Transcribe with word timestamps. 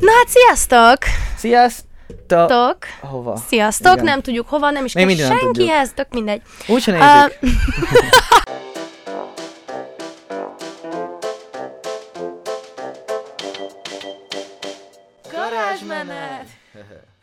Na 0.00 0.10
hát 0.12 0.28
sziasztok! 0.28 0.98
Sziasztok! 1.36 1.86
Tok. 2.48 2.76
Hova? 3.00 3.36
Sziasztok, 3.48 3.92
Igen. 3.92 4.04
nem 4.04 4.20
tudjuk 4.20 4.48
hova, 4.48 4.70
nem 4.70 4.84
is 4.84 4.92
kell 4.92 5.08
senkihez, 5.08 5.92
tök 5.94 6.06
mindegy. 6.10 6.42
Úgy 6.66 6.82
se 6.82 6.92
Ö, 6.92 6.96
nézzük. 6.96 7.38
Garázsmenet! 15.32 16.46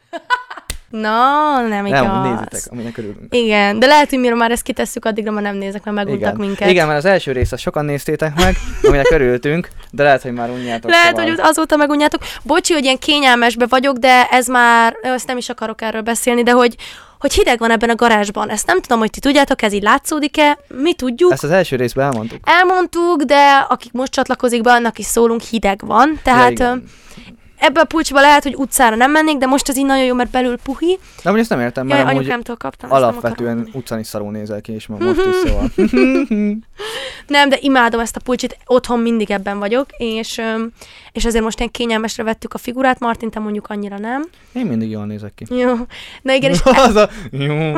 Na, 0.89 1.61
nem 1.67 1.85
igaz. 1.85 2.01
nem, 2.01 2.21
nézzétek, 2.21 2.71
aminek 2.71 2.97
örülünk. 2.97 3.35
Igen, 3.35 3.79
de 3.79 3.85
lehet, 3.85 4.09
hogy 4.09 4.19
mire 4.19 4.35
már 4.35 4.51
ezt 4.51 4.61
kitesszük, 4.61 5.05
addigra 5.05 5.31
már 5.31 5.43
nem 5.43 5.55
nézek, 5.55 5.83
mert 5.83 5.97
meguntak 5.97 6.33
Igen. 6.33 6.45
minket. 6.47 6.69
Igen, 6.69 6.87
mert 6.87 6.99
az 6.99 7.05
első 7.05 7.31
részt 7.31 7.57
sokan 7.57 7.85
néztétek 7.85 8.35
meg, 8.35 8.55
aminek 8.83 9.11
örültünk, 9.11 9.69
de 9.91 10.03
lehet, 10.03 10.21
hogy 10.21 10.33
már 10.33 10.49
unjátok. 10.49 10.89
Lehet, 10.89 11.15
szóval. 11.15 11.25
hogy 11.25 11.39
azóta 11.39 11.75
megunjátok. 11.75 12.21
Bocsi, 12.43 12.73
hogy 12.73 12.83
ilyen 12.83 12.97
kényelmesbe 12.97 13.65
vagyok, 13.69 13.97
de 13.97 14.27
ez 14.31 14.47
már, 14.47 14.95
azt 15.03 15.27
nem 15.27 15.37
is 15.37 15.49
akarok 15.49 15.81
erről 15.81 16.01
beszélni, 16.01 16.43
de 16.43 16.51
hogy, 16.51 16.75
hogy 17.19 17.33
hideg 17.33 17.59
van 17.59 17.71
ebben 17.71 17.89
a 17.89 17.95
garázsban. 17.95 18.49
Ezt 18.49 18.67
nem 18.67 18.81
tudom, 18.81 18.99
hogy 18.99 19.09
ti 19.09 19.19
tudjátok, 19.19 19.61
ez 19.61 19.73
így 19.73 19.83
látszódik-e. 19.83 20.57
Mi 20.67 20.93
tudjuk. 20.93 21.31
Ezt 21.31 21.43
az 21.43 21.51
első 21.51 21.75
részben 21.75 22.05
elmondtuk. 22.05 22.39
Elmondtuk, 22.43 23.21
de 23.21 23.65
akik 23.69 23.91
most 23.91 24.11
csatlakozik 24.11 24.61
be, 24.61 24.71
annak 24.71 24.99
is 24.99 25.05
szólunk, 25.05 25.41
hideg 25.41 25.81
van. 25.85 26.19
Tehát 26.23 26.59
Ja, 26.59 26.65
ja, 26.65 26.71
igen. 26.71 26.89
Ebbe 27.57 27.79
a 27.79 27.85
pulcsba 27.85 28.21
lehet, 28.21 28.43
hogy 28.43 28.55
utcára 28.55 28.95
nem 28.95 29.11
mennék, 29.11 29.37
de 29.37 29.45
most 29.45 29.69
ez 29.69 29.77
így 29.77 29.85
nagyon 29.85 30.05
jó, 30.05 30.13
mert 30.13 30.29
belül 30.29 30.57
puhi. 30.57 30.99
De 31.23 31.29
amúgy 31.29 31.41
ezt 31.41 31.49
nem 31.49 31.59
értem, 31.59 31.87
Jaj, 31.87 31.97
mert 31.97 32.09
amúgy 32.09 32.21
anyukámtól 32.21 32.55
kaptam. 32.55 32.91
alapvetően 32.91 33.69
utcán 33.73 33.99
is 33.99 34.07
szarul 34.07 34.31
nézel 34.31 34.61
ki, 34.61 34.71
és 34.71 34.87
most 34.87 35.19
is 35.27 35.49
szóval. 35.49 35.71
Nem, 37.27 37.49
de 37.49 37.57
imádom 37.61 37.99
ezt 37.99 38.15
a 38.15 38.19
pulcsit, 38.23 38.57
otthon 38.65 38.99
mindig 38.99 39.31
ebben 39.31 39.59
vagyok, 39.59 39.89
és, 39.97 40.41
és 41.11 41.25
ezért 41.25 41.43
most 41.43 41.59
ilyen 41.59 41.71
kényelmesre 41.71 42.23
vettük 42.23 42.53
a 42.53 42.57
figurát, 42.57 42.99
Martin, 42.99 43.29
te 43.29 43.39
mondjuk 43.39 43.67
annyira 43.67 43.97
nem. 43.97 44.25
Én 44.53 44.65
mindig 44.65 44.89
jól 44.89 45.05
nézek 45.05 45.33
ki. 45.35 45.45
Jó. 45.57 45.73
Na 46.21 46.33
igen, 46.33 46.51
és 46.51 46.59
az 46.87 46.95
a... 46.95 47.09
Jó. 47.31 47.73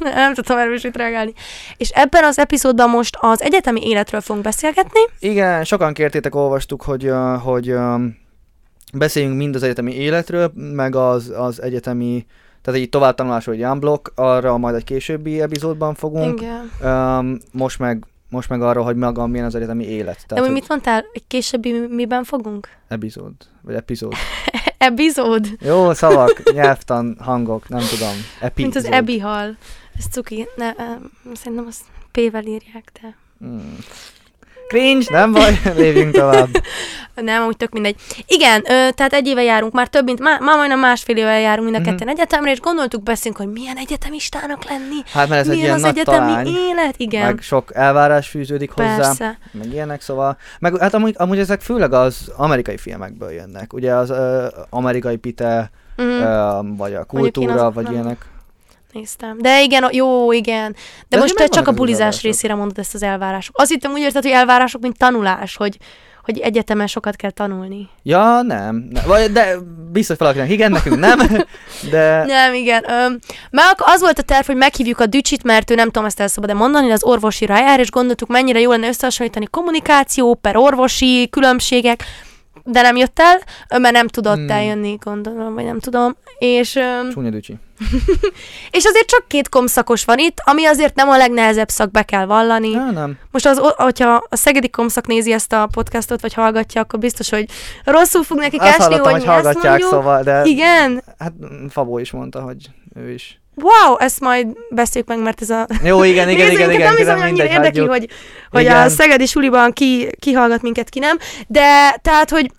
nem 0.00 0.34
tudtam 0.34 0.58
erről 0.58 0.74
is 0.74 0.82
mit 0.82 0.96
reagálni. 0.96 1.32
És 1.76 1.88
ebben 1.88 2.24
az 2.24 2.38
epizódban 2.38 2.90
most 2.90 3.16
az 3.20 3.42
egyetemi 3.42 3.88
életről 3.88 4.20
fogunk 4.20 4.44
beszélgetni. 4.44 5.00
Igen, 5.18 5.64
sokan 5.64 5.92
kértétek, 5.92 6.34
olvastuk, 6.34 6.82
hogy, 6.82 7.10
hogy 7.42 7.74
beszéljünk 8.92 9.36
mind 9.36 9.54
az 9.54 9.62
egyetemi 9.62 9.94
életről, 9.94 10.52
meg 10.54 10.94
az, 10.94 11.32
az 11.36 11.62
egyetemi, 11.62 12.26
tehát 12.62 12.80
egy 12.80 12.88
továbbtanulásról, 12.88 13.54
egy 13.54 13.64
unblock, 13.64 14.12
arra 14.14 14.56
majd 14.56 14.74
egy 14.74 14.84
későbbi 14.84 15.40
epizódban 15.40 15.94
fogunk. 15.94 16.40
Igen. 16.40 16.70
Um, 16.82 17.38
most 17.52 17.78
meg 17.78 18.06
most 18.30 18.48
meg 18.48 18.62
arról, 18.62 18.84
hogy 18.84 18.96
maga 18.96 19.26
milyen 19.26 19.46
az 19.46 19.54
egyetemi 19.54 19.84
élet. 19.84 20.16
De 20.16 20.24
Tehát, 20.26 20.44
hogy 20.44 20.52
hogy 20.52 20.60
mit 20.60 20.68
mondtál? 20.68 21.04
Egy 21.12 21.26
későbbi 21.26 21.72
mi- 21.72 21.94
miben 21.94 22.24
fogunk? 22.24 22.68
epizód, 22.88 23.32
vagy 23.62 23.74
epizód. 23.74 24.12
Epizód. 24.78 25.46
Jó 25.60 25.92
szavak, 25.92 26.52
nyelvtan, 26.52 27.16
hangok, 27.20 27.68
nem 27.68 27.80
tudom. 27.90 28.12
Epizód. 28.40 28.72
Mint 28.72 28.86
az 28.86 28.92
Ebi 28.92 29.18
hal. 29.18 29.56
Ez 29.98 30.04
cuki. 30.10 30.46
Ne, 30.56 30.72
em, 30.72 31.10
szerintem 31.34 31.66
azt 31.66 31.82
P-vel 32.12 32.44
írják, 32.44 32.92
de... 33.02 33.16
Hmm. 33.38 33.78
Cringe, 34.68 35.04
nem 35.10 35.32
baj, 35.32 35.60
lépjünk 35.76 36.14
tovább. 36.14 36.48
Nem, 37.14 37.46
úgy 37.46 37.56
tök 37.56 37.72
mindegy. 37.72 37.96
Igen, 38.26 38.60
ö, 38.60 38.90
tehát 38.90 39.12
egy 39.12 39.26
éve 39.26 39.42
járunk, 39.42 39.72
már 39.72 39.88
több 39.88 40.04
mint, 40.04 40.20
má, 40.20 40.38
már 40.40 40.56
majdnem 40.56 40.78
másfél 40.78 41.16
éve 41.16 41.40
járunk 41.40 41.64
mind 41.70 41.76
a 41.76 41.78
Mhm. 41.80 41.88
ketten 41.88 42.08
egyetemre, 42.08 42.50
és 42.50 42.60
gondoltuk 42.60 43.02
beszélünk, 43.02 43.36
hogy 43.40 43.52
milyen 43.52 43.76
egyetemistának 43.76 44.64
lenni, 44.68 45.00
Hát 45.12 45.28
mert 45.28 45.40
ez 45.40 45.48
egy 45.48 45.56
ilyen 45.58 45.74
az 45.74 45.80
nagy 45.80 45.90
egyetemi 45.98 46.16
talány, 46.26 46.46
élet, 46.46 46.94
igen. 46.96 47.24
meg 47.26 47.40
sok 47.40 47.70
elvárás 47.74 48.28
fűződik 48.28 48.70
hozzá. 48.70 48.96
Persze. 48.96 49.38
meg 49.52 49.72
ilyenek, 49.72 50.00
szóval, 50.00 50.36
meg 50.58 50.78
hát 50.80 50.94
amúgy, 50.94 51.14
amúgy 51.18 51.38
ezek 51.38 51.60
főleg 51.60 51.92
az 51.92 52.32
amerikai 52.36 52.76
filmekből 52.76 53.30
jönnek, 53.30 53.72
ugye 53.72 53.92
az 53.94 54.10
ö, 54.10 54.46
amerikai 54.70 55.16
pite, 55.16 55.70
Mhm. 55.96 56.08
ö, 56.08 56.58
vagy 56.76 56.94
a 56.94 57.04
kultúra, 57.04 57.70
vagy 57.70 57.84
nem. 57.84 57.92
ilyenek. 57.92 58.26
Néztem. 58.92 59.38
De 59.38 59.62
igen, 59.62 59.88
jó, 59.92 60.32
igen. 60.32 60.72
De, 60.72 60.78
De 61.08 61.18
most 61.18 61.34
te 61.34 61.46
csak 61.46 61.68
a 61.68 61.72
bulizás 61.72 62.22
részére 62.22 62.54
mondod 62.54 62.78
ezt 62.78 62.94
az 62.94 63.02
elvárások. 63.02 63.58
Azt 63.58 63.70
hittem 63.70 63.92
úgy 63.92 64.00
érted, 64.00 64.22
hogy 64.22 64.32
elvárások, 64.32 64.80
mint 64.80 64.98
tanulás, 64.98 65.56
hogy, 65.56 65.76
hogy 66.24 66.38
egyetemen 66.38 66.86
sokat 66.86 67.16
kell 67.16 67.30
tanulni. 67.30 67.88
Ja, 68.02 68.42
nem, 68.42 68.88
ne, 68.90 69.00
vagy, 69.02 69.32
de 69.32 69.54
biztos 69.92 70.16
valakinek 70.18 70.50
igen, 70.50 70.70
nekünk 70.72 70.98
nem, 70.98 71.18
de 71.90 72.24
Nem, 72.24 72.54
igen. 72.54 72.84
Öm, 72.90 73.18
ak- 73.50 73.80
az 73.84 74.00
volt 74.00 74.18
a 74.18 74.22
terv, 74.22 74.46
hogy 74.46 74.56
meghívjuk 74.56 75.00
a 75.00 75.06
Dücsit, 75.06 75.42
mert 75.42 75.70
ő 75.70 75.74
nem 75.74 75.86
tudom 75.90 76.04
ezt 76.04 76.20
el 76.20 76.28
szabad 76.28 76.54
mondani, 76.54 76.90
az 76.90 77.04
orvosira 77.04 77.56
jár, 77.58 77.80
és 77.80 77.90
gondoltuk, 77.90 78.28
mennyire 78.28 78.60
jó 78.60 78.70
lenne 78.70 78.88
összehasonlítani 78.88 79.46
kommunikáció, 79.50 80.34
per 80.34 80.56
orvosi 80.56 81.28
különbségek, 81.30 82.04
de 82.64 82.82
nem 82.82 82.96
jött 82.96 83.18
el, 83.20 83.40
mert 83.80 83.94
nem 83.94 84.08
tudott 84.08 84.36
Hmm. 84.36 84.50
eljönni, 84.50 84.96
gondolom, 85.04 85.54
vagy 85.54 85.64
nem 85.64 85.78
tudom. 85.80 86.16
És, 86.38 86.74
öm, 86.76 87.10
csúnya 87.10 87.30
dücsi. 87.30 87.56
és 88.78 88.84
azért 88.84 89.06
csak 89.06 89.24
két 89.28 89.48
komszakos 89.48 90.04
van 90.04 90.18
itt, 90.18 90.36
ami 90.44 90.64
azért 90.64 90.94
nem 90.94 91.08
a 91.08 91.16
legnehezebb 91.16 91.68
szak, 91.68 91.90
be 91.90 92.02
kell 92.02 92.24
vallani. 92.24 92.70
Ja, 92.70 92.90
nem. 92.90 93.18
Most 93.30 93.46
az, 93.46 93.58
hogyha 93.76 94.26
a 94.28 94.36
szegedi 94.36 94.68
komszak 94.70 95.06
nézi 95.06 95.32
ezt 95.32 95.52
a 95.52 95.68
podcastot, 95.72 96.20
vagy 96.20 96.34
hallgatja, 96.34 96.80
akkor 96.80 96.98
biztos, 96.98 97.30
hogy 97.30 97.46
rosszul 97.84 98.22
fog 98.22 98.38
nekik 98.38 98.60
Azt 98.62 98.78
esni, 98.78 98.94
hogy 98.94 99.00
hogy 99.04 99.14
ezt 99.14 99.24
hallgatják, 99.24 99.64
mondjuk. 99.64 99.90
szóval, 99.90 100.22
de 100.22 100.42
Igen, 100.44 101.02
hát 101.18 101.32
Fabó 101.68 101.98
is 101.98 102.10
mondta, 102.10 102.40
hogy 102.40 102.56
ő 102.94 103.10
is. 103.10 103.40
wow, 103.54 103.96
ezt 103.98 104.20
majd 104.20 104.46
beszéljük 104.70 105.08
meg, 105.08 105.18
mert 105.22 105.40
ez 105.42 105.50
a 105.50 105.66
Jó, 105.82 106.02
igen, 106.02 106.28
igen, 106.34 106.50
igen, 106.50 106.70
igen, 106.70 106.86
nem 106.86 106.96
hiszem, 106.96 107.20
annyira 107.20 107.44
érdekli, 107.44 107.80
hagyjuk. 107.80 107.90
hogy, 107.90 108.08
hogy 108.50 108.66
a 108.66 108.88
szegedi 108.88 109.26
suliban 109.26 109.72
ki, 109.72 110.10
ki 110.18 110.32
hallgat 110.32 110.62
minket, 110.62 110.88
ki 110.88 110.98
nem. 110.98 111.18
De 111.46 111.96
tehát, 112.02 112.30
hogy 112.30 112.50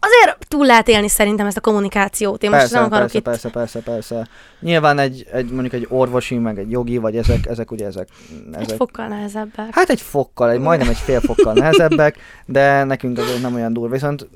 azért 0.00 0.46
túl 0.48 0.66
lehet 0.66 0.88
élni 0.88 1.08
szerintem 1.08 1.46
ezt 1.46 1.56
a 1.56 1.60
kommunikációt. 1.60 2.42
Én 2.42 2.50
most 2.50 2.62
Persze, 2.62 2.76
nem 2.76 2.84
akarok 2.84 3.10
persze, 3.10 3.18
itt... 3.18 3.24
persze, 3.24 3.48
persze, 3.50 3.80
persze. 3.80 4.28
Nyilván 4.60 4.98
egy, 4.98 5.26
egy, 5.32 5.50
mondjuk 5.50 5.72
egy 5.72 5.86
orvosi, 5.90 6.38
meg 6.38 6.58
egy 6.58 6.70
jogi, 6.70 6.98
vagy 6.98 7.16
ezek, 7.16 7.46
ezek 7.46 7.70
ugye 7.70 7.86
ezek. 7.86 8.08
Egy 8.52 8.62
ezek 8.62 8.76
fokkal 8.76 9.06
nehezebbek. 9.06 9.68
Hát 9.70 9.88
egy 9.88 10.00
fokkal, 10.00 10.50
egy, 10.50 10.60
majdnem 10.60 10.88
egy 10.88 10.96
fél 10.96 11.20
fokkal 11.20 11.52
nehezebbek, 11.52 12.16
de 12.46 12.84
nekünk 12.84 13.18
azért 13.18 13.42
nem 13.42 13.54
olyan 13.54 13.72
durva. 13.72 13.92
Viszont 13.92 14.28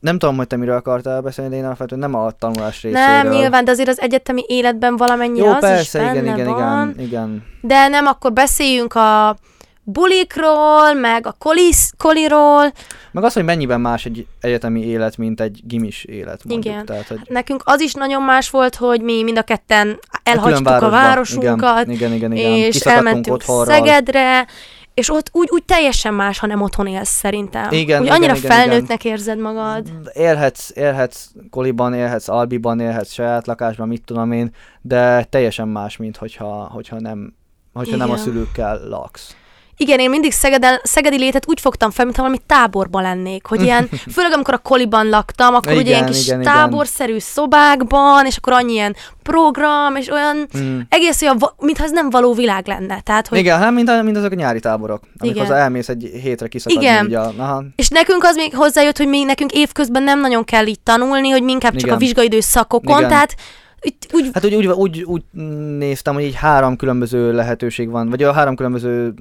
nem 0.00 0.18
tudom, 0.18 0.36
hogy 0.36 0.46
te 0.46 0.56
miről 0.56 0.76
akartál 0.76 1.20
beszélni, 1.20 1.50
de 1.50 1.56
én 1.56 1.64
alapvetően 1.64 2.00
nem 2.00 2.14
a 2.14 2.30
tanulás 2.30 2.82
részéről. 2.82 3.06
nem, 3.06 3.28
nyilván, 3.28 3.64
de 3.64 3.70
azért 3.70 3.88
az 3.88 4.00
egyetemi 4.00 4.44
életben 4.46 4.96
valamennyire 4.96 5.46
Jó, 5.46 5.52
az 5.52 5.60
persze, 5.60 6.02
is 6.02 6.10
igen, 6.10 6.24
benne 6.24 6.36
igen, 6.36 6.46
van. 6.46 6.90
igen, 6.90 7.06
igen. 7.06 7.44
De 7.60 7.88
nem, 7.88 8.06
akkor 8.06 8.32
beszéljünk 8.32 8.94
a 8.94 9.36
bulikról, 9.92 10.92
meg 10.92 11.26
a 11.26 11.34
kolis, 11.38 11.90
koliról. 11.96 12.72
Meg 13.12 13.24
az, 13.24 13.32
hogy 13.32 13.44
mennyiben 13.44 13.80
más 13.80 14.04
egy 14.04 14.26
egyetemi 14.40 14.84
élet, 14.84 15.16
mint 15.16 15.40
egy 15.40 15.60
gimis 15.64 16.04
élet, 16.04 16.44
mondjuk. 16.44 16.74
Igen. 16.74 16.86
Tehát, 16.86 17.06
hogy 17.08 17.20
Nekünk 17.28 17.62
az 17.64 17.80
is 17.80 17.92
nagyon 17.92 18.22
más 18.22 18.50
volt, 18.50 18.74
hogy 18.74 19.00
mi 19.02 19.22
mind 19.22 19.38
a 19.38 19.42
ketten 19.42 19.98
elhagytuk 20.22 20.66
a 20.66 20.70
városba. 20.70 20.90
városunkat, 20.90 21.82
Igen, 21.86 21.94
igen, 21.94 22.12
igen, 22.12 22.32
igen. 22.32 22.52
és 22.52 22.80
elmentünk 22.80 23.36
otthonról. 23.36 23.74
Szegedre, 23.74 24.46
és 24.94 25.10
ott 25.10 25.28
úgy, 25.32 25.48
úgy 25.50 25.64
teljesen 25.64 26.14
más, 26.14 26.38
ha 26.38 26.46
nem 26.46 26.60
otthon 26.62 26.86
élsz 26.86 27.08
szerintem. 27.08 27.72
Igen, 27.72 28.00
úgy 28.00 28.06
igen, 28.06 28.16
annyira 28.16 28.36
igen, 28.36 28.50
felnőttnek 28.50 29.04
érzed 29.04 29.38
magad. 29.38 29.86
Élhetsz, 30.12 30.70
élhetsz 30.74 31.26
koliban, 31.50 31.94
élhetsz 31.94 32.28
albiban, 32.28 32.80
élhetsz 32.80 33.12
saját 33.12 33.46
lakásban, 33.46 33.88
mit 33.88 34.02
tudom 34.04 34.32
én, 34.32 34.50
de 34.80 35.24
teljesen 35.24 35.68
más, 35.68 35.96
mint 35.96 36.16
hogyha, 36.16 36.68
hogyha 36.72 37.00
nem, 37.00 37.34
hogyha 37.72 37.96
nem 37.96 38.10
a 38.10 38.12
Igen. 38.12 38.24
szülőkkel 38.24 38.88
laksz. 38.88 39.36
Igen, 39.80 39.98
én 39.98 40.10
mindig 40.10 40.32
Szegeden, 40.32 40.80
szegedi 40.82 41.18
létet 41.18 41.48
úgy 41.48 41.60
fogtam 41.60 41.90
fel, 41.90 42.04
mintha 42.04 42.22
valami 42.22 42.40
táborban 42.46 43.02
lennék, 43.02 43.46
hogy 43.46 43.62
ilyen, 43.62 43.88
főleg 44.14 44.32
amikor 44.32 44.54
a 44.54 44.58
koliban 44.58 45.08
laktam, 45.08 45.54
akkor 45.54 45.72
ugye 45.72 45.80
Igen, 45.80 45.92
ilyen 45.92 46.06
kis 46.06 46.26
igen, 46.26 46.40
igen. 46.40 46.52
táborszerű 46.52 47.18
szobákban, 47.18 48.26
és 48.26 48.36
akkor 48.36 48.52
annyi 48.52 48.72
ilyen 48.72 48.96
program, 49.22 49.96
és 49.96 50.08
olyan, 50.10 50.48
Mm. 50.58 50.78
egész 50.88 51.22
olyan, 51.22 51.38
mintha 51.58 51.84
ez 51.84 51.90
nem 51.90 52.10
való 52.10 52.32
világ 52.32 52.66
lenne. 52.66 53.00
Tehát, 53.00 53.28
hogy 53.28 53.38
Igen, 53.38 53.58
hát 53.58 53.72
mint, 53.72 54.02
mint 54.02 54.16
azok 54.16 54.32
a 54.32 54.34
nyári 54.34 54.60
táborok, 54.60 55.02
amikor 55.18 55.36
Igen. 55.42 55.50
az 55.50 55.58
elmész 55.58 55.88
egy 55.88 56.10
hétre 56.22 56.48
kiszakadni. 56.48 56.84
Igen. 56.86 57.06
Ugye, 57.06 57.18
aha, 57.18 57.64
És 57.76 57.88
nekünk 57.88 58.24
az 58.24 58.36
még 58.36 58.54
hozzájött, 58.56 58.96
hogy 58.96 59.08
mi 59.08 59.24
nekünk 59.24 59.52
évközben 59.52 60.02
nem 60.02 60.20
nagyon 60.20 60.44
kell 60.44 60.66
így 60.66 60.80
tanulni, 60.80 61.28
hogy 61.28 61.42
mi 61.42 61.52
inkább 61.52 61.72
csak 61.72 61.80
Igen. 61.82 61.94
a 61.94 61.98
vizsgaidő 61.98 62.40
szakokon, 62.40 62.96
Igen. 62.98 63.08
tehát 63.08 63.34
itt, 63.80 64.06
úgy 64.12 64.30
Hát 64.32 64.44
úgy, 64.44 64.54
úgy, 64.54 64.66
úgy, 64.66 65.02
úgy 65.02 65.22
néztem, 65.78 66.14
hogy 66.14 66.22
így 66.22 66.34
három 66.34 66.76
különböző 66.76 67.32
lehetőség 67.32 67.90
van, 67.90 68.08
vagy 68.10 68.22
a 68.22 68.32
három 68.32 68.56
különböző 68.56 69.14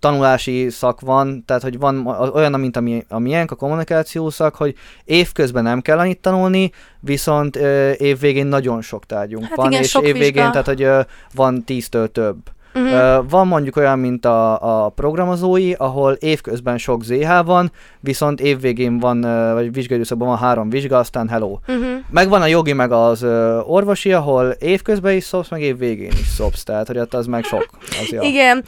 tanulási 0.00 0.70
szak 0.70 1.00
van, 1.00 1.44
tehát 1.46 1.62
hogy 1.62 1.78
van 1.78 2.06
a- 2.06 2.28
olyan, 2.30 2.60
mint 2.60 2.76
ami, 2.76 3.04
a 3.08 3.18
miénk, 3.18 3.50
a 3.50 3.54
kommunikáció 3.54 4.30
szak, 4.30 4.54
hogy 4.54 4.74
évközben 5.04 5.62
nem 5.62 5.80
kell 5.80 5.98
annyit 5.98 6.18
tanulni, 6.20 6.70
viszont 7.00 7.56
ö, 7.56 7.90
évvégén 7.96 8.46
nagyon 8.46 8.82
sok 8.82 9.06
tárgyunk 9.06 9.44
Hát 9.44 9.56
van, 9.56 9.70
igen, 9.70 9.82
és 9.82 9.94
évvégén, 9.94 10.32
vizsga. 10.32 10.50
tehát 10.50 10.66
hogy 10.66 10.82
ö, 10.82 11.00
van 11.34 11.64
tíztől 11.64 12.12
több. 12.12 12.36
Mhm. 12.74 12.84
Ö, 12.86 13.18
van 13.28 13.46
mondjuk 13.46 13.76
olyan, 13.76 13.98
mint 13.98 14.24
a, 14.24 14.84
a 14.84 14.88
programozói, 14.88 15.72
ahol 15.72 16.12
évközben 16.12 16.78
sok 16.78 17.02
ZH 17.04 17.44
van, 17.44 17.72
viszont 18.00 18.40
évvégén 18.40 18.98
van, 18.98 19.20
vagy 19.54 19.72
vizsgaidőszakban 19.72 20.28
van 20.28 20.36
három 20.38 20.70
vizsga, 20.70 20.98
aztán 20.98 21.28
hello. 21.28 21.58
Uh-huh. 21.68 21.84
Megvan 22.10 22.42
a 22.42 22.46
jogi, 22.46 22.72
meg 22.72 22.92
az 22.92 23.22
ö, 23.22 23.58
orvosi, 23.60 24.12
ahol 24.12 24.46
évközben 24.50 25.14
is 25.16 25.24
szopsz, 25.24 25.48
meg 25.50 25.62
év 25.62 25.78
végén 25.78 26.10
is 26.10 26.26
szopsz, 26.26 26.62
tehát 26.62 26.86
hogy 26.86 26.98
ott 26.98 27.14
az 27.14 27.26
meg 27.26 27.44
sok. 27.44 27.68
Az 27.80 28.08
ja. 28.10 28.22
Igen. 28.22 28.64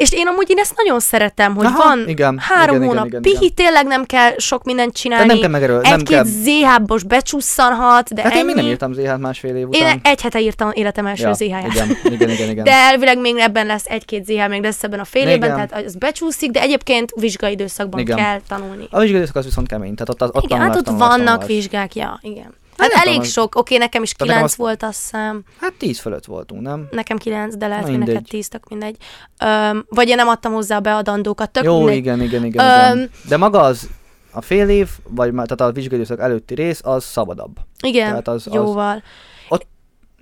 És 0.00 0.12
én 0.12 0.26
amúgy 0.26 0.50
én 0.50 0.58
ezt 0.58 0.74
nagyon 0.76 1.00
szeretem, 1.00 1.54
hogy 1.54 1.66
Aha, 1.66 1.76
van 1.84 2.08
igen, 2.08 2.38
három 2.38 2.76
igen, 2.76 2.88
hónap 2.88 3.06
igen, 3.06 3.20
igen, 3.20 3.32
pihi, 3.38 3.50
tényleg 3.50 3.86
nem 3.86 4.04
kell 4.04 4.30
sok 4.36 4.64
mindent 4.64 4.92
Tehát 4.92 5.02
csinálni. 5.02 5.26
nem 5.26 5.40
kell 5.40 5.50
megeről, 5.50 5.80
nem 5.80 5.92
Egy-két. 5.92 6.24
ZH-bos 6.26 7.02
becsusszanhat, 7.04 8.14
de 8.14 8.22
Hát 8.22 8.32
én 8.32 8.38
ennyi. 8.38 8.46
még 8.46 8.54
nem 8.56 8.66
írtam 8.66 8.92
ZH-t 8.92 9.18
másfél 9.18 9.56
év 9.56 9.68
után. 9.68 9.88
Én 9.88 10.00
egy 10.02 10.20
hete 10.22 10.40
írtam 10.40 10.70
életem 10.72 11.06
első 11.06 11.26
ja, 11.26 11.32
ZH-ját. 11.32 11.66
igen, 11.72 11.88
igen, 12.04 12.30
igen, 12.30 12.50
igen. 12.50 12.64
De 12.64 12.72
elvileg 12.72 13.18
még 13.20 13.36
ebben 13.36 13.66
lesz 13.66 13.84
egy-két 13.86 14.24
ZH, 14.24 14.48
még 14.48 14.62
lesz 14.62 14.82
ebben 14.82 15.00
a 15.00 15.04
fél 15.04 15.22
Igen. 15.22 15.34
évben, 15.34 15.50
tehát 15.54 15.84
az 15.86 15.96
becsúszik, 15.96 16.50
de 16.50 16.60
egyébként 16.60 17.12
vizsgai 17.16 17.52
időszakban 17.52 18.00
Igen. 18.00 18.16
kell 18.16 18.40
tanulni. 18.48 18.86
A 18.90 18.98
vizsgai 18.98 19.16
időszak 19.16 19.36
az 19.36 19.44
viszont 19.44 19.66
kemény, 19.68 19.94
tehát 19.94 20.08
ott, 20.08 20.36
ott 20.36 20.44
igen, 20.44 20.58
tanulás, 20.58 20.68
hát 20.68 20.76
ott 20.78 20.84
tanulás, 20.84 21.08
vannak 21.08 21.26
tanulás. 21.26 21.46
vizsgák, 21.46 21.94
ja, 21.94 22.18
igen. 22.22 22.58
Hát 22.80 22.90
elég 22.92 23.14
tudom, 23.14 23.28
sok, 23.28 23.54
oké, 23.54 23.76
nekem 23.76 24.02
is 24.02 24.10
nekem 24.12 24.26
kilenc 24.26 24.50
az- 24.52 24.56
volt, 24.58 24.82
azt 24.82 25.00
hiszem. 25.00 25.42
Hát 25.60 25.72
tíz 25.72 26.00
fölött 26.00 26.24
voltunk, 26.24 26.62
nem? 26.62 26.88
Nekem 26.90 27.16
kilenc, 27.16 27.56
de 27.56 27.66
lehet, 27.66 27.82
hogy 27.84 27.92
neked 27.92 28.06
mindegy. 28.06 28.26
tíz, 28.28 28.48
tök 28.48 28.68
mindegy. 28.68 28.96
Öm, 29.44 29.84
vagy 29.88 30.08
én 30.08 30.16
nem 30.16 30.28
adtam 30.28 30.52
hozzá 30.52 30.76
a 30.76 30.80
beadandókat, 30.80 31.50
tök 31.50 31.64
Jó, 31.64 31.76
mindegy. 31.78 31.96
igen, 31.96 32.22
igen, 32.22 32.44
igen, 32.44 32.64
Öm, 32.64 32.96
igen. 32.96 33.10
De 33.28 33.36
maga 33.36 33.60
az 33.60 33.88
a 34.32 34.40
fél 34.40 34.68
év, 34.68 34.88
vagy 35.08 35.32
tehát 35.32 35.60
a 35.60 35.72
vizsgai 35.72 35.94
időszak 35.98 36.20
előtti 36.20 36.54
rész, 36.54 36.80
az 36.84 37.04
szabadabb. 37.04 37.56
Igen, 37.82 38.08
Tehát 38.08 38.28
az- 38.28 38.46
az- 38.46 38.54
jóval. 38.54 39.02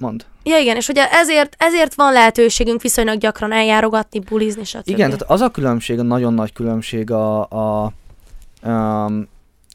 Mond. 0.00 0.24
Ja 0.42 0.58
igen, 0.58 0.76
és 0.76 0.88
ugye 0.88 1.10
ezért, 1.10 1.54
ezért 1.58 1.94
van 1.94 2.12
lehetőségünk 2.12 2.82
viszonylag 2.82 3.18
gyakran 3.18 3.52
eljárogatni, 3.52 4.18
bulizni, 4.18 4.64
stb. 4.64 4.88
Igen, 4.88 5.10
tehát 5.10 5.30
az 5.30 5.40
a 5.40 5.48
különbség, 5.50 5.98
a 5.98 6.02
nagyon 6.02 6.34
nagy 6.34 6.52
különbség 6.52 7.10
a, 7.10 7.40
a 7.48 7.92
um, 8.62 9.28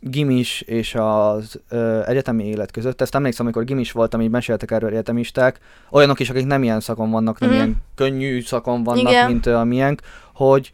gimis 0.06 0.62
és 0.62 0.96
az 0.96 1.60
ö, 1.70 2.02
egyetemi 2.06 2.48
élet 2.48 2.72
között. 2.72 3.02
Ezt 3.02 3.16
emlékszem, 3.16 3.46
amikor 3.46 3.64
gimis 3.64 3.92
voltam, 3.92 4.22
így 4.22 4.30
meséltek 4.30 4.72
erről 4.72 4.90
egyetemisták, 4.90 5.60
olyanok 5.92 6.20
is, 6.20 6.30
akik 6.30 6.46
nem 6.46 6.64
ilyen 6.64 6.80
szakon 6.80 7.12
vannak, 7.12 7.40
nem 7.40 7.50
Mhm. 7.50 7.58
ilyen 7.58 7.76
könnyű 7.96 8.42
szakon 8.42 8.84
vannak, 8.84 9.12
Igen. 9.12 9.32
mint 9.32 9.46
a 9.46 9.64
miénk, 9.64 10.02
hogy 10.34 10.74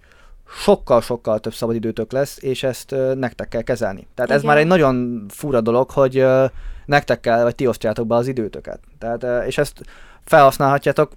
sokkal-sokkal 0.63 1.39
több 1.39 1.53
szabadidőtök 1.53 2.11
lesz, 2.11 2.37
és 2.41 2.63
ezt 2.63 2.91
ö, 2.91 3.13
nektek 3.13 3.47
kell 3.47 3.61
kezelni. 3.61 4.07
Tehát 4.15 4.31
ez 4.31 4.37
Igen. 4.41 4.49
már 4.53 4.57
egy 4.61 4.67
nagyon 4.67 5.25
fura 5.29 5.61
dolog, 5.61 5.89
hogy 5.89 6.17
ö, 6.17 6.45
nektek 6.85 7.19
kell, 7.19 7.43
vagy 7.43 7.55
ti 7.55 7.67
osztjátok 7.67 8.07
be 8.07 8.15
az 8.15 8.27
időtöket. 8.27 8.79
Tehát, 8.99 9.23
ö, 9.23 9.41
és 9.43 9.57
ezt 9.57 9.81
felhasználhatjátok 10.25 11.11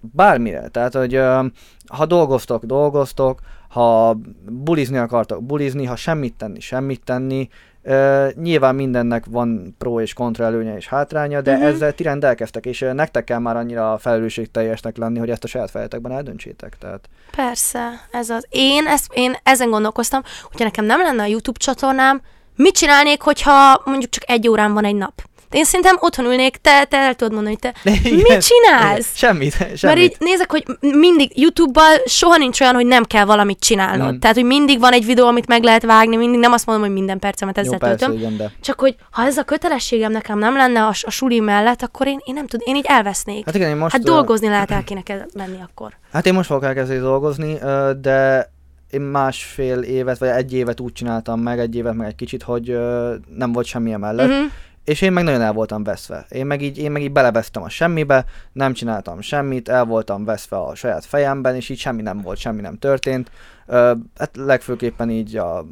bármire. 0.00 0.68
Tehát, 0.68 0.94
hogy 0.94 1.14
ö, 1.14 1.44
ha 1.86 2.06
dolgoztok, 2.06 2.64
dolgoztok, 2.64 3.40
ha 3.68 4.16
bulizni 4.50 4.96
akartok, 4.96 5.42
bulizni, 5.42 5.84
ha 5.84 5.96
semmit 5.96 6.34
tenni, 6.34 6.60
semmit 6.60 7.04
tenni. 7.04 7.48
Ö, 7.82 8.28
nyilván 8.34 8.74
mindennek 8.74 9.24
van 9.28 9.74
pro 9.78 10.00
és 10.00 10.12
kontra 10.12 10.44
előnye 10.44 10.76
és 10.76 10.88
hátránya, 10.88 11.40
de 11.40 11.52
uh-huh. 11.52 11.68
ezzel 11.68 11.92
ti 11.92 12.02
rendelkeztek, 12.02 12.66
és 12.66 12.84
nektek 12.92 13.24
kell 13.24 13.38
már 13.38 13.56
annyira 13.56 13.98
felelősségteljesnek 13.98 14.96
lenni, 14.96 15.18
hogy 15.18 15.30
ezt 15.30 15.44
a 15.44 15.46
saját 15.46 15.70
fejetekben 15.70 16.12
eldöntsétek. 16.12 16.76
Tehát, 16.78 17.08
Persze, 17.36 17.90
ez 18.10 18.30
az. 18.30 18.46
Én, 18.48 18.86
ezt, 18.86 19.06
én 19.12 19.36
ezen 19.42 19.70
gondolkoztam, 19.70 20.22
hogyha 20.42 20.64
nekem 20.64 20.84
nem 20.84 21.00
lenne 21.00 21.22
a 21.22 21.26
YouTube 21.26 21.58
csatornám, 21.58 22.20
mit 22.56 22.74
csinálnék, 22.74 23.22
hogyha 23.22 23.82
mondjuk 23.84 24.10
csak 24.10 24.30
egy 24.30 24.48
órán 24.48 24.72
van 24.72 24.84
egy 24.84 24.96
nap? 24.96 25.22
Én 25.50 25.64
szerintem 25.64 25.96
otthon 26.00 26.24
ülnék, 26.24 26.56
te, 26.56 26.84
te 26.84 26.96
el 26.96 27.14
tudod 27.14 27.32
mondani, 27.32 27.58
hogy 27.60 27.72
te 27.72 27.90
Igen. 28.08 28.14
mit 28.14 28.46
csinálsz? 28.46 29.10
Semmit, 29.14 29.52
semmit. 29.52 29.82
Mert 29.82 29.98
így 29.98 30.16
nézek, 30.18 30.50
hogy 30.50 30.64
mindig 30.80 31.38
YouTube-bal 31.38 31.96
soha 32.04 32.36
nincs 32.36 32.60
olyan, 32.60 32.74
hogy 32.74 32.86
nem 32.86 33.04
kell 33.04 33.24
valamit 33.24 33.60
csinálnod. 33.60 34.14
Mm. 34.14 34.18
Tehát, 34.18 34.36
hogy 34.36 34.44
mindig 34.44 34.80
van 34.80 34.92
egy 34.92 35.04
videó, 35.04 35.26
amit 35.26 35.46
meg 35.46 35.62
lehet 35.62 35.82
vágni, 35.82 36.16
mindig 36.16 36.40
nem 36.40 36.52
azt 36.52 36.66
mondom, 36.66 36.84
hogy 36.84 36.94
minden 36.94 37.18
percemet 37.18 37.56
Jó, 37.56 37.62
ezzel 37.62 37.78
persze, 37.78 37.96
töltöm. 37.96 38.18
igen, 38.18 38.36
de... 38.36 38.52
Csak 38.60 38.80
hogy 38.80 38.96
ha 39.10 39.24
ez 39.24 39.36
a 39.36 39.42
kötelességem 39.42 40.12
nekem 40.12 40.38
nem 40.38 40.56
lenne 40.56 40.82
a, 40.82 40.92
a 41.00 41.10
suli 41.10 41.40
mellett, 41.40 41.82
akkor 41.82 42.06
én, 42.06 42.18
én 42.24 42.34
nem 42.34 42.46
tudom, 42.46 42.66
én 42.68 42.76
így 42.76 42.86
elvesznék. 42.88 43.44
Hát 43.44 43.54
igen, 43.54 43.68
én 43.68 43.76
most... 43.76 43.92
hát 43.92 44.02
dolgozni 44.02 44.48
lehet 44.48 44.70
el 44.70 44.84
kéne 44.84 45.02
menni 45.34 45.58
akkor. 45.62 45.92
Hát 46.12 46.26
én 46.26 46.34
most 46.34 46.48
fogok 46.48 46.64
elkezdeni 46.64 47.00
dolgozni, 47.00 47.58
de 48.00 48.50
én 48.90 49.00
másfél 49.00 49.78
évet, 49.78 50.18
vagy 50.18 50.28
egy 50.28 50.52
évet 50.52 50.80
úgy 50.80 50.92
csináltam 50.92 51.40
meg, 51.40 51.58
egy 51.58 51.76
évet 51.76 51.94
meg 51.94 52.06
egy 52.06 52.14
kicsit, 52.14 52.42
hogy 52.42 52.70
ö, 52.70 53.14
nem 53.36 53.52
volt 53.52 53.66
semmi 53.66 53.94
mellett. 53.94 54.28
Uh-huh. 54.28 54.50
És 54.88 55.00
én 55.00 55.12
meg 55.12 55.24
nagyon 55.24 55.40
el 55.40 55.52
voltam 55.52 55.82
veszve. 55.84 56.26
Én 56.28 56.46
meg 56.46 56.62
így, 56.62 56.78
én 56.78 56.90
meg 56.90 57.02
így 57.02 57.12
belevesztem 57.12 57.62
a 57.62 57.68
semmibe, 57.68 58.24
nem 58.52 58.72
csináltam 58.72 59.20
semmit, 59.20 59.68
el 59.68 59.84
voltam 59.84 60.24
veszve 60.24 60.56
a 60.56 60.74
saját 60.74 61.04
fejemben, 61.04 61.54
és 61.54 61.68
így 61.68 61.78
semmi 61.78 62.02
nem 62.02 62.20
volt, 62.20 62.38
semmi 62.38 62.60
nem 62.60 62.78
történt. 62.78 63.30
Ö, 63.66 63.92
hát 64.18 64.30
legfőképpen 64.36 65.10
így 65.10 65.36
a... 65.36 65.64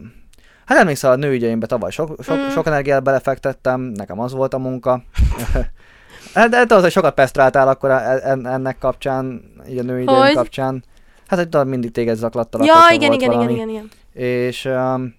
Hát 0.66 0.78
emlékszel, 0.78 1.10
a 1.10 1.16
nőügyeimbe 1.16 1.66
tavaly 1.66 1.90
sok, 1.90 2.22
sok, 2.22 2.36
Mm. 2.36 2.48
sok 2.48 2.66
energiát 2.66 3.02
belefektettem, 3.02 3.80
nekem 3.80 4.20
az 4.20 4.32
volt 4.32 4.54
a 4.54 4.58
munka. 4.58 5.02
Hát, 6.34 6.48
de 6.48 6.64
te 6.64 6.74
az, 6.74 6.82
hogy 6.82 6.90
sokat 6.90 7.14
pesztráltál 7.14 7.68
akkor 7.68 7.90
e- 7.90 8.20
en- 8.22 8.46
ennek 8.46 8.78
kapcsán, 8.78 9.42
így 9.68 9.78
a 9.78 9.82
nőügyeim 9.82 10.18
Hogy? 10.18 10.34
kapcsán. 10.34 10.84
Hát, 11.26 11.38
hogy 11.38 11.48
tudod, 11.48 11.66
mindig 11.66 11.90
téged 11.92 12.16
zaklattalak, 12.16 12.66
Ja, 12.66 12.74
igen, 12.92 13.12
igen, 13.12 13.32
igen, 13.32 13.50
igen, 13.50 13.68
igen. 13.68 13.90
És, 14.12 14.64
um, 14.64 15.14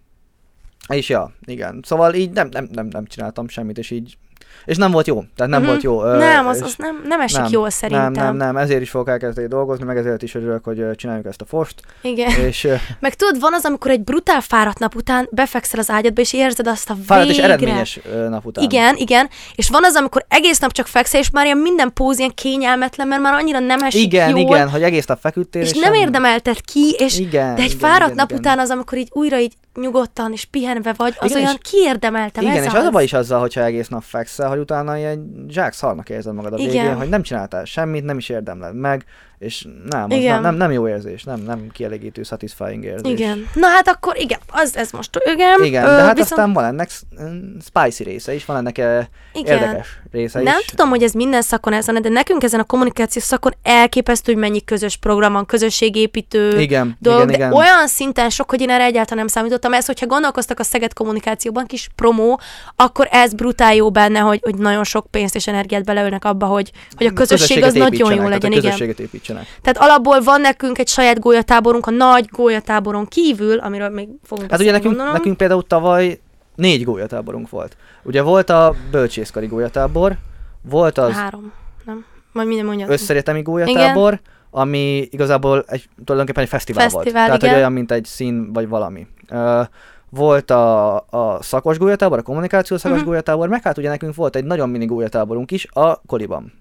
és 0.87 1.09
ja, 1.09 1.31
igen. 1.45 1.79
Szóval 1.83 2.13
így 2.13 2.31
nem, 2.31 2.47
nem, 2.51 2.67
nem, 2.71 2.87
nem 2.87 3.05
csináltam 3.05 3.47
semmit, 3.47 3.77
és 3.77 3.91
így 3.91 4.17
és 4.65 4.77
nem 4.77 4.91
volt 4.91 5.07
jó. 5.07 5.23
Tehát 5.35 5.51
nem 5.51 5.61
Mhm. 5.61 5.69
volt 5.69 5.83
jó. 5.83 6.03
ö, 6.03 6.17
Nem, 6.17 6.47
az, 6.47 6.57
és 6.57 6.63
az 6.63 6.73
nem, 6.77 7.01
nem 7.07 7.19
esik 7.19 7.37
nem, 7.39 7.47
jól 7.51 7.69
szerintem. 7.69 8.11
Nem, 8.11 8.23
nem, 8.23 8.35
nem, 8.35 8.57
ezért 8.57 8.81
is 8.81 8.89
fogok 8.89 9.09
elkezdeni 9.09 9.47
dolgozni, 9.47 9.85
meg 9.85 9.97
ezért 9.97 10.21
is 10.23 10.35
örülök, 10.35 10.63
hogy 10.63 10.85
csináljuk 10.95 11.25
ezt 11.25 11.41
a 11.41 11.45
fost. 11.45 11.73
Igen. 12.01 12.29
És 12.45 12.67
Meg 12.99 13.13
tudod, 13.13 13.39
van 13.39 13.53
az, 13.53 13.65
amikor 13.65 13.91
egy 13.91 14.01
brutál 14.01 14.41
fáradt 14.41 14.79
nap 14.79 14.95
után 14.95 15.27
befekszel 15.31 15.79
az 15.79 15.89
ágyadba, 15.89 16.21
és 16.21 16.33
érzed 16.33 16.67
azt 16.67 16.89
a 16.89 16.95
fáradt 17.05 17.29
és 17.29 17.35
végre. 17.35 17.51
eredményes 17.51 17.99
ö, 18.13 18.27
nap 18.29 18.45
után. 18.45 18.63
Igen, 18.63 18.95
igen. 18.95 19.29
És 19.55 19.69
van 19.69 19.83
az, 19.83 19.95
amikor 19.95 20.25
egész 20.29 20.59
nap 20.59 20.71
csak 20.71 20.87
fekszel, 20.87 21.19
és 21.19 21.29
már 21.29 21.45
ilyen 21.45 21.57
minden 21.57 21.93
póz 21.93 22.17
ilyen 22.19 22.31
kényelmetlen, 22.35 23.07
mert 23.07 23.21
már 23.21 23.33
annyira 23.33 23.59
nem 23.59 23.81
esik 23.81 24.01
Igen, 24.01 24.29
jól. 24.29 24.39
igen, 24.39 24.69
hogy 24.69 24.83
egész 24.83 25.05
nap 25.05 25.19
feküdtél. 25.19 25.61
És 25.61 25.71
nem 25.73 25.83
semmi- 25.83 25.97
érdemelted 25.99 26.61
ki, 26.61 26.95
és 26.97 27.19
Igen, 27.19 27.55
de 27.55 27.61
egy 27.61 27.67
igen, 27.67 27.77
fáradt 27.79 28.03
igen, 28.03 28.15
nap 28.15 28.29
igen. 28.29 28.39
után 28.41 28.59
az, 28.59 28.69
amikor 28.69 28.97
így 28.97 29.07
újra 29.11 29.39
így 29.39 29.53
nyugodtan 29.81 30.31
és 30.31 30.45
pihenve 30.45 30.93
vagy, 30.97 31.15
az 31.19 31.29
Igen, 31.29 31.41
olyan 31.43 31.57
és- 31.61 31.69
kiérdemeltem. 31.71 32.43
Igen, 32.43 32.57
ez 32.57 32.63
és 32.65 32.71
az 32.73 32.85
a 32.85 32.89
baj 32.89 33.03
is 33.03 33.13
azzal, 33.13 33.39
hogyha 33.39 33.63
egész 33.63 33.87
nap 33.87 34.03
fekszel, 34.03 34.46
hogy 34.49 34.59
utána 34.59 34.97
ilyen 34.97 35.45
zsák 35.47 35.73
szarnak 35.73 36.09
érzed 36.09 36.33
magad 36.33 36.53
a 36.53 36.55
végén, 36.55 36.73
Igen. 36.73 36.95
hogy 36.95 37.09
nem 37.09 37.21
csináltál 37.21 37.65
semmit, 37.65 38.03
nem 38.03 38.17
is 38.17 38.29
érdemled 38.29 38.75
meg, 38.75 39.05
és 39.39 39.67
nem, 39.89 40.05
az 40.09 40.23
nem, 40.23 40.41
nem, 40.41 40.55
nem, 40.55 40.71
jó 40.71 40.87
érzés, 40.87 41.23
nem, 41.23 41.39
nem 41.39 41.69
kielégítő, 41.71 42.23
satisfying 42.23 42.83
érzés. 42.83 43.11
Igen. 43.11 43.47
Na 43.53 43.67
hát 43.67 43.87
akkor 43.87 44.17
igen, 44.17 44.39
az, 44.47 44.77
ez 44.77 44.91
most 44.91 45.19
igen. 45.33 45.63
Igen, 45.63 45.83
Ö, 45.83 45.87
de 45.87 46.01
hát 46.01 46.17
viszont, 46.17 46.31
aztán 46.31 46.53
van 46.53 46.63
ennek 46.63 46.89
mm, 47.21 47.57
spicy 47.59 48.03
része 48.03 48.33
is, 48.33 48.45
van 48.45 48.57
ennek 48.57 48.77
eh, 48.77 49.05
igen. 49.33 49.57
érdekes 49.57 49.99
része 50.11 50.41
Nem 50.41 50.57
is. 50.59 50.65
tudom, 50.65 50.89
hogy 50.89 51.03
ez 51.03 51.11
minden 51.11 51.41
szakon 51.41 51.73
ez 51.73 51.85
van, 51.85 52.01
de 52.01 52.09
nekünk 52.09 52.43
ezen 52.43 52.59
a 52.59 52.63
kommunikációs 52.63 53.23
szakon 53.25 53.53
elképesztő, 53.63 54.31
hogy 54.31 54.41
mennyi 54.41 54.63
közös 54.63 54.97
program 54.97 55.33
van, 55.33 55.45
közösségépítő 55.45 56.59
Igen, 56.59 56.97
dolog, 56.99 57.19
igen, 57.19 57.39
de 57.39 57.45
igen. 57.45 57.53
olyan 57.53 57.87
szinten 57.87 58.29
sok, 58.29 58.49
hogy 58.49 58.61
én 58.61 58.69
erre 58.69 58.83
egyáltalán 58.83 59.17
nem 59.17 59.27
számítottam. 59.27 59.73
Ez, 59.73 59.85
hogyha 59.85 60.05
gondolkoztak 60.05 60.59
a 60.59 60.63
Szeged 60.63 60.93
kommunikációban, 60.93 61.65
kis 61.65 61.89
promó, 61.95 62.39
akkor 62.75 63.07
ez 63.11 63.33
brutál 63.33 63.75
jó 63.75 63.91
benne, 63.91 64.19
hogy, 64.19 64.39
hogy 64.41 64.55
nagyon 64.55 64.83
sok 64.83 65.07
pénzt 65.11 65.35
és 65.35 65.47
energiát 65.47 65.83
beleölnek 65.83 66.25
abba, 66.25 66.45
hogy, 66.45 66.71
hogy 66.97 67.05
a 67.05 67.13
közösség 67.13 67.63
az 67.63 67.73
nagyon 67.73 68.13
jó 68.13 68.27
legyen. 68.27 68.51
Igen. 68.51 68.95
Építsenek. 69.29 69.59
Tehát 69.61 69.89
alapból 69.89 70.21
van 70.21 70.41
nekünk 70.41 70.77
egy 70.77 70.87
saját 70.87 71.19
gólyatáborunk, 71.19 71.85
a 71.87 71.91
nagy 71.91 72.27
gólyatáboron 72.31 73.05
kívül, 73.05 73.57
amiről 73.59 73.89
még 73.89 74.07
fogunk 74.23 74.51
Hát 74.51 74.59
ugye 74.59 74.71
nekünk, 74.71 74.87
gondolom. 74.93 75.13
nekünk 75.13 75.37
például 75.37 75.63
tavaly 75.67 76.19
négy 76.55 76.83
gólyatáborunk 76.83 77.49
volt. 77.49 77.77
Ugye 78.03 78.21
volt 78.21 78.49
a 78.49 78.75
bölcsészkari 78.91 79.47
gólyatábor, 79.47 80.17
volt 80.61 80.97
az 80.97 81.11
Három, 81.13 81.51
nem? 81.85 82.05
Majd 82.31 82.47
minden 82.47 82.65
mondja. 82.65 82.87
összerétemi 82.89 83.41
gólyatábor, 83.41 84.19
ami 84.51 85.07
igazából 85.11 85.63
egy, 85.67 85.89
tulajdonképpen 86.05 86.43
egy 86.43 86.49
fesztivál, 86.49 86.89
volt. 86.89 87.03
Fesztivál, 87.03 87.25
Tehát, 87.25 87.43
igen. 87.43 87.55
olyan, 87.55 87.71
mint 87.71 87.91
egy 87.91 88.05
szín, 88.05 88.53
vagy 88.53 88.67
valami. 88.67 89.07
Uh, 89.31 89.65
volt 90.09 90.51
a, 90.51 90.95
a 90.95 91.37
szakos 91.41 91.77
gólyatábor, 91.77 92.17
a 92.17 92.21
kommunikációs 92.21 92.79
szakos 92.81 92.97
Mhm. 92.97 93.07
gólyatábor, 93.07 93.47
meg 93.49 93.63
hát 93.63 93.77
ugye 93.77 93.89
nekünk 93.89 94.15
volt 94.15 94.35
egy 94.35 94.43
nagyon 94.43 94.69
mini 94.69 94.85
gólyatáborunk 94.85 95.51
is 95.51 95.67
a 95.73 96.01
Koliban. 96.05 96.53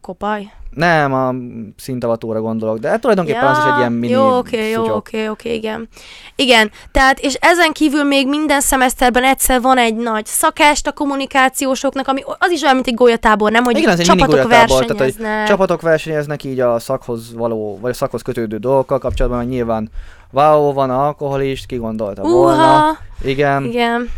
Kopaj. 0.00 0.52
Nem, 0.70 1.12
a 1.12 1.34
szintavatóra 1.76 2.40
gondolok, 2.40 2.78
de 2.78 2.88
hát 2.88 3.00
tulajdonképpen 3.00 3.46
az 3.46 3.58
is 3.58 3.64
egy 3.72 3.78
ilyen 3.78 3.92
mini 3.92 4.12
Jó, 4.12 4.36
oké, 4.36 4.70
jó, 4.70 4.80
szutyok. 4.80 4.96
oké, 4.96 5.28
oké, 5.28 5.54
igen. 5.54 5.88
Igen, 6.36 6.70
tehát, 6.92 7.18
és 7.18 7.34
ezen 7.34 7.72
kívül 7.72 8.04
még 8.04 8.28
minden 8.28 8.60
szemeszterben 8.60 9.24
egyszer 9.24 9.60
van 9.60 9.78
egy 9.78 9.96
nagy 9.96 10.26
szakást 10.26 10.86
a 10.86 10.92
kommunikációsoknak, 10.92 12.08
ami 12.08 12.20
az 12.38 12.50
is 12.50 12.62
olyan, 12.62 12.74
mint 12.74 12.86
egy 12.86 12.94
golyatábor, 12.94 13.50
nem? 13.50 13.64
Hogy 13.64 13.76
Igen, 13.76 13.92
az 13.92 13.98
egy 13.98 14.06
csapatok 14.06 14.28
gólyatábor, 14.28 14.84
tehát, 14.84 14.88
hogy 14.88 14.98
versenyeznek. 14.98 15.46
Csapatok 15.46 15.80
versenyeznek 15.80 16.44
így 16.44 16.60
a 16.60 16.78
szakhoz 16.78 17.34
való, 17.34 17.78
vagy 17.80 17.90
a 17.90 17.94
szakhoz 17.94 18.22
kötődő 18.22 18.56
dolgokkal 18.56 18.98
kapcsolatban, 18.98 19.40
hogy 19.40 19.48
nyilván 19.48 19.90
wow, 20.30 20.72
van 20.72 20.90
alkoholist, 20.90 21.66
ki 21.66 21.76
gondolta 21.76 22.22
volna. 22.22 22.62
Uha, 22.62 22.98
Igen. 23.22 23.64
igen. 23.64 24.08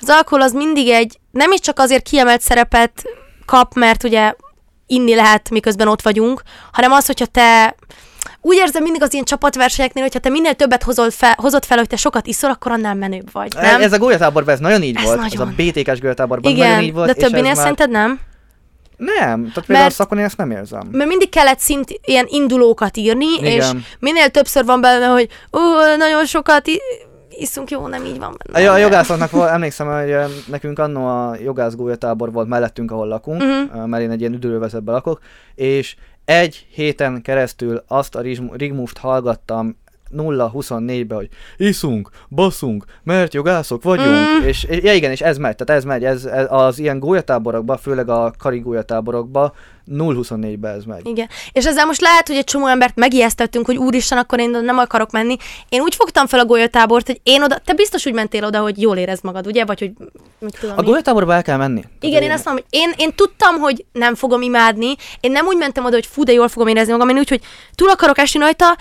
Az 0.00 0.08
alkohol 0.10 0.42
az 0.42 0.52
mindig 0.52 0.88
egy, 0.88 1.18
nem 1.30 1.52
is 1.52 1.60
csak 1.60 1.78
azért 1.78 2.08
kiemelt 2.08 2.40
szerepet 2.40 3.02
kap, 3.46 3.74
mert 3.74 4.04
ugye 4.04 4.34
inni 4.86 5.14
lehet, 5.14 5.50
miközben 5.50 5.88
ott 5.88 6.02
vagyunk, 6.02 6.42
hanem 6.72 6.92
az, 6.92 7.06
hogyha 7.06 7.26
te 7.26 7.74
úgy 8.40 8.56
érzem 8.56 8.82
mindig 8.82 9.02
az 9.02 9.12
ilyen 9.12 9.24
csapatversenyeknél, 9.24 10.02
hogyha 10.02 10.18
te 10.18 10.28
minél 10.28 10.54
többet 10.54 10.82
hozol 10.82 11.10
fel, 11.10 11.34
hozott 11.36 11.64
fel, 11.64 11.78
hogy 11.78 11.86
te 11.86 11.96
sokat 11.96 12.26
iszol, 12.26 12.50
akkor 12.50 12.72
annál 12.72 12.94
menőbb 12.94 13.32
vagy, 13.32 13.52
nem? 13.54 13.80
Ez 13.80 13.92
a 13.92 13.98
gólyatáborban 13.98 14.54
ez 14.54 14.60
nagyon 14.60 14.82
így 14.82 14.96
Ez 14.96 15.02
volt, 15.02 15.20
nagyon. 15.20 15.48
ez 15.48 15.54
a 15.58 15.62
BTK-s 15.62 16.00
gólyatáborban 16.00 16.52
nagyon 16.52 16.66
Igen, 16.66 16.82
így 16.82 16.92
volt. 16.92 17.06
de 17.06 17.12
többinél 17.14 17.42
már- 17.42 17.56
szerinted 17.56 17.90
nem? 17.90 18.20
Nem, 18.96 19.14
tehát 19.16 19.54
például 19.54 19.78
Mert- 19.78 19.90
a 19.90 19.94
szakon 19.94 20.18
én 20.18 20.24
ezt 20.24 20.36
nem 20.36 20.50
érzem. 20.50 20.88
Mert 20.92 21.08
mindig 21.08 21.28
kellett 21.28 21.58
szint 21.58 22.00
ilyen 22.04 22.26
indulókat 22.28 22.96
írni, 22.96 23.26
Igen. 23.38 23.52
és 23.52 23.64
minél 23.98 24.28
többször 24.28 24.64
van 24.64 24.80
benne, 24.80 25.06
hogy 25.06 25.28
ó, 25.52 25.60
nagyon 25.96 26.26
sokat 26.26 26.68
iszunk, 27.38 27.70
jó, 27.70 27.86
nem 27.86 28.04
így 28.04 28.18
van 28.18 28.36
benne. 28.44 28.70
a 28.70 28.76
jogászoknak 28.76 29.30
volt, 29.30 29.50
emlékszem, 29.50 29.86
hogy 29.86 30.16
nekünk 30.46 30.78
annó 30.78 31.06
a 31.06 31.36
jogászgólya 31.42 31.96
tábor 31.96 32.32
volt 32.32 32.48
mellettünk, 32.48 32.90
ahol 32.90 33.06
lakunk, 33.06 33.42
uh-huh. 33.42 33.86
mert 33.86 34.02
én 34.02 34.10
egy 34.10 34.20
ilyen 34.20 34.32
üdülővezetben 34.32 34.94
lakok, 34.94 35.20
és 35.54 35.96
egy 36.24 36.66
héten 36.70 37.22
keresztül 37.22 37.84
azt 37.86 38.14
a 38.14 38.20
rigmust 38.52 38.98
hallgattam 38.98 39.76
0-24-be, 40.16 41.14
hogy 41.14 41.28
iszunk, 41.56 42.08
baszunk, 42.30 42.84
mert 43.02 43.34
jogászok 43.34 43.82
vagyunk, 43.82 44.12
Mm. 44.14 44.46
és, 44.46 44.64
és 44.64 44.82
ja 44.82 44.92
igen, 44.94 45.10
és 45.10 45.20
ez 45.20 45.36
megy, 45.36 45.56
tehát 45.56 45.82
ez 45.82 45.84
megy, 45.88 46.04
ez, 46.04 46.24
ez 46.24 46.46
az 46.48 46.78
ilyen 46.78 46.98
gólyatáborokban, 46.98 47.76
főleg 47.76 48.08
a 48.08 48.32
kari 48.38 48.58
gólyatáborokban 48.58 49.52
0-24-be 49.92 50.68
ez 50.68 50.84
megy. 50.84 51.06
Igen. 51.06 51.28
És 51.52 51.66
ezzel 51.66 51.86
most 51.86 52.00
lehet, 52.00 52.26
hogy 52.26 52.36
egy 52.36 52.44
csomó 52.44 52.66
embert 52.66 52.96
megijesztettünk, 52.96 53.66
hogy 53.66 53.76
úristen, 53.76 54.18
akkor 54.18 54.40
én 54.40 54.50
nem 54.50 54.78
akarok 54.78 55.10
menni. 55.10 55.36
Én 55.68 55.80
úgy 55.80 55.94
fogtam 55.94 56.26
fel 56.26 56.40
a 56.40 56.44
golyatábort, 56.44 57.06
hogy 57.06 57.20
én 57.22 57.42
oda, 57.42 57.58
te 57.58 57.72
biztos 57.74 58.06
úgy 58.06 58.14
mentél 58.14 58.44
oda, 58.44 58.58
hogy 58.60 58.80
jól 58.80 58.96
érezd 58.96 59.24
magad, 59.24 59.46
ugye? 59.46 59.64
Vagy 59.64 59.78
hogy 59.78 59.92
mit 60.38 60.58
tudom 60.60 60.76
A 60.76 60.80
én. 60.80 60.86
gólyatáborba 60.86 61.32
el 61.34 61.42
kell 61.42 61.56
menni. 61.56 61.80
Tehát 61.80 61.96
Igen, 62.00 62.22
én 62.22 62.30
azt 62.30 62.44
mondom, 62.44 62.64
hogy 62.70 62.80
én, 62.80 62.92
én 62.96 63.14
tudtam, 63.14 63.54
hogy 63.58 63.84
nem 63.92 64.14
fogom 64.14 64.42
imádni. 64.42 64.94
Én 65.20 65.30
nem 65.32 65.46
úgy 65.46 65.56
mentem 65.56 65.84
oda, 65.84 65.94
hogy 65.94 66.06
fú, 66.06 66.22
de 66.22 66.32
jól 66.32 66.48
fogom 66.48 66.68
érezni 66.68 66.92
magam, 66.92 67.08
én 67.08 67.18
úgy, 67.18 67.28
hogy 67.28 67.40
túl 67.74 67.88
akarok 67.88 68.18
esni 68.18 68.40
rajta, 68.40 68.76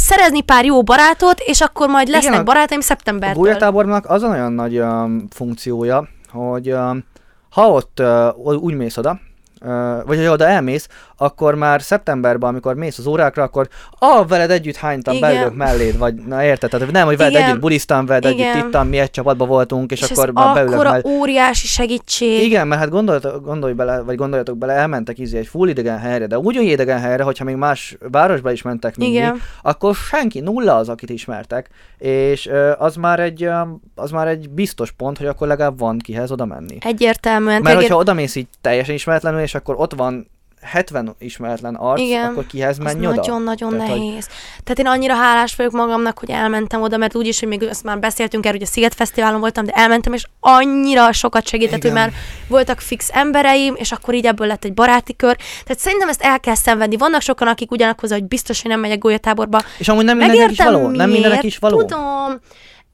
szerezni 0.00 0.40
pár 0.42 0.64
jó 0.64 0.82
barátot, 0.82 1.40
és 1.40 1.60
akkor 1.60 1.88
majd 1.88 2.08
lesznek 2.08 2.30
Igen, 2.32 2.40
a- 2.40 2.44
barátaim 2.44 2.80
A 2.80 2.84
szeptembertől. 2.84 3.42
gólyatábornak 3.42 4.10
az 4.10 4.22
a 4.22 4.28
nagyon 4.28 4.52
nagy 4.52 4.78
um, 4.78 5.26
funkciója, 5.30 6.08
hogy 6.32 6.72
um, 6.72 7.04
ha 7.50 7.68
ott 7.70 8.00
uh, 8.00 8.56
úgy 8.62 8.74
mész 8.74 8.96
oda, 8.96 9.20
uh, 9.60 10.04
vagy 10.06 10.24
ha 10.26 10.32
oda 10.32 10.46
elmész, 10.46 10.88
akkor 11.20 11.54
már 11.54 11.82
szeptemberben, 11.82 12.48
amikor 12.48 12.74
mész 12.74 12.98
az 12.98 13.06
órákra, 13.06 13.42
akkor 13.42 13.68
ah, 13.98 14.28
veled 14.28 14.50
együtt 14.50 14.76
hánytam, 14.76 15.14
Igen. 15.14 15.30
beülök 15.30 15.54
melléd, 15.54 15.98
vagy 15.98 16.14
na 16.14 16.44
érted, 16.44 16.70
tehát 16.70 16.90
nem, 16.90 17.06
hogy 17.06 17.16
veled 17.16 17.32
Igen. 17.32 17.44
együtt 17.44 17.60
bulisztam, 17.60 18.06
veled 18.06 18.24
Igen. 18.24 18.50
együtt 18.50 18.64
ittam, 18.66 18.88
mi 18.88 18.98
egy 18.98 19.10
csapatban 19.10 19.48
voltunk, 19.48 19.90
és, 19.90 20.00
és 20.00 20.10
akkor 20.10 20.30
már 20.30 20.54
beülök 20.54 20.82
mellé. 20.82 21.02
óriási 21.04 21.66
segítség. 21.66 22.42
Igen, 22.42 22.68
mert 22.68 22.80
hát 22.80 22.90
gondoljatok, 22.90 23.44
gondolj 23.44 23.72
bele, 23.72 24.00
vagy 24.00 24.16
gondoljatok 24.16 24.58
bele, 24.58 24.72
elmentek 24.72 25.18
izé 25.18 25.38
egy 25.38 25.46
full 25.46 25.68
idegen 25.68 25.98
helyre, 25.98 26.26
de 26.26 26.38
úgy 26.38 26.54
idegen 26.54 27.00
helyre, 27.00 27.22
hogyha 27.22 27.44
még 27.44 27.56
más 27.56 27.96
városba 28.10 28.52
is 28.52 28.62
mentek, 28.62 28.96
mi, 28.96 29.22
akkor 29.62 29.94
senki, 29.94 30.40
nulla 30.40 30.76
az, 30.76 30.88
akit 30.88 31.10
ismertek, 31.10 31.68
és 31.98 32.50
az 32.78 32.96
már 32.96 33.20
egy, 33.20 33.48
az 33.94 34.10
már 34.10 34.28
egy 34.28 34.50
biztos 34.50 34.90
pont, 34.90 35.18
hogy 35.18 35.26
akkor 35.26 35.46
legalább 35.46 35.78
van 35.78 35.98
kihez 35.98 36.30
oda 36.30 36.44
menni. 36.44 36.78
Egyértelműen. 36.80 37.62
Mert 37.62 37.76
hogyha 37.76 37.96
oda 37.96 38.14
mész 38.14 38.34
így 38.34 38.48
teljesen 38.60 38.94
ismeretlenül, 38.94 39.40
és 39.40 39.54
akkor 39.54 39.74
ott 39.78 39.94
van 39.94 40.26
70 40.62 41.14
ismeretlen 41.18 41.74
arc, 41.74 42.00
Igen, 42.00 42.24
akkor 42.24 42.46
kihez 42.46 42.78
menj 42.78 43.06
oda? 43.06 43.14
nagyon-nagyon 43.14 43.70
Tehát, 43.70 43.88
hogy- 43.88 43.98
nehéz. 43.98 44.26
Tehát 44.64 44.78
én 44.78 44.86
annyira 44.86 45.14
hálás 45.14 45.56
vagyok 45.56 45.72
magamnak, 45.72 46.18
hogy 46.18 46.30
elmentem 46.30 46.82
oda, 46.82 46.96
mert 46.96 47.14
úgyis, 47.16 47.38
hogy 47.38 47.48
még 47.48 47.62
ezt 47.62 47.84
már 47.84 47.98
beszéltünk 47.98 48.46
erről, 48.46 48.58
hogy 48.58 48.68
a 48.68 48.70
Sziget 48.70 48.94
Fesztiválon 48.94 49.40
voltam, 49.40 49.64
de 49.64 49.72
elmentem, 49.72 50.12
és 50.12 50.24
annyira 50.40 51.12
sokat 51.12 51.46
segített, 51.46 51.76
Igen. 51.78 51.90
hogy 51.90 52.00
már 52.00 52.12
voltak 52.48 52.80
fix 52.80 53.08
embereim, 53.12 53.74
és 53.76 53.92
akkor 53.92 54.14
így 54.14 54.26
ebből 54.26 54.46
lett 54.46 54.64
egy 54.64 54.74
baráti 54.74 55.16
kör. 55.16 55.36
Tehát 55.64 55.78
szerintem 55.78 56.08
ezt 56.08 56.22
el 56.22 56.40
kell 56.40 56.54
szenvedni. 56.54 56.96
Vannak 56.96 57.20
sokan, 57.20 57.48
akik 57.48 57.70
ugyanak 57.70 58.00
hozzá, 58.00 58.14
hogy 58.14 58.24
biztos, 58.24 58.62
hogy 58.62 58.70
nem 58.70 58.80
megyek 58.80 58.98
golyatáborba. 58.98 59.60
És 59.78 59.88
amúgy 59.88 60.04
nem 60.04 60.16
mindenkinek 60.16 60.50
is 60.50 60.58
való? 60.58 60.78
Nem 60.80 60.90
miért. 60.90 61.10
mindenek 61.10 61.42
is 61.42 61.58
való? 61.58 61.78
Tudom. 61.84 62.40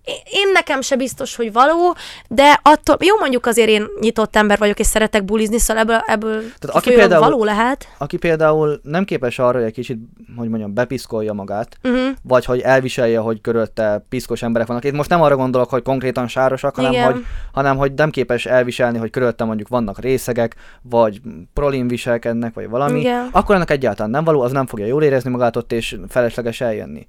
Én- 0.04 0.14
Én 0.30 0.50
nekem 0.52 0.80
se 0.80 0.96
biztos, 0.96 1.36
hogy 1.36 1.52
való, 1.52 1.94
de 2.28 2.60
attól, 2.62 2.96
jó 3.00 3.16
mondjuk 3.18 3.46
azért 3.46 3.68
én 3.68 3.86
nyitott 4.00 4.36
ember 4.36 4.58
vagyok, 4.58 4.78
és 4.78 4.86
szeretek 4.86 5.24
bulizni, 5.24 5.58
szóval 5.58 5.82
ebből, 5.82 6.02
ebből 6.06 6.36
aki 6.36 6.44
kifolyólag 6.78 6.98
például- 7.08 7.24
való 7.24 7.44
lehet. 7.44 7.88
Aki 7.98 8.16
például 8.16 8.80
nem 8.82 9.04
képes 9.04 9.38
arra, 9.38 9.58
hogy 9.58 9.66
egy 9.66 9.72
kicsit, 9.72 9.98
hogy 10.36 10.48
mondjam, 10.48 10.74
bepiszkolja 10.74 11.32
magát, 11.32 11.78
Uh-huh. 11.82 12.08
vagy 12.22 12.44
hogy 12.44 12.60
elviselje, 12.60 13.18
hogy 13.18 13.40
körülötte 13.40 14.04
piszkos 14.08 14.42
emberek 14.42 14.66
vannak. 14.66 14.84
Itt 14.84 14.92
most 14.92 15.10
nem 15.10 15.22
arra 15.22 15.36
gondolok, 15.36 15.70
hogy 15.70 15.82
konkrétan 15.82 16.28
sárosak, 16.28 16.74
hanem 16.74 16.92
Igen. 16.92 17.12
hogy, 17.12 17.24
hanem 17.52 17.76
hogy 17.76 17.92
nem 17.94 18.10
képes 18.10 18.46
elviselni, 18.46 18.98
hogy 18.98 19.10
körülötte 19.10 19.44
mondjuk 19.44 19.68
vannak 19.68 19.98
részegek, 20.00 20.54
vagy 20.82 21.20
prolin 21.52 21.88
viselkednek, 21.88 22.54
vagy 22.54 22.68
valami, 22.68 23.00
Igen. 23.00 23.28
akkor 23.32 23.54
ennek 23.54 23.70
egyáltalán 23.70 24.10
nem 24.10 24.24
való, 24.24 24.40
az 24.40 24.52
nem 24.52 24.66
fogja 24.66 24.86
jól 24.86 25.02
érezni 25.02 25.30
magát 25.30 25.56
ott, 25.56 25.72
és 25.72 25.96
felesleges 26.08 26.60
eljönni. 26.60 27.06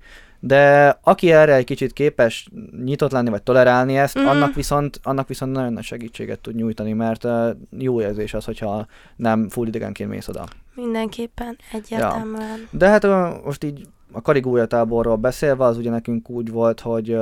De 0.47 0.97
aki 1.03 1.31
erre 1.31 1.53
egy 1.55 1.63
kicsit 1.65 1.93
képes 1.93 2.47
nyitott 2.83 3.11
lenni, 3.11 3.29
vagy 3.29 3.43
tolerálni 3.43 3.97
ezt, 3.97 4.15
Mhm. 4.15 4.27
annak, 4.27 4.53
viszont, 4.53 4.99
annak 5.03 5.27
viszont 5.27 5.51
nagyon 5.51 5.73
nagy 5.73 5.83
segítséget 5.83 6.39
tud 6.39 6.55
nyújtani, 6.55 6.93
mert 6.93 7.23
uh, 7.23 7.49
jó 7.77 8.01
érzés 8.01 8.33
az, 8.33 8.45
hogyha 8.45 8.85
nem 9.15 9.49
full 9.49 9.67
idegenként 9.67 10.09
mész 10.09 10.27
oda. 10.27 10.43
Mindenképpen, 10.75 11.57
egyértelműen. 11.73 12.67
De 12.71 12.87
hát 12.89 13.03
most 13.45 13.63
így 13.63 13.87
a 14.11 14.21
karigója 14.21 14.65
táborról 14.65 15.15
beszélve, 15.15 15.63
az 15.65 15.77
ugye 15.77 15.89
nekünk 15.89 16.29
úgy 16.29 16.51
volt, 16.51 16.79
hogy 16.79 17.17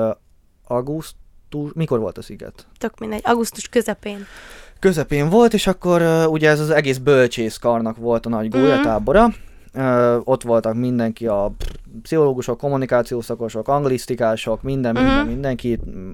augusztus, 0.67 1.71
mikor 1.73 1.99
volt 1.99 2.17
a 2.17 2.21
sziget? 2.21 2.67
Tök 2.77 2.99
mindegy, 2.99 3.21
augusztus 3.23 3.67
közepén. 3.69 4.25
Közepén 4.79 5.29
volt, 5.29 5.53
és 5.53 5.67
akkor 5.67 6.27
ugye 6.29 6.49
ez 6.49 6.59
az 6.59 6.69
egész 6.69 6.97
bölcsészkarnak 6.97 7.97
volt 7.97 8.25
a 8.25 8.29
nagy 8.29 8.47
Mhm. 8.53 8.59
gólyatábora. 8.59 9.27
Ö, 9.73 10.17
ott 10.23 10.43
voltak 10.43 10.73
mindenki, 10.73 11.27
a 11.27 11.51
pszichológusok, 12.01 12.57
kommunikációszakosok, 12.57 13.67
anglisztikások, 13.67 14.61
minden, 14.61 14.93
minden, 14.93 15.17
Mhm. 15.19 15.27
mindenki, 15.27 15.79
mm, 15.89 16.11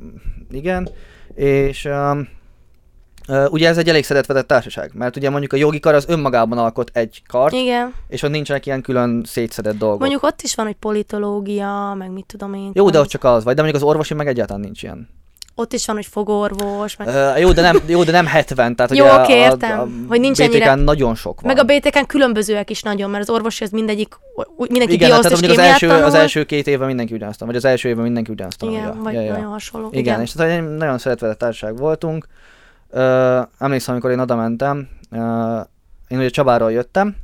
igen. 0.52 0.90
És 1.34 1.86
ö, 1.86 2.20
ö, 3.28 3.46
ugye 3.48 3.68
ez 3.68 3.78
egy 3.78 3.90
elég 3.90 4.04
szeretvetett 4.04 4.48
társaság, 4.48 4.92
mert 4.94 5.16
ugye 5.16 5.30
mondjuk 5.30 5.54
a 5.54 5.56
jogi 5.58 5.80
kar 5.80 5.94
az 5.94 6.06
önmagában 6.08 6.58
alkot 6.58 6.90
egy 6.94 7.22
kart, 7.28 7.54
Igen. 7.54 7.94
és 8.08 8.24
ott 8.24 8.32
nincsenek 8.32 8.66
ilyen 8.66 8.82
külön 8.82 9.24
szétszedett 9.26 9.78
dolgok. 9.78 10.00
Mondjuk 10.00 10.24
ott 10.24 10.42
is 10.42 10.56
van, 10.56 10.66
hogy 10.66 10.76
politológia, 10.76 11.94
meg 11.98 12.12
mit 12.12 12.26
tudom 12.26 12.54
én. 12.54 12.72
Jó, 12.74 12.86
de 12.86 12.92
van- 12.92 13.02
ott 13.02 13.08
csak 13.12 13.24
az 13.24 13.44
vagy, 13.44 13.56
de 13.56 13.62
mondjuk 13.62 13.84
az 13.84 13.90
orvosi 13.90 14.14
meg 14.14 14.28
egyáltalán 14.28 14.62
nincs 14.62 14.84
ilyen. 14.84 15.10
Ott 15.60 15.74
is 15.74 15.86
van, 15.86 15.96
hogy 15.96 16.06
fogorvos, 16.06 16.96
meg, 16.96 17.08
Uh, 17.08 17.40
jó, 17.40 17.52
de 17.52 17.62
nem, 17.62 17.80
jó, 17.86 18.04
de 18.04 18.12
nem 18.12 18.26
70, 18.26 18.76
tehát 18.76 18.96
Jó, 18.96 19.06
oké, 19.06 19.34
a, 19.34 19.36
értem, 19.36 19.80
a, 19.80 19.82
a 19.82 19.88
hogy 20.08 20.20
nincs 20.20 20.38
BTK-n 20.38 20.52
ennyire- 20.52 20.76
nagyon 20.76 21.16
sok 21.16 21.42
van. 21.42 21.54
meg 21.56 21.64
a 21.64 21.64
BTK-n 21.64 22.06
különbözőek 22.08 22.70
is 22.70 22.82
nagyon, 22.82 23.10
mert 23.10 23.24
az 23.24 23.30
orvosi 23.36 23.64
az 23.64 23.70
mindegyik, 23.70 24.14
mindenki 24.58 24.94
igen, 24.94 25.12
hát 25.12 25.22
tehát 25.22 25.38
az 25.38 25.40
kémiát 25.40 25.60
első, 25.60 25.88
tanul. 25.88 26.04
az 26.04 26.14
első 26.14 26.44
két 26.44 26.68
évben 26.68 26.88
mindenki 26.88 27.14
ugyanazt 27.14 27.40
vagy 27.40 27.56
az 27.56 27.66
első 27.66 27.90
évben 27.90 28.04
mindenki 28.04 28.32
ugyanazt 28.32 28.58
tanulja. 28.58 28.82
Igen, 28.82 29.04
vagy 29.04 29.14
ja, 29.14 29.22
ja. 29.22 29.32
nagyon 29.32 29.50
hasonló. 29.50 29.88
Igen, 29.88 30.00
Igen, 30.02 30.22
és 30.22 30.32
tehát 30.32 30.58
egy 30.58 30.76
nagyon 30.78 30.98
szeretvetett 30.98 31.38
társaság 31.38 31.78
voltunk. 31.78 32.28
Uh, 32.92 33.02
emlékszem, 33.60 33.94
amikor 33.94 34.12
én 34.12 34.20
oda 34.20 34.36
mentem, 34.36 34.88
uh, 35.12 35.60
én 36.08 36.18
ugye 36.18 36.30
Csabáról 36.30 36.72
jöttem, 36.72 37.16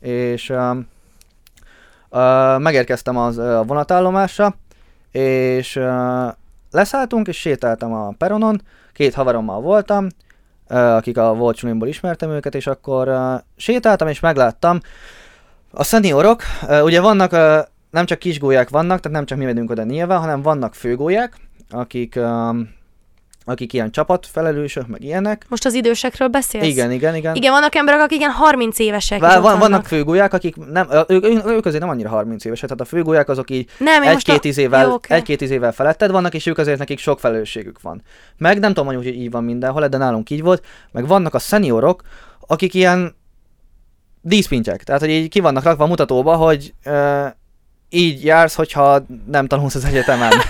és 0.00 0.50
uh, 0.50 0.76
uh, 2.10 2.58
megérkeztem 2.58 3.16
az 3.16 3.38
uh, 3.38 3.66
vonatállomásra, 3.66 4.54
és 5.10 5.76
uh, 5.76 6.28
leszálltunk, 6.74 7.28
és 7.28 7.36
sétáltam 7.36 7.92
a 7.92 8.14
peronon, 8.18 8.60
két 8.92 9.14
haverommal 9.14 9.60
voltam, 9.60 10.06
akik 10.68 11.18
a 11.18 11.34
volt 11.34 11.62
ismertem 11.84 12.30
őket, 12.30 12.54
és 12.54 12.66
akkor 12.66 13.10
sétáltam, 13.56 14.08
és 14.08 14.20
megláttam 14.20 14.80
a 15.70 15.84
szeniorok, 15.84 16.42
ugye 16.82 17.00
vannak, 17.00 17.30
nem 17.90 18.06
csak 18.06 18.18
kisgólyák 18.18 18.68
vannak, 18.68 19.00
tehát 19.00 19.16
nem 19.16 19.26
csak 19.26 19.38
mi 19.38 19.44
megyünk 19.44 19.70
oda 19.70 19.82
nyilván, 19.82 20.20
hanem 20.20 20.42
vannak 20.42 20.74
főgólyák, 20.74 21.36
akik, 21.70 22.18
akik 23.44 23.72
ilyen 23.72 23.90
csapatfelelősök, 23.90 24.86
meg 24.86 25.02
ilyenek. 25.02 25.46
Most 25.48 25.64
az 25.64 25.74
idősekről 25.74 26.28
beszélsz? 26.28 26.66
Igen, 26.66 26.90
igen, 26.90 27.14
igen. 27.14 27.34
Igen, 27.34 27.52
vannak 27.52 27.74
emberek, 27.74 28.00
akik 28.00 28.18
ilyen 28.18 28.30
30 28.30 28.78
évesek. 28.78 29.20
Vá- 29.20 29.40
van, 29.40 29.58
vannak 29.58 29.86
főgólyák, 29.86 30.32
akik 30.32 30.56
nem, 30.56 30.88
ők, 31.08 31.24
ők, 31.46 31.66
azért 31.66 31.80
nem 31.80 31.90
annyira 31.90 32.08
30 32.08 32.44
évesek, 32.44 32.68
tehát 32.68 32.82
a 32.82 32.84
főgólyák 32.84 33.28
azok 33.28 33.50
így 33.50 33.70
egy-két 34.02 34.36
a... 34.36 34.38
tíz 34.38 34.58
évvel, 34.58 34.86
Jó, 34.86 34.92
oké. 34.92 35.14
egy-két 35.14 35.38
tíz 35.38 35.50
évvel 35.50 35.72
feletted 35.72 36.10
vannak, 36.10 36.34
és 36.34 36.46
ők 36.46 36.58
azért 36.58 36.78
nekik 36.78 36.98
sok 36.98 37.20
felelősségük 37.20 37.80
van. 37.80 38.02
Meg 38.36 38.58
nem 38.58 38.74
tudom, 38.74 38.94
hogy 38.94 39.06
így 39.06 39.30
van 39.30 39.44
mindenhol, 39.44 39.88
de 39.88 39.96
nálunk 39.96 40.30
így 40.30 40.42
volt, 40.42 40.64
meg 40.92 41.06
vannak 41.06 41.34
a 41.34 41.38
szeniorok, 41.38 42.02
akik 42.46 42.74
ilyen 42.74 43.14
díszpintyek, 44.20 44.82
tehát 44.82 45.00
hogy 45.00 45.10
így 45.10 45.28
ki 45.28 45.40
vannak 45.40 45.62
rakva 45.62 45.84
a 45.84 45.86
mutatóba, 45.86 46.36
hogy 46.36 46.74
ö, 46.84 47.26
így 47.88 48.24
jársz, 48.24 48.54
hogyha 48.54 49.06
nem 49.26 49.46
tanulsz 49.46 49.74
az 49.74 49.84
egyetemen. 49.84 50.32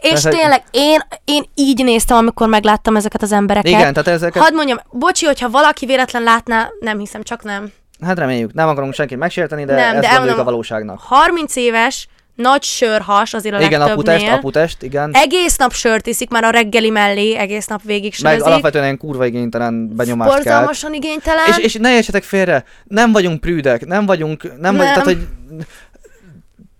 És 0.00 0.20
Tehát, 0.20 0.38
tényleg, 0.38 0.62
én, 0.70 1.00
én 1.24 1.42
így 1.54 1.84
néztem, 1.84 2.16
amikor 2.16 2.48
megláttam 2.48 2.96
ezeket 2.96 3.22
az 3.22 3.32
embereket. 3.32 3.70
Igen, 3.70 3.92
tehát 3.92 4.08
ezeket, 4.08 4.42
Hadd 4.42 4.54
mondjam, 4.54 4.78
bocsi, 4.90 5.26
hogyha 5.26 5.50
valaki 5.50 5.86
véletlen 5.86 6.22
látná, 6.22 6.68
nem 6.80 6.98
hiszem, 6.98 7.22
csak 7.22 7.42
nem. 7.42 7.72
hát 8.00 8.18
reméljük, 8.18 8.52
nem 8.52 8.68
akarunk 8.68 8.94
senkit 8.94 9.18
megsérteni, 9.18 9.64
de 9.64 9.74
Nem, 9.74 9.96
ezt 9.96 10.00
de 10.00 10.08
elmondom- 10.10 10.38
a 10.38 10.44
valóságnak. 10.44 11.00
30 11.00 11.56
éves, 11.56 12.08
nagy 12.34 12.62
sörhas, 12.62 13.34
azért 13.34 13.54
a 13.54 13.60
Igen, 13.60 13.78
legtöbbnél. 13.80 14.14
aputest, 14.14 14.32
aputest, 14.36 14.82
igen. 14.82 15.10
Egész 15.14 15.56
nap 15.56 15.72
sört 15.72 16.06
iszik, 16.06 16.30
már 16.30 16.44
a 16.44 16.50
reggeli 16.50 16.90
mellé, 16.90 17.34
egész 17.36 17.66
nap 17.66 17.82
végig 17.82 18.14
Meg 18.22 18.30
sörzik. 18.32 18.46
alapvetően 18.46 18.84
ilyen 18.84 18.96
kurva 18.98 19.26
igénytelen 19.26 19.96
benyomást. 19.96 20.32
Borzalmasan 20.34 20.94
igénytelen. 20.94 21.44
És, 21.48 21.58
és 21.58 21.74
ne 21.74 21.94
értsetek 21.94 22.22
félre, 22.22 22.64
nem 22.84 23.12
vagyunk 23.12 23.40
prűdek, 23.40 23.86
nem 23.86 24.06
vagyunk, 24.06 24.42
nem, 24.42 24.56
nem. 24.60 24.76
Vagy, 24.76 24.86
tehát, 24.86 25.04
hogy 25.04 25.26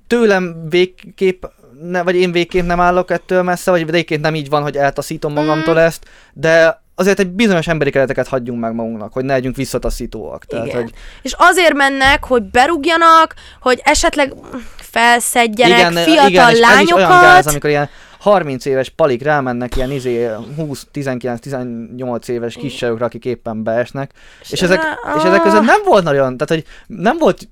tőlem 0.07 0.67
végképp, 0.69 1.45
ne, 1.83 2.03
vagy 2.03 2.15
én 2.15 2.33
végképp 2.33 2.67
nem 2.67 2.81
állok 2.81 3.11
ettől 3.11 3.43
messze, 3.43 3.71
vagy 3.71 3.91
végképp 3.91 4.23
nem 4.23 4.35
így 4.35 4.49
van, 4.49 4.63
hogy 4.63 4.77
eltaszítom 4.77 5.33
magamtól 5.33 5.75
Mm. 5.75 5.79
ezt, 5.79 6.05
de 6.33 6.83
azért 6.95 7.19
egy 7.19 7.29
bizonyos 7.29 7.67
emberi 7.67 7.91
kereteket 7.91 8.29
hagyjunk 8.29 8.61
meg 8.61 8.75
magunknak, 8.75 9.13
hogy 9.13 9.25
ne 9.25 9.33
legyünk 9.33 9.57
visszataszítóak. 9.57 10.45
Tehát, 10.45 10.67
Igen. 10.67 10.83
hogy 10.83 10.93
És 11.23 11.35
azért 11.39 11.75
mennek, 11.75 12.25
hogy 12.25 12.43
berúgjanak, 12.43 13.35
hogy 13.61 13.81
esetleg 13.85 14.35
felszedjenek 14.77 15.79
igen, 15.79 15.93
fiatal 15.93 16.29
igen, 16.29 16.51
és 16.51 16.59
lányokat. 16.59 17.01
ez 17.01 17.09
olyan 17.09 17.21
gáz, 17.21 17.47
amikor 17.47 17.71
ilyen 17.71 17.89
30 18.19 18.65
éves 18.65 18.89
palik 18.89 19.23
rámennek 19.23 19.77
ilyen 19.77 19.91
izé 19.91 20.31
20-19-18 20.59 22.29
éves 22.29 22.55
kiscsajokra, 22.55 23.05
akik 23.05 23.25
éppen 23.25 23.63
beesnek, 23.63 24.11
és 24.51 24.63
ezek, 24.63 24.83
és 25.17 25.23
ezek 25.23 25.43
között 25.43 25.65
nem 25.65 25.81
volt 25.85 26.05
nagyon, 26.05 26.37
tehát 26.37 26.49
hogy 26.49 26.65
nem 26.87 27.19
volt 27.19 27.49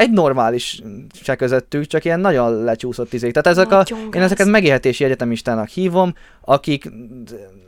egy 0.00 0.10
normális 0.10 0.82
se 1.22 1.36
közöttük, 1.36 1.86
csak 1.86 2.04
ilyen 2.04 2.20
nagyon 2.20 2.64
lecsúszott 2.64 3.12
izék. 3.12 3.32
Tehát 3.32 3.58
ezek 3.58 3.72
a, 3.72 3.84
én 4.14 4.22
ezeket 4.22 4.46
megélhetési 4.46 5.04
egyetemistának 5.04 5.68
hívom, 5.68 6.14
akik 6.40 6.90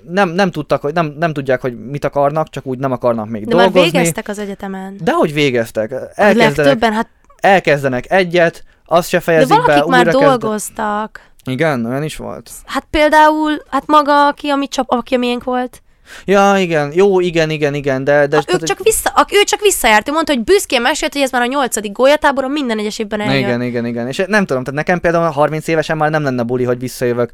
nem, 0.09 0.29
nem, 0.29 0.51
tudtak, 0.51 0.81
hogy 0.81 0.95
nem, 0.95 1.15
nem 1.19 1.33
tudják, 1.33 1.61
hogy 1.61 1.87
mit 1.87 2.05
akarnak, 2.05 2.51
csak 2.51 2.67
úgy 2.67 2.79
nem 2.79 2.93
akarnak 2.93 3.29
még 3.29 3.47
De 3.47 3.55
már 3.55 3.65
dolgozni. 3.65 3.91
végeztek 3.91 4.29
az 4.29 4.39
egyetemen. 4.39 4.97
De 5.01 5.13
hogy 5.13 5.33
végeztek? 5.33 5.93
A 5.93 5.95
Elkezdenek, 6.15 6.57
legtöbben, 6.57 6.93
hát 6.93 7.09
elkezdenek 7.37 8.11
egyet, 8.11 8.65
azt 8.87 9.09
se 9.09 9.17
de 9.17 9.23
fejezik 9.23 9.57
be, 9.57 9.63
valakik 9.63 9.91
már 9.91 10.07
újra 10.07 10.19
kezd... 10.19 10.41
dolgoztak. 10.41 11.21
Igen, 11.45 11.85
olyan 11.85 12.03
is 12.03 12.17
volt. 12.17 12.51
Hát 12.65 12.87
például, 12.91 13.63
hát 13.71 13.87
maga, 13.87 14.27
aki 14.27 14.49
a 14.49 14.57
mi 14.57 14.69
csap, 14.69 14.91
aki 14.91 15.15
a 15.15 15.19
miénk 15.19 15.45
volt, 15.45 15.83
Ja, 16.25 16.55
igen, 16.59 16.93
jó, 16.95 17.21
igen, 17.21 17.51
igen, 17.51 17.75
igen, 17.75 18.05
de... 18.05 18.27
de 18.27 18.27
de, 18.27 18.43
ők 18.53 18.63
csak 18.63 18.79
vissza, 18.83 19.11
ak, 19.15 19.33
ő 19.33 19.43
csak 19.45 19.61
visszajárt, 19.61 20.09
ő 20.09 20.13
mondta, 20.13 20.33
hogy 20.33 20.45
büszkén 20.45 20.81
mesélt, 20.81 21.13
hogy 21.13 21.23
ez 21.23 21.31
már 21.31 21.43
a 21.43 21.47
nyolcadik 21.47 21.93
golyatáboron 21.93 22.51
minden 22.51 22.79
egyes 22.79 22.99
évben 22.99 23.21
eljön. 23.21 23.37
Igen, 23.37 23.63
igen, 23.63 23.87
igen. 23.87 24.09
És 24.09 24.25
nem 24.27 24.47
tudom, 24.47 24.65
tehát 24.65 24.79
nekem 24.79 25.01
például 25.01 25.31
30 25.31 25.69
évesen 25.69 25.97
már 25.97 26.11
nem 26.11 26.23
lenne 26.23 26.43
buli, 26.43 26.65
hogy 26.65 26.79
visszajövök 26.79 27.31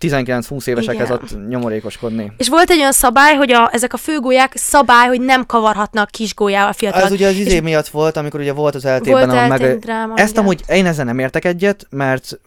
19-20 0.00 0.66
évesekhez 0.66 1.10
ott 1.10 1.48
nyomorékoskodni. 1.48 2.32
És 2.36 2.48
volt 2.48 2.70
egy 2.70 2.78
olyan 2.78 2.92
szabály, 2.92 3.34
hogy 3.34 3.52
a, 3.52 3.68
ezek 3.72 3.92
a 3.92 3.96
főgólyák 3.96 4.52
szabály, 4.56 5.08
hogy 5.08 5.20
nem 5.20 5.46
kavarhatnak 5.46 6.10
kis 6.10 6.34
gólyával 6.34 6.72
fiatal. 6.72 7.02
Az 7.02 7.10
ugye 7.10 7.28
az 7.28 7.34
izé 7.36 7.60
miatt 7.60 7.88
volt, 7.88 8.16
amikor 8.16 8.40
ugye 8.40 8.52
volt 8.52 8.74
az 8.74 8.84
eltében, 8.84 9.30
eltén 9.30 9.66
meg... 9.68 9.78
dráma. 9.78 10.14
Ezt 10.16 10.30
igen. 10.30 10.42
amúgy 10.42 10.62
én 10.68 10.86
ezzel 10.86 11.04
nem 11.04 11.18
értek 11.18 11.44
egyet, 11.44 11.86
mert 11.90 12.40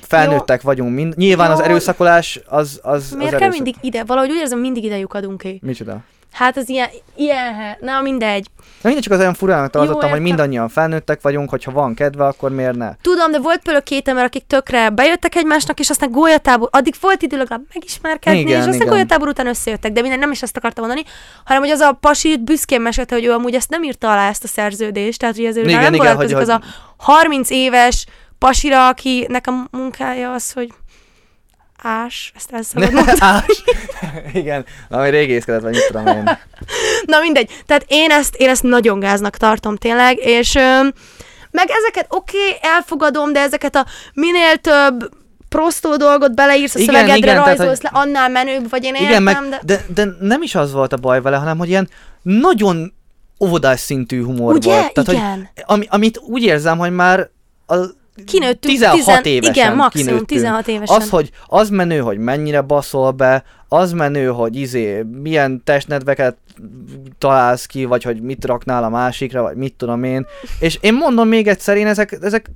felnőttek 0.00 0.62
vagyunk 0.62 0.94
mind. 0.94 1.16
Nyilván 1.16 1.50
az 1.50 1.58
Jó. 1.58 1.64
erőszakolás 1.64 2.40
az, 2.46 2.80
az, 2.82 3.10
Miért 3.10 3.32
az 3.32 3.38
kell 3.38 3.48
erőszak... 3.48 3.64
mindig 3.64 3.74
ide? 3.80 4.04
Valahogy 4.04 4.30
úgy 4.30 4.38
érzem, 4.40 4.58
mindig 4.58 4.84
ide 4.84 4.98
lyukadunk 4.98 5.40
ki. 5.40 5.60
Micsoda? 5.62 6.02
Hát 6.36 6.56
az 6.56 6.68
ilyen, 6.68 6.88
ilyen, 7.14 7.76
na 7.80 8.00
mindegy. 8.00 8.46
Na 8.56 8.88
mindegy, 8.88 9.02
csak 9.02 9.12
az 9.12 9.18
olyan 9.18 9.34
furának 9.34 9.70
tartottam, 9.70 10.10
hogy 10.10 10.20
mindannyian 10.20 10.68
felnőttek 10.68 11.20
vagyunk, 11.22 11.50
hogyha 11.50 11.72
van 11.72 11.94
kedve, 11.94 12.24
akkor 12.26 12.50
miért 12.50 12.76
ne? 12.76 12.90
Tudom, 13.02 13.30
de 13.30 13.38
volt 13.38 13.62
például 13.62 13.84
két 13.84 14.08
ember, 14.08 14.24
akik 14.24 14.46
tökre 14.46 14.90
bejöttek 14.90 15.34
egymásnak, 15.34 15.80
és 15.80 15.90
aztán 15.90 16.10
golyatábor, 16.10 16.68
addig 16.72 16.94
volt 17.00 17.22
idő 17.22 17.36
legalább 17.36 17.62
megismerkedni, 17.74 18.38
Igen, 18.40 18.52
és 18.52 18.58
aztán 18.58 18.74
igen. 18.74 18.88
golyatábor 18.88 19.28
után 19.28 19.46
összejöttek, 19.46 19.92
de 19.92 20.00
minden 20.00 20.18
nem 20.18 20.30
is 20.30 20.42
ezt 20.42 20.56
akartam 20.56 20.86
mondani, 20.86 21.06
hanem 21.44 21.62
hogy 21.62 21.70
az 21.70 21.80
a 21.80 21.92
pasi 21.92 22.38
büszkén 22.38 22.80
mesélte, 22.80 23.14
hogy 23.14 23.24
ő 23.24 23.32
amúgy 23.32 23.54
ezt 23.54 23.70
nem 23.70 23.82
írta 23.82 24.10
alá 24.12 24.28
ezt 24.28 24.44
a 24.44 24.48
szerződést, 24.48 25.18
tehát 25.18 25.36
hogy 25.36 25.44
ezért 25.44 25.66
Igen, 25.66 25.82
nem 25.82 25.94
igen, 25.94 26.16
hogy- 26.16 26.32
az 26.32 26.48
a 26.48 26.60
30 26.96 27.50
éves 27.50 28.06
pasira, 28.38 28.88
akinek 28.88 29.46
a 29.46 29.68
munkája 29.70 30.32
az, 30.32 30.52
hogy 30.52 30.68
ás, 31.82 32.32
ezt 32.36 32.52
el 32.52 32.62
szabad 32.72 32.92
mondani. 32.92 33.18
Ás. 33.20 33.62
Igen, 34.32 34.64
ami 34.88 35.10
régészkedett, 35.10 35.62
vagy 35.62 35.72
mit 35.72 35.86
tudom 35.86 36.06
én. 36.06 36.22
Na 37.12 37.20
mindegy. 37.20 37.62
Tehát 37.66 37.84
én 37.88 38.10
ezt, 38.10 38.34
én 38.34 38.48
ezt 38.48 38.62
nagyon 38.62 38.98
gáznak 38.98 39.36
tartom 39.36 39.76
tényleg, 39.76 40.18
és 40.18 40.52
meg 41.50 41.70
ezeket 41.70 42.06
oké, 42.08 42.36
okay, 42.36 42.58
elfogadom, 42.60 43.32
de 43.32 43.40
ezeket 43.40 43.76
a 43.76 43.86
minél 44.14 44.56
több 44.56 45.10
prostó 45.48 45.96
dolgot 45.96 46.34
beleírsz 46.34 46.74
a 46.74 46.78
Igen, 46.78 46.94
szövegedre, 46.94 47.16
igen, 47.16 47.42
tehát, 47.42 47.58
rajzolsz 47.58 47.82
le, 47.82 47.90
annál 47.92 48.28
menőbb 48.28 48.70
vagy, 48.70 48.84
én 48.84 48.94
értem, 48.94 49.08
Igen, 49.08 49.22
meg, 49.22 49.36
de... 49.36 49.60
de... 49.64 49.84
De, 49.94 50.04
de 50.04 50.10
nem 50.20 50.42
is 50.42 50.54
az 50.54 50.72
volt 50.72 50.92
a 50.92 50.96
baj 50.96 51.20
vele, 51.20 51.36
hanem 51.36 51.58
hogy 51.58 51.68
ilyen 51.68 51.88
nagyon 52.22 52.94
óvodás 53.44 53.80
szintű 53.80 54.24
humor 54.24 54.54
Ugye? 54.54 54.70
volt. 54.70 54.92
Tehát, 54.92 55.12
igen. 55.12 55.50
Hogy, 55.54 55.64
ami, 55.66 55.86
amit 55.88 56.18
úgy 56.18 56.42
érzem, 56.42 56.78
hogy 56.78 56.92
már 56.92 57.30
a 57.66 57.74
Kinőttünk 58.24 58.74
16 58.74 58.96
tizen- 58.96 59.24
évesen 59.24 59.54
Igen, 59.54 59.76
maximum 59.76 60.06
kinőttünk. 60.06 60.28
16 60.28 60.68
évesen. 60.68 60.96
Az, 60.96 61.08
hogy 61.08 61.30
az 61.46 61.70
menő, 61.70 61.98
hogy 61.98 62.18
mennyire 62.18 62.60
baszol 62.60 63.10
be, 63.10 63.44
az 63.68 63.92
menő, 63.92 64.26
hogy 64.26 64.56
izé, 64.56 65.02
milyen 65.22 65.62
testnedveket 65.64 66.36
találsz 67.18 67.66
ki, 67.66 67.84
vagy 67.84 68.02
hogy 68.02 68.20
mit 68.20 68.44
raknál 68.44 68.84
a 68.84 68.88
másikra, 68.88 69.42
vagy 69.42 69.56
mit 69.56 69.74
tudom 69.74 70.04
én. 70.04 70.26
És 70.60 70.78
én 70.80 70.94
mondom 70.94 71.28
még 71.28 71.46
egyszer, 71.46 71.76
én 71.76 71.86
ezek, 71.86 72.18
ezek 72.20 72.50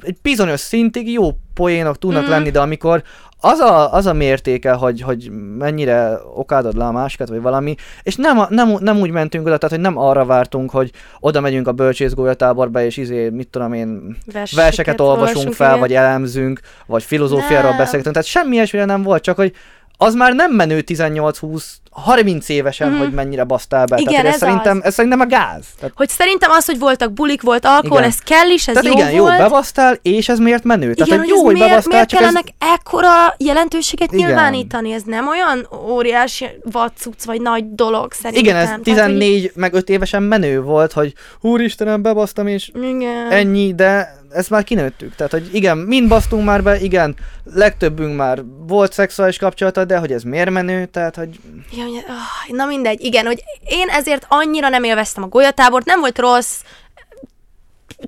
egy 0.00 0.16
bizonyos 0.22 0.60
szintig 0.60 1.12
jó 1.12 1.30
poénok 1.54 1.98
tudnak 1.98 2.26
mm. 2.26 2.28
lenni, 2.28 2.50
de 2.50 2.60
amikor 2.60 3.02
az 3.40 3.58
a, 3.58 3.92
az 3.92 4.06
a 4.06 4.12
mértéke, 4.12 4.72
hogy, 4.72 5.00
hogy 5.00 5.30
mennyire 5.58 6.18
okádod 6.34 6.76
le 6.76 6.84
a 6.84 6.92
másikat, 6.92 7.28
vagy 7.28 7.40
valami, 7.40 7.74
és 8.02 8.16
nem, 8.16 8.46
nem, 8.48 8.76
nem 8.80 8.98
úgy 8.98 9.10
mentünk 9.10 9.46
oda, 9.46 9.56
tehát 9.56 9.74
hogy 9.74 9.84
nem 9.84 9.98
arra 9.98 10.24
vártunk, 10.24 10.70
hogy 10.70 10.90
oda 11.20 11.40
megyünk 11.40 11.68
a 11.68 11.72
bölcsészgólyatáborba, 11.72 12.82
és 12.82 12.96
izé, 12.96 13.28
mit 13.28 13.48
tudom 13.48 13.72
én, 13.72 14.16
Verseket 14.32 14.64
verseket 14.64 15.00
olvasunk 15.00 15.26
olvasunk, 15.26 15.54
fel, 15.54 15.68
igen. 15.68 15.80
vagy 15.80 15.94
elemzünk, 15.94 16.60
vagy 16.86 17.02
filozófiáról 17.02 17.68
Nem. 17.68 17.78
beszélgetünk. 17.78 18.14
Tehát 18.14 18.28
semmi 18.28 18.54
ilyesmire 18.54 18.84
nem 18.84 19.02
volt, 19.02 19.22
csak 19.22 19.36
hogy 19.36 19.52
az 20.00 20.14
már 20.14 20.32
nem 20.34 20.52
menő 20.52 20.80
18-20, 20.86 21.62
30 21.90 22.48
évesen, 22.48 22.88
Mhm. 22.90 22.98
hogy 22.98 23.12
mennyire 23.12 23.44
basztál 23.44 23.84
be. 23.86 23.96
Igen, 23.96 24.06
Tehát, 24.12 24.24
hogy 24.24 24.34
ez 24.34 24.40
szerintem, 24.40 24.76
az. 24.76 24.84
ez 24.84 24.94
szerintem 24.94 25.20
a 25.20 25.26
gáz. 25.26 25.64
Tehát, 25.78 25.92
Hogy 25.96 26.08
szerintem 26.08 26.50
az, 26.50 26.64
hogy 26.66 26.78
voltak 26.78 27.12
bulik, 27.12 27.42
volt 27.42 27.64
alkohol, 27.64 27.98
Igen. 27.98 28.10
ez 28.10 28.18
kell 28.18 28.48
is, 28.48 28.68
ez 28.68 28.74
tehát 28.74 28.84
jó 28.84 28.92
igen, 28.92 29.18
volt. 29.20 29.32
jó, 29.38 29.44
bebasztál, 29.44 29.98
és 30.02 30.28
ez 30.28 30.38
miért 30.38 30.64
menő? 30.64 30.94
Tehát, 30.94 31.06
Igen, 31.06 31.18
hogy 31.18 31.28
hogy 31.28 31.28
jó, 31.28 31.36
ez 31.36 31.42
hogy 31.44 31.52
miért, 31.52 31.68
bebasztál, 31.68 31.92
miért 31.92 32.08
csak 32.08 32.20
kell 32.20 32.28
ez... 32.28 32.74
ekkora 32.78 33.34
jelentőséget 33.38 34.12
Igen. 34.12 34.26
nyilvánítani? 34.26 34.92
Ez 34.92 35.02
nem 35.06 35.28
olyan 35.28 35.68
óriási 35.88 36.46
vacuc 36.62 37.24
vagy 37.24 37.40
nagy 37.40 37.74
dolog 37.74 38.12
szerintem. 38.12 38.44
Igen, 38.44 38.56
ez 38.56 38.64
Tehát, 38.64 38.80
14 38.80 39.52
meg 39.54 39.74
5 39.74 39.88
évesen 39.88 40.22
menő 40.22 40.62
volt, 40.62 40.92
hogy 40.92 41.14
úristenem, 41.40 42.02
bebasztam, 42.02 42.46
és 42.46 42.70
hogy, 42.72 42.82
igen. 42.82 43.30
ennyi, 43.30 43.74
de 43.74 44.16
ezt 44.30 44.50
már 44.50 44.64
kinőttük. 44.64 45.14
Tehát, 45.14 45.32
hogy 45.32 45.48
igen, 45.52 45.78
mind 45.78 46.08
basztunk 46.08 46.44
már 46.44 46.62
be, 46.62 46.80
igen, 46.80 47.16
legtöbbünk 47.54 48.16
már 48.16 48.42
volt 48.66 48.92
szexuális 48.92 49.38
kapcsolata, 49.38 49.84
de 49.84 49.98
hogy 49.98 50.12
ez 50.12 50.22
miért 50.22 50.50
menő, 50.50 50.86
tehát, 50.86 51.16
hogy 51.16 51.40
Ja, 51.76 51.84
ah, 51.84 52.56
na 52.56 52.64
mindegy, 52.64 53.04
igen, 53.04 53.26
hogy 53.26 53.42
én 53.64 53.88
ezért 53.88 54.26
annyira 54.28 54.68
nem 54.68 54.84
élveztem 54.84 55.22
a 55.22 55.26
golyatábort, 55.26 55.86
nem 55.86 56.00
volt 56.00 56.18
rossz, 56.18 56.60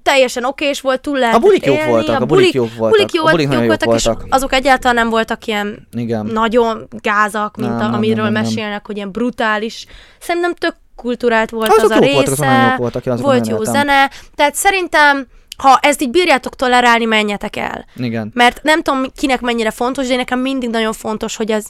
teljesen 0.03 0.45
okés 0.45 0.81
volt, 0.81 1.01
túl 1.01 1.19
lehetett 1.19 1.41
a 1.41 1.45
bulik 1.45 1.65
jók 1.67 1.77
élni, 1.77 1.91
voltak, 1.91 2.21
a 2.21 2.25
bulik 2.25 2.53
jók 2.53 2.75
voltak, 2.77 2.99
bulik 2.99 3.13
jó, 3.13 3.27
a 3.27 3.31
bulik 3.31 3.53
jók 3.53 3.67
voltak, 3.67 3.95
és 3.95 4.05
voltak. 4.05 4.27
azok 4.31 4.53
egyáltalán 4.53 4.95
nem 4.95 5.09
voltak 5.09 5.47
ilyen 5.47 5.89
Igen. 5.93 6.27
nagyon 6.27 6.89
gázak, 6.91 7.57
mint 7.57 7.69
Nem, 7.69 7.79
a, 7.79 7.83
nem, 7.83 7.93
amiről 7.93 8.25
nem, 8.25 8.33
nem, 8.33 8.33
nem. 8.33 8.43
mesélnek, 8.43 8.87
hogy 8.87 8.97
ilyen 8.97 9.11
brutális. 9.11 9.87
Szerintem 10.21 10.55
tök 10.55 10.75
kulturált 10.97 11.51
volt 11.51 11.71
Azok 11.71 11.85
az 11.85 11.91
a 11.91 11.95
jók 11.95 12.05
része, 12.05 12.15
voltak, 12.17 12.39
azok 12.39 12.69
jók 12.69 12.77
voltak, 12.77 13.05
ja, 13.05 13.13
azokat 13.13 13.33
volt 13.33 13.47
jó 13.47 13.57
éltem. 13.57 13.73
zene, 13.73 14.11
tehát 14.35 14.55
szerintem 14.55 15.27
ha 15.61 15.79
ezt 15.83 16.03
így 16.03 16.11
bírjátok 16.11 16.57
tolerálni, 16.57 17.05
menjetek 17.05 17.57
el. 17.57 17.85
Igen. 17.97 18.31
Mert 18.35 18.63
nem 18.63 18.83
tudom, 18.83 19.05
kinek 19.17 19.41
mennyire 19.41 19.71
fontos, 19.71 20.07
de 20.07 20.17
nekem 20.17 20.39
mindig 20.39 20.71
nagyon 20.71 20.93
fontos, 20.93 21.37
hogy 21.37 21.51
ez 21.51 21.65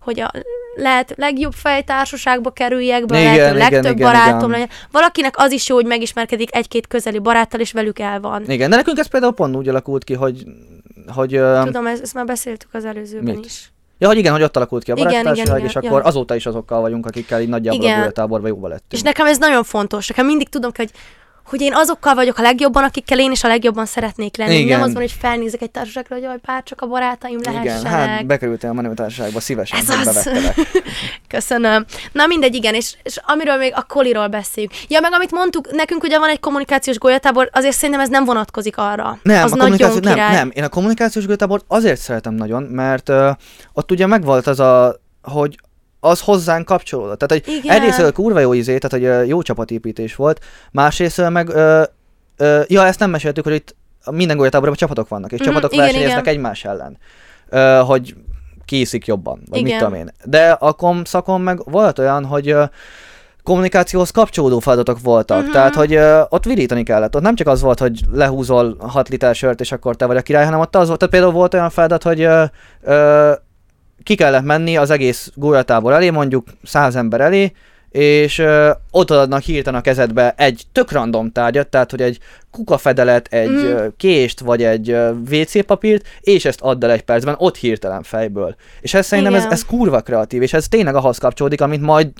hogy 0.00 0.20
a 0.20 0.30
lehet 0.74 1.14
legjobb 1.16 1.52
fejtársaságba 1.52 2.50
kerüljek 2.50 3.06
be, 3.06 3.20
Igen, 3.20 3.34
lehető 3.34 3.56
igen, 3.56 3.72
legtöbb 3.72 3.96
igen, 3.96 4.12
barátom 4.12 4.38
igen. 4.38 4.50
legyen. 4.50 4.68
Valakinek 4.90 5.34
az 5.36 5.52
is 5.52 5.68
jó, 5.68 5.74
hogy 5.74 5.86
megismerkedik 5.86 6.54
egy-két 6.54 6.86
közeli 6.86 7.18
baráttal, 7.18 7.60
és 7.60 7.72
velük 7.72 7.98
el 7.98 8.20
van. 8.20 8.50
Igen, 8.50 8.70
de 8.70 8.76
nekünk 8.76 8.98
ez 8.98 9.06
például 9.06 9.32
pont 9.32 9.56
úgy 9.56 9.68
alakult 9.68 10.04
ki, 10.04 10.14
hogy, 10.14 10.44
hogy, 11.14 11.40
Tudom, 11.64 11.86
ezt, 11.86 12.02
ezt 12.02 12.14
már 12.14 12.24
beszéltük 12.24 12.68
az 12.72 12.84
előzőben 12.84 13.34
Mit? 13.34 13.44
is. 13.44 13.72
ja, 13.98 14.08
hogy 14.08 14.16
igen, 14.16 14.32
hogy 14.32 14.42
ott 14.42 14.56
alakult 14.56 14.84
ki 14.84 14.90
a 14.90 14.94
baráttársaság, 14.94 15.64
és 15.64 15.70
igen, 15.70 15.82
akkor 15.84 16.00
ja. 16.00 16.06
azóta 16.08 16.34
is 16.34 16.46
azokkal 16.46 16.80
vagyunk, 16.80 17.06
akikkel 17.06 17.40
így 17.40 17.48
nagyjából 17.48 17.82
Igen. 17.82 18.02
a 18.02 18.10
táborban 18.10 18.48
jóba 18.48 18.68
lettünk. 18.68 18.92
És 18.92 19.02
nekem 19.02 19.26
ez 19.26 19.38
nagyon 19.38 19.64
fontos. 19.64 20.08
Nekem 20.08 20.26
mindig 20.26 20.48
tudom, 20.48 20.70
hogy 20.76 20.90
hogy 21.44 21.60
én 21.60 21.74
azokkal 21.74 22.14
vagyok 22.14 22.38
a 22.38 22.42
legjobban, 22.42 22.84
akikkel 22.84 23.18
én 23.18 23.30
is 23.30 23.44
a 23.44 23.48
legjobban 23.48 23.86
szeretnék 23.86 24.36
lenni. 24.36 24.54
Igen. 24.54 24.78
Nem 24.78 24.86
az 24.86 24.92
van, 24.92 25.02
hogy 25.02 25.14
felnézek 25.18 25.62
egy 25.62 25.70
társaságra, 25.70 26.16
hogy 26.16 26.40
bár 26.46 26.62
csak 26.62 26.80
a 26.80 26.86
barátaim 26.86 27.38
igen, 27.38 27.52
lehessenek. 27.52 27.92
hát 27.92 28.26
bekerültél 28.26 28.70
a 28.70 28.72
menőtársaságba, 28.72 29.40
szívesen 29.40 29.78
Ez 29.78 29.88
az. 29.88 30.30
Köszönöm. 31.28 31.84
Na 32.12 32.26
mindegy, 32.26 32.54
igen, 32.54 32.74
és, 32.74 32.94
és 33.02 33.18
amiről 33.22 33.56
még 33.56 33.72
a 33.74 33.82
koliról 33.82 34.26
beszéljük. 34.26 34.72
Ja, 34.88 35.00
meg 35.00 35.12
amit 35.12 35.30
mondtuk, 35.30 35.70
nekünk 35.72 36.02
ugye 36.02 36.18
van 36.18 36.28
egy 36.28 36.40
kommunikációs 36.40 36.98
golyatábor, 36.98 37.48
azért 37.52 37.76
szerintem 37.76 38.00
ez 38.00 38.08
nem 38.08 38.24
vonatkozik 38.24 38.76
arra. 38.76 39.18
Nem, 39.22 39.44
az 39.44 39.52
a 39.52 39.56
nagyon 39.56 39.98
nem, 40.02 40.16
nem, 40.16 40.50
én 40.54 40.64
a 40.64 40.68
kommunikációs 40.68 41.26
gőtábort 41.26 41.64
azért 41.68 42.00
szeretem 42.00 42.34
nagyon, 42.34 42.62
mert 42.62 43.08
uh, 43.08 43.30
ott 43.72 43.90
ugye 43.90 44.06
megvolt 44.06 44.46
az 44.46 44.60
a, 44.60 44.96
hogy 45.22 45.58
az 46.04 46.20
hozzánk 46.20 46.64
kapcsolódott. 46.64 47.18
Tehát, 47.18 47.44
hogy 47.44 47.54
Igen. 47.54 47.76
egyrészt 47.76 48.12
kurva 48.12 48.38
jó 48.38 48.52
izé, 48.52 48.78
tehát, 48.78 49.08
hogy 49.08 49.28
jó 49.28 49.42
csapatépítés 49.42 50.16
volt, 50.16 50.40
másrészt 50.72 51.30
meg, 51.30 51.48
uh, 51.48 51.82
uh, 52.38 52.64
ja, 52.66 52.86
ezt 52.86 52.98
nem 52.98 53.10
meséltük, 53.10 53.44
hogy 53.44 53.54
itt 53.54 53.76
minden 54.10 54.36
golyatáborban 54.36 54.76
csapatok 54.76 55.08
vannak, 55.08 55.32
és 55.32 55.38
Mhm, 55.38 55.48
csapatok 55.48 55.72
igen, 55.72 55.84
versenyeznek 55.84 56.20
igen. 56.20 56.34
egymás 56.34 56.64
ellen. 56.64 56.98
Uh, 57.50 57.86
hogy 57.86 58.14
készik 58.64 59.06
jobban, 59.06 59.42
vagy 59.50 59.62
mit 59.62 59.68
Igen. 59.68 59.78
tudom 59.78 59.94
én. 59.94 60.12
De 60.24 60.50
a 60.50 60.72
kom 60.72 61.04
szakon 61.04 61.40
meg 61.40 61.60
volt 61.64 61.98
olyan, 61.98 62.24
hogy 62.24 62.56
kommunikációhoz 63.42 64.10
kapcsolódó 64.10 64.58
feladatok 64.58 65.00
voltak. 65.00 65.38
Uh-huh. 65.38 65.52
Tehát, 65.52 65.74
hogy 65.74 65.96
uh, 65.96 66.20
ott 66.28 66.44
virítani 66.44 66.82
kellett. 66.82 67.16
Ott 67.16 67.22
nem 67.22 67.34
csak 67.34 67.46
az 67.46 67.60
volt, 67.60 67.78
hogy 67.78 68.00
lehúzol 68.12 68.76
6 68.78 69.08
liter 69.08 69.34
sört, 69.34 69.60
és 69.60 69.72
akkor 69.72 69.96
te 69.96 70.06
vagy 70.06 70.16
a 70.16 70.22
király, 70.22 70.44
hanem 70.44 70.60
ott 70.60 70.76
az 70.76 70.86
volt, 70.86 70.98
tehát 70.98 71.14
például 71.14 71.32
volt 71.32 71.54
olyan 71.54 71.70
feladat, 71.70 72.02
hogy 72.02 72.26
uh, 72.26 72.42
uh, 72.82 73.32
ki 74.04 74.14
kellett 74.14 74.44
menni 74.44 74.76
az 74.76 74.90
egész 74.90 75.32
gólyatábor 75.34 75.92
elé, 75.92 76.10
mondjuk 76.10 76.46
száz 76.62 76.96
ember 76.96 77.20
elé, 77.20 77.52
és 77.90 78.38
ö, 78.38 78.70
ott 78.90 79.10
adnak 79.10 79.42
hirtelen 79.42 79.80
a 79.80 79.82
kezedbe 79.82 80.34
egy 80.36 80.62
tök 80.72 80.92
random 80.92 81.32
tárgyat, 81.32 81.68
tehát 81.68 81.90
hogy 81.90 82.02
egy 82.02 82.18
kukafedelet, 82.50 83.26
egy 83.30 83.50
mm. 83.50 83.86
kést, 83.96 84.40
vagy 84.40 84.62
egy 84.62 84.90
ö, 84.90 85.10
WC 85.30 85.64
papírt, 85.66 86.06
és 86.20 86.44
ezt 86.44 86.60
add 86.60 86.84
el 86.84 86.90
egy 86.90 87.02
percben, 87.02 87.34
ott 87.38 87.56
hirtelen 87.56 88.02
fejből. 88.02 88.54
És 88.80 88.94
ez 88.94 89.06
szerintem 89.06 89.34
ez, 89.34 89.40
Igen. 89.40 89.52
ez 89.52 89.64
kurva 89.64 90.00
kreatív, 90.00 90.42
és 90.42 90.52
ez 90.52 90.68
tényleg 90.68 90.94
ahhoz 90.94 91.18
kapcsolódik, 91.18 91.60
amit 91.60 91.80
majd 91.80 92.10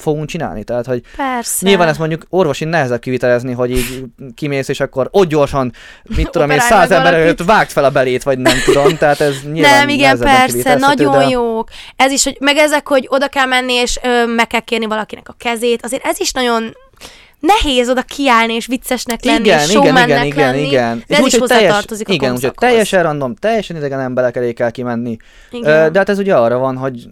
fogunk 0.00 0.26
csinálni. 0.26 0.64
Tehát, 0.64 0.86
hogy 0.86 1.02
Persze. 1.16 1.66
Nyilván 1.68 1.88
ezt 1.88 1.98
mondjuk 1.98 2.26
orvosi 2.28 2.64
nehezebb 2.64 3.00
kivitelezni, 3.00 3.52
hogy 3.52 3.70
így 3.70 4.04
kimész, 4.34 4.68
és 4.68 4.80
akkor 4.80 5.08
ott 5.10 5.28
gyorsan, 5.28 5.72
mit 6.16 6.30
tudom 6.30 6.50
én, 6.50 6.60
száz 6.60 6.90
ember 6.90 7.14
előtt 7.14 7.42
vágd 7.42 7.70
fel 7.70 7.84
a 7.84 7.90
belét, 7.90 8.22
vagy 8.22 8.38
nem 8.38 8.56
tudom, 8.64 8.96
tehát 8.96 9.20
ez 9.20 9.34
nyilván 9.52 9.78
nem, 9.78 9.88
igen, 9.88 10.18
persze, 10.18 10.74
nagyon 10.74 11.18
de... 11.18 11.28
jók. 11.28 11.68
Ez 11.96 12.12
is, 12.12 12.24
hogy 12.24 12.36
meg 12.40 12.56
ezek, 12.56 12.88
hogy 12.88 13.06
oda 13.08 13.28
kell 13.28 13.46
menni, 13.46 13.72
és 13.72 13.98
ö, 14.02 14.26
meg 14.26 14.46
kell 14.46 14.60
kérni 14.60 14.86
valakinek 14.86 15.28
a 15.28 15.34
kezét, 15.38 15.84
azért 15.84 16.04
ez 16.04 16.20
is 16.20 16.32
nagyon 16.32 16.74
nehéz 17.40 17.90
oda 17.90 18.02
kiállni, 18.02 18.54
és 18.54 18.66
viccesnek 18.66 19.24
lenni, 19.24 19.44
Igen, 19.44 19.60
és 19.60 19.70
igen, 19.70 19.96
igen, 19.96 20.24
igen, 20.24 20.52
lenni. 20.52 20.66
igen. 20.66 21.04
De 21.06 21.16
ez 21.16 21.26
is 21.26 21.34
úgy, 21.34 21.48
teljes, 21.48 21.64
hozzátartozik 21.64 22.08
a 22.08 22.12
Igen, 22.12 22.32
úgyhogy 22.34 22.54
teljesen 22.54 23.02
random, 23.02 23.34
teljesen 23.34 23.76
idegen 23.76 24.00
emberek 24.00 24.36
elé 24.36 24.52
kell 24.52 24.70
kimenni. 24.70 25.16
Igen. 25.50 25.92
De 25.92 25.98
hát 25.98 26.08
ez 26.08 26.18
ugye 26.18 26.34
arra 26.34 26.58
van, 26.58 26.76
hogy 26.76 27.08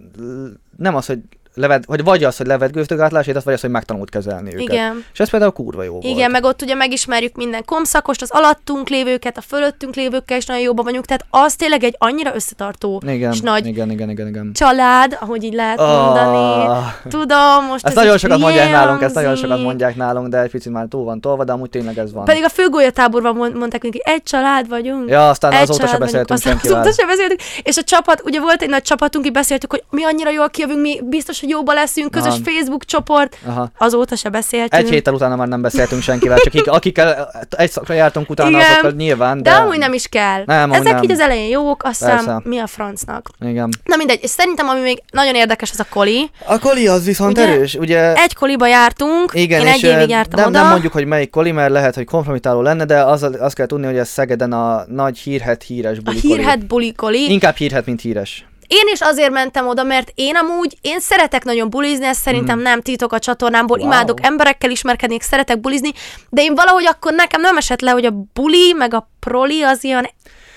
nem 0.76 0.96
az, 0.96 1.06
hogy 1.06 1.18
leved, 1.54 1.84
vagy 1.86 2.04
vagy 2.04 2.24
az, 2.24 2.36
hogy 2.36 2.46
levetgőztök 2.46 3.00
átlásét, 3.00 3.42
vagy 3.42 3.54
az, 3.54 3.60
hogy 3.60 3.70
megtanult 3.70 4.10
kezelni 4.10 4.54
őket. 4.54 4.60
Igen. 4.72 5.04
És 5.12 5.20
ez 5.20 5.30
például 5.30 5.52
kurva 5.52 5.82
jó 5.82 5.98
Igen, 6.02 6.16
volt. 6.16 6.30
meg 6.30 6.44
ott 6.44 6.62
ugye 6.62 6.74
megismerjük 6.74 7.36
minden 7.36 7.64
komszakost, 7.64 8.22
az 8.22 8.30
alattunk 8.30 8.88
lévőket, 8.88 9.36
a 9.36 9.40
fölöttünk 9.40 9.94
lévőkkel 9.94 10.36
is 10.36 10.46
nagyon 10.46 10.62
jóban 10.62 10.84
vagyunk, 10.84 11.04
tehát 11.04 11.24
az 11.30 11.54
tényleg 11.54 11.84
egy 11.84 11.94
annyira 11.98 12.34
összetartó 12.34 13.02
Igen, 13.06 13.32
és 13.32 13.40
nagy 13.40 13.66
igen, 13.66 13.90
igen, 13.90 14.10
igen, 14.10 14.26
igen. 14.26 14.50
család, 14.52 15.16
ahogy 15.20 15.44
így 15.44 15.54
lehet 15.54 15.78
mondani. 15.78 16.66
Ah. 16.66 16.84
Tudom, 17.08 17.64
most 17.64 17.86
Ezt 17.86 17.96
ez 17.96 18.02
nagyon 18.02 18.18
sokat 18.18 18.38
mondják 18.38 18.66
hülye 18.66 18.78
nálunk, 18.78 19.02
ezt 19.02 19.14
nagyon 19.14 19.36
sokat 19.36 19.62
mondják 19.62 19.96
nálunk, 19.96 20.28
de 20.28 20.38
egy 20.40 20.50
picit 20.50 20.72
már 20.72 20.86
túl 20.86 21.04
van 21.04 21.20
tolva, 21.20 21.44
de 21.44 21.52
amúgy 21.52 21.70
tényleg 21.70 21.98
ez 21.98 22.12
van. 22.12 22.24
Pedig 22.24 22.44
a 22.44 22.48
főgólyatáborban 22.48 23.34
mond- 23.34 23.56
mondták 23.56 23.82
neki, 23.82 24.00
egy 24.04 24.22
család 24.22 24.68
vagyunk. 24.68 25.08
Ja, 25.08 25.28
aztán 25.28 25.52
egy 25.52 25.62
azóta 25.62 25.80
se 25.80 25.84
család 25.84 26.00
beszéltünk. 26.00 26.30
Aztán 26.38 26.56
azóta 26.56 26.92
se 26.92 27.06
beszéltünk. 27.06 27.40
És 27.62 27.76
a 27.76 27.82
csapat, 27.82 28.22
ugye 28.24 28.40
volt 28.40 28.62
egy 28.62 28.68
nagy 28.68 28.82
csapatunk, 28.82 29.26
így 29.26 29.32
beszéltük, 29.32 29.70
hogy 29.70 29.82
mi 29.90 30.04
annyira 30.04 30.30
jól 30.30 30.50
kijövünk, 30.50 30.80
mi 30.80 31.00
biztos, 31.04 31.40
hogy 31.40 31.47
jóba 31.48 31.72
leszünk, 31.72 32.10
közös 32.10 32.32
Aha. 32.32 32.40
Facebook 32.44 32.84
csoport. 32.84 33.36
Aha. 33.46 33.70
Azóta 33.78 34.16
se 34.16 34.28
beszéltünk. 34.28 34.82
Egy 34.82 34.90
héttel 34.90 35.14
utána 35.14 35.36
már 35.36 35.48
nem 35.48 35.62
beszéltünk 35.62 36.02
senkivel, 36.02 36.38
csak 36.38 36.46
akik, 36.54 36.66
akikkel 36.70 37.30
egy 37.56 37.70
szakra 37.70 37.94
jártunk 37.94 38.30
utána, 38.30 38.50
Igen. 38.50 38.70
azokkal 38.70 38.90
nyilván, 38.90 39.42
de, 39.42 39.50
de... 39.50 39.56
amúgy 39.56 39.78
nem 39.78 39.92
is 39.92 40.06
kell. 40.06 40.42
Nem, 40.46 40.72
Ezek 40.72 40.92
nem. 40.92 41.02
így 41.02 41.10
az 41.10 41.20
elején 41.20 41.48
jók, 41.50 41.82
aztán 41.84 42.16
Persze. 42.16 42.40
mi 42.44 42.58
a 42.58 42.66
francnak. 42.66 43.28
Igen. 43.40 43.68
Na 43.84 43.96
mindegy, 43.96 44.18
és 44.22 44.30
szerintem 44.30 44.68
ami 44.68 44.80
még 44.80 45.02
nagyon 45.10 45.34
érdekes, 45.34 45.70
az 45.70 45.80
a 45.80 45.86
koli. 45.90 46.30
A 46.46 46.58
koli 46.58 46.86
az 46.86 47.04
viszont 47.04 47.38
Ugye? 47.38 47.48
erős, 47.48 47.74
ugye... 47.74 48.14
Egy 48.14 48.34
koliba 48.34 48.66
jártunk, 48.66 49.30
Igen, 49.34 49.60
én 49.60 49.66
és 49.66 49.82
egy 49.82 49.90
évig 49.96 50.08
jártam 50.08 50.40
nem, 50.40 50.48
oda. 50.48 50.58
nem 50.60 50.70
mondjuk, 50.70 50.92
hogy 50.92 51.04
melyik 51.06 51.30
koli, 51.30 51.50
mert 51.52 51.70
lehet, 51.70 51.94
hogy 51.94 52.04
kompromitáló 52.04 52.60
lenne, 52.60 52.84
de 52.84 53.02
az, 53.02 53.22
azt 53.38 53.54
kell 53.54 53.66
tudni, 53.66 53.86
hogy 53.86 53.96
ez 53.96 54.08
Szegeden 54.08 54.52
a 54.52 54.84
nagy 54.88 55.18
hírhet 55.18 55.62
híres 55.62 55.98
a 55.98 56.00
buli 56.02 56.20
koli. 56.20 56.34
hírhet 56.34 56.66
buli 56.66 56.92
koli. 56.92 57.30
Inkább 57.32 57.56
hírhet, 57.56 57.86
mint 57.86 58.00
híres. 58.00 58.47
Én 58.68 58.84
is 58.92 59.00
azért 59.00 59.30
mentem 59.30 59.66
oda, 59.66 59.82
mert 59.82 60.12
én 60.14 60.36
amúgy, 60.36 60.78
én 60.80 61.00
szeretek 61.00 61.44
nagyon 61.44 61.70
bulizni, 61.70 62.06
ez 62.06 62.18
szerintem 62.18 62.58
nem 62.58 62.80
titok 62.80 63.12
a 63.12 63.18
csatornámból. 63.18 63.78
Wow. 63.78 63.86
imádok 63.86 64.18
emberekkel 64.22 64.70
ismerkedni, 64.70 65.16
szeretek 65.20 65.60
bulizni, 65.60 65.92
de 66.28 66.42
én 66.42 66.54
valahogy 66.54 66.86
akkor 66.86 67.12
nekem 67.12 67.40
nem 67.40 67.56
esett 67.56 67.80
le, 67.80 67.90
hogy 67.90 68.04
a 68.04 68.12
buli 68.32 68.72
meg 68.72 68.94
a 68.94 69.10
proli 69.20 69.62
az 69.62 69.84
ilyen 69.84 70.10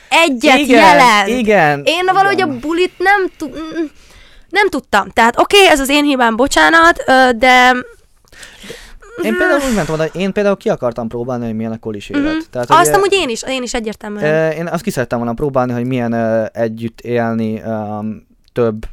egyet 0.10 0.58
igen, 0.58 0.80
jelent. 0.80 1.28
igen. 1.28 1.82
Én 1.86 2.06
valahogy 2.06 2.34
igen. 2.34 2.50
a 2.50 2.60
bulit 2.60 2.94
nem 2.98 3.28
tud... 3.38 3.62
Nem 4.50 4.70
tudtam. 4.70 5.10
Tehát 5.10 5.40
oké, 5.40 5.58
okay, 5.58 5.70
ez 5.70 5.80
az 5.80 5.90
én 5.90 6.04
hibám, 6.04 6.36
bocsánat, 6.36 7.04
de 7.38 7.76
Én 9.24 9.38
például 9.38 9.62
úgy 9.70 9.76
mentem 9.76 9.94
oda, 9.94 10.06
én 10.06 10.32
például 10.32 10.58
ki 10.58 10.70
akartam 10.70 11.08
próbálni, 11.08 11.46
hogy 11.46 11.56
milyen 11.56 11.72
a 11.72 11.80
kolis 11.80 12.10
élet. 12.10 12.34
Mhm. 12.34 12.42
Tehát, 12.52 12.70
azt 12.70 12.82
ugye- 12.82 12.96
amúgy 12.96 13.14
én 13.14 13.30
is, 13.30 13.44
én 13.48 13.64
is 13.64 13.74
egyértelműen. 13.74 14.52
Én 14.52 14.68
azt 14.68 14.84
ki 14.84 14.90
szerettem 14.90 15.18
volna 15.18 15.34
próbálni, 15.34 15.72
hogy 15.72 15.86
milyen 15.86 16.14
együtt 16.54 17.02
élni 17.02 17.62
um, 17.66 18.28
több 18.54 18.86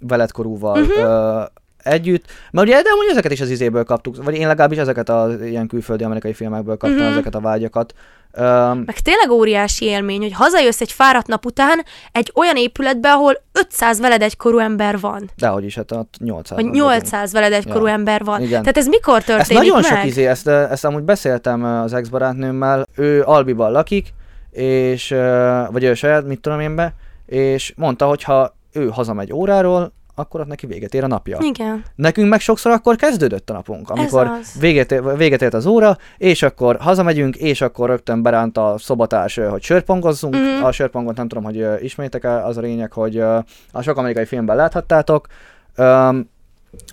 veletkorúval 0.00 0.82
uh-huh. 0.82 1.46
együtt. 1.76 2.24
Mert 2.50 2.66
ugye, 2.66 2.82
de 2.82 2.88
amúgy 2.90 3.08
ezeket 3.10 3.32
is 3.32 3.40
az 3.40 3.50
izéből 3.50 3.84
kaptuk, 3.84 4.24
vagy 4.24 4.34
én 4.34 4.46
legalábbis 4.46 4.78
ezeket 4.78 5.08
a 5.08 5.28
ilyen 5.44 5.66
külföldi 5.66 6.04
amerikai 6.04 6.32
filmekből 6.32 6.76
kaptam 6.76 6.98
uh-huh. 6.98 7.12
ezeket 7.12 7.34
a 7.34 7.40
vágyakat. 7.40 7.94
Um, 8.38 8.82
Meg 8.86 8.98
tényleg 9.02 9.30
óriási 9.30 9.84
élmény, 9.84 10.20
hogy 10.20 10.32
hazajössz 10.32 10.80
egy 10.80 10.92
fáradt 10.92 11.26
nap 11.26 11.46
után 11.46 11.84
egy 12.12 12.32
olyan 12.34 12.56
épületbe, 12.56 13.10
ahol 13.12 13.42
500 13.52 14.00
veled 14.00 14.22
egykorú 14.22 14.58
ember 14.58 15.00
van. 15.00 15.30
dehogy 15.36 15.64
is, 15.64 15.74
hát 15.74 15.92
ott 15.92 16.14
800 16.18 16.58
Vagy 16.62 16.70
800 16.70 17.32
veled 17.32 17.52
egykorú 17.52 17.86
Ja. 17.86 17.92
ember 17.92 18.24
van. 18.24 18.40
Igen. 18.42 18.60
Tehát 18.60 18.76
ez 18.76 18.86
mikor 18.86 19.22
történik 19.22 19.40
Ezt 19.40 19.52
nagyon 19.52 19.80
meg? 19.82 19.84
sok 19.96 20.04
izé, 20.04 20.26
ezt, 20.26 20.46
ezt 20.48 20.84
amúgy 20.84 21.02
beszéltem 21.02 21.64
az 21.64 21.92
ex-barátnőmmel, 21.92 22.86
ő 22.96 23.22
Albiban 23.22 23.72
lakik, 23.72 24.14
és, 24.50 25.08
vagy 25.70 25.84
ő 25.84 25.94
saját, 25.94 26.24
mit 26.26 26.40
tudom 26.40 26.60
én 26.60 26.74
be, 26.74 26.94
és 27.26 27.72
mondta, 27.76 28.06
hogy 28.06 28.22
ha 28.22 28.56
ő 28.72 28.88
hazamegy 28.88 29.32
óráról, 29.32 29.92
akkor 30.18 30.40
ott 30.40 30.46
neki 30.46 30.66
véget 30.66 30.94
ér 30.94 31.04
a 31.04 31.06
napja. 31.06 31.38
Igen. 31.40 31.84
Nekünk 31.94 32.28
meg 32.28 32.40
sokszor 32.40 32.72
akkor 32.72 32.96
kezdődött 32.96 33.50
a 33.50 33.52
napunk, 33.52 33.90
amikor 33.90 34.30
véget, 34.60 34.92
ér- 34.92 35.16
véget 35.16 35.42
ért 35.42 35.54
az 35.54 35.66
óra, 35.66 35.96
és 36.16 36.42
akkor 36.42 36.76
hazamegyünk, 36.80 37.36
és 37.36 37.60
akkor 37.60 37.88
rögtön 37.88 38.22
beránt 38.22 38.56
a 38.58 38.74
szobatárs, 38.78 39.36
hogy 39.36 39.62
sörpongozzunk. 39.62 40.34
Mhm. 40.34 40.64
A 40.64 40.72
sörpongot 40.72 41.16
nem 41.16 41.28
tudom, 41.28 41.44
hogy 41.44 41.58
ö, 41.58 41.74
ismeritek 41.78 42.24
el, 42.24 42.44
az 42.44 42.56
a 42.56 42.60
lényeg, 42.60 42.92
hogy 42.92 43.18
a 43.72 43.82
sok 43.82 43.96
amerikai 43.96 44.24
filmben 44.24 44.56
láthattátok. 44.56 45.26
Öm, 45.74 46.28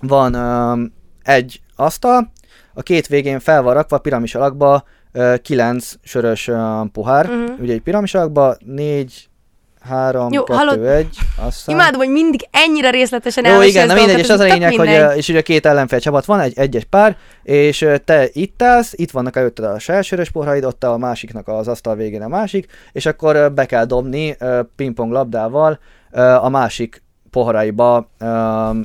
van 0.01 0.33
öm, 0.33 0.93
egy 1.23 1.61
asztal, 1.75 2.31
a 2.73 2.81
két 2.81 3.07
végén 3.07 3.39
fel 3.39 3.61
van 3.61 3.73
rakva 3.73 3.97
piramis 3.97 4.35
alakba 4.35 4.83
kilenc 5.41 5.93
sörös 6.03 6.51
pohár, 6.91 7.25
Mhm. 7.27 7.61
ugye 7.61 7.73
egy 7.73 7.81
piramis 7.81 8.13
alakba, 8.13 8.55
négy, 8.65 9.29
három, 9.89 10.31
Jó, 10.31 10.43
kettő, 10.43 10.57
hallod? 10.57 10.85
egy, 10.85 11.17
aztán... 11.35 11.75
Imádom, 11.75 11.99
hogy 11.99 12.09
mindig 12.09 12.47
ennyire 12.51 12.89
részletesen 12.89 13.45
Jó, 13.45 13.61
igen, 13.61 13.87
na 13.87 13.93
mindegy, 13.93 14.19
és 14.19 14.29
az 14.29 14.39
a 14.39 14.43
lényeg, 14.43 14.75
hogy 14.75 14.87
mindegy. 14.87 15.01
ö, 15.01 15.11
és 15.11 15.27
ugye 15.29 15.41
két 15.41 15.65
ellenfél 15.65 15.99
csapat 15.99 16.25
van, 16.25 16.39
egy 16.39 16.53
egyes 16.55 16.83
pár, 16.83 17.17
és 17.43 17.87
te 18.05 18.27
itt 18.31 18.61
állsz, 18.61 18.93
itt 18.95 19.11
vannak 19.11 19.35
előtted 19.35 19.65
a 19.65 19.79
saját 19.79 20.03
sörös 20.03 20.29
poharaid, 20.29 20.65
ott 20.65 20.83
a 20.83 20.97
másiknak 20.97 21.47
az 21.47 21.67
asztal 21.67 21.95
végén 21.95 22.21
a 22.21 22.27
másik, 22.27 22.71
és 22.91 23.05
akkor 23.05 23.53
be 23.53 23.65
kell 23.65 23.85
dobni 23.85 24.37
pingpong 24.75 25.11
labdával 25.11 25.79
a 26.41 26.49
másik 26.49 27.02
poharaiba, 27.33 28.07
ö, 28.19 28.25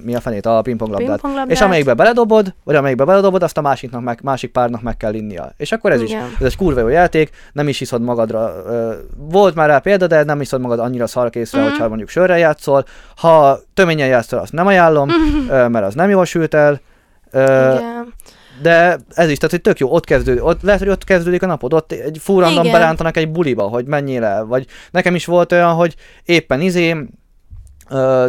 mi 0.04 0.14
a 0.14 0.20
fenét, 0.20 0.46
a 0.46 0.62
pingpong 0.62 0.90
labdát. 0.90 1.08
Pingponglabdát. 1.08 1.50
És 1.56 1.60
amelyikbe 1.60 1.94
beledobod, 1.94 2.54
vagy 2.64 2.74
amelyikbe 2.74 3.04
beledobod, 3.04 3.42
azt 3.42 3.58
a 3.58 3.60
másiknak 3.60 4.02
meg, 4.02 4.18
másik 4.22 4.52
párnak 4.52 4.82
meg 4.82 4.96
kell 4.96 5.14
innia. 5.14 5.52
És 5.56 5.72
akkor 5.72 5.92
ez 5.92 6.00
Igen. 6.02 6.26
is, 6.26 6.38
ez 6.40 6.46
egy 6.46 6.56
kurva 6.56 6.80
jó 6.80 6.88
játék, 6.88 7.30
nem 7.52 7.68
is 7.68 7.78
hiszod 7.78 8.02
magadra. 8.02 8.52
Ö, 8.66 8.92
volt 9.16 9.54
már 9.54 9.68
rá 9.68 9.78
példa, 9.78 10.06
de 10.06 10.24
nem 10.24 10.38
hiszod 10.38 10.60
magad 10.60 10.78
annyira 10.78 11.06
szarkészre, 11.06 11.60
Mhm. 11.60 11.68
hogyha 11.68 11.88
mondjuk 11.88 12.08
sörrel 12.08 12.38
játszol. 12.38 12.84
Ha 13.16 13.58
töményen 13.74 14.08
játszol, 14.08 14.38
azt 14.38 14.52
nem 14.52 14.66
ajánlom, 14.66 15.08
ö, 15.50 15.68
mert 15.68 15.84
az 15.86 15.94
nem 15.94 16.10
jól 16.10 16.24
sült 16.24 16.54
el. 16.54 16.80
Ö, 17.30 17.42
Igen. 17.42 18.14
de 18.62 18.98
ez 19.08 19.30
is, 19.30 19.36
tehát 19.36 19.50
hogy 19.50 19.60
tök 19.60 19.78
jó, 19.78 19.90
ott 19.92 20.04
kezdődik, 20.04 20.44
ott, 20.44 20.62
lehet, 20.62 20.80
hogy 20.80 20.88
ott 20.88 21.04
kezdődik 21.04 21.42
a 21.42 21.46
napod, 21.46 21.72
ott 21.74 21.92
egy 21.92 22.18
fúrandom 22.20 22.64
Igen. 22.64 22.72
berántanak 22.80 23.16
egy 23.16 23.30
buliba, 23.30 23.62
hogy 23.62 23.86
menjél 23.86 24.24
el, 24.24 24.44
vagy 24.44 24.66
nekem 24.90 25.14
is 25.14 25.24
volt 25.26 25.52
olyan, 25.52 25.72
hogy 25.74 25.94
éppen 26.24 26.60
izé, 26.60 26.96
ö, 27.88 28.26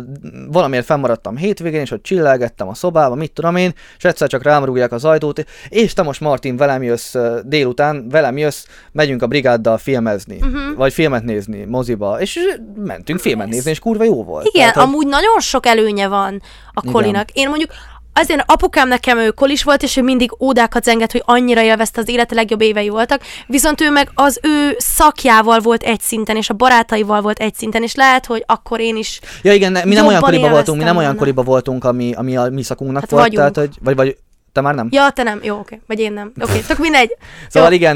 valamiért 0.52 0.86
fennmaradtam 0.86 1.38
hétvégén, 1.38 1.82
és 1.82 1.92
ott 1.92 2.04
csillelgettem 2.04 2.68
a 2.68 2.74
szobába, 2.74 3.16
mit 3.16 3.32
tudom 3.32 3.56
én, 3.56 3.74
és 3.98 4.04
egyszer 4.04 4.28
csak 4.28 4.44
rám 4.44 4.64
rúgják 4.66 4.92
az 4.92 5.06
ajtót, 5.06 5.44
és 5.70 5.94
te 5.94 6.02
most 6.02 6.22
Martin 6.22 6.58
velem 6.58 6.84
jössz 6.84 7.16
délután, 7.44 8.10
velem 8.10 8.38
jössz, 8.38 8.66
megyünk 8.92 9.22
a 9.22 9.28
brigáddal 9.28 9.78
filmezni, 9.78 10.38
Mhm. 10.42 10.76
vagy 10.76 10.94
filmet 10.94 11.24
nézni 11.24 11.64
moziba, 11.64 12.20
és 12.22 12.40
mentünk 12.76 13.20
filmet 13.20 13.48
Ez- 13.48 13.54
nézni, 13.54 13.72
és 13.72 13.80
kurva 13.80 14.04
jó 14.04 14.24
volt. 14.24 14.46
Igen, 14.46 14.60
Tehát, 14.60 14.76
hogy- 14.76 14.84
amúgy 14.84 15.08
nagyon 15.08 15.40
sok 15.40 15.66
előnye 15.66 16.08
van 16.08 16.42
a 16.74 16.80
Igen. 16.82 16.94
kolinak. 16.94 17.30
Én 17.32 17.50
mondjuk 17.50 17.72
azért 18.14 18.44
apukám 18.46 18.88
nekem 18.88 19.18
ő 19.18 19.30
kolis 19.32 19.64
volt, 19.64 19.84
és 19.84 19.98
ő 19.98 20.02
mindig 20.02 20.32
ódákat 20.40 20.84
zengett, 20.84 21.12
hogy 21.12 21.24
annyira 21.26 21.62
élvezte 21.62 22.02
az 22.02 22.10
élete 22.10 22.36
legjobb 22.36 22.62
évei 22.62 22.90
voltak, 22.90 23.22
viszont 23.48 23.82
ő 23.82 23.90
meg 23.92 24.12
az 24.16 24.40
ő 24.44 24.76
szakjával 24.78 25.60
volt 25.60 25.84
egy 25.84 26.02
szinten, 26.02 26.36
és 26.36 26.50
a 26.50 26.54
barátaival 26.54 27.22
volt 27.22 27.40
egy 27.40 27.54
szinten, 27.56 27.84
és 27.84 27.96
lehet, 27.96 28.26
hogy 28.26 28.44
akkor 28.48 28.80
én 28.80 28.96
is 28.96 29.20
Ja 29.42 29.54
igen, 29.54 29.72
ne- 29.72 29.86
mi 29.86 29.94
nem 29.94 30.08
olyan 30.08 30.22
koriba 30.22 30.50
voltunk, 30.50 30.78
mi 30.78 30.84
nem 30.84 30.98
olyan 30.98 31.16
koriba 31.16 31.44
voltunk, 31.44 31.84
ami, 31.84 32.14
ami 32.14 32.38
a 32.38 32.50
mi 32.50 32.64
szakunknak 32.64 33.02
Hát 33.02 33.10
volt, 33.10 33.24
vagyunk. 33.24 33.54
tehát 33.54 33.70
hogy, 33.70 33.78
vagy, 33.84 33.96
vagy 33.96 34.18
te 34.60 34.66
már 34.66 34.76
nem? 34.76 34.88
Ja, 34.92 35.10
te 35.10 35.24
nem. 35.24 35.40
Jó, 35.44 35.58
oké. 35.58 35.82
Vagy 35.88 36.00
én 36.00 36.14
nem. 36.14 36.32
Oké, 36.42 36.60
tök 36.68 36.78
mindegy. 36.78 37.16
Szóval 37.50 37.70
Jó. 37.70 37.76
igen, 37.76 37.96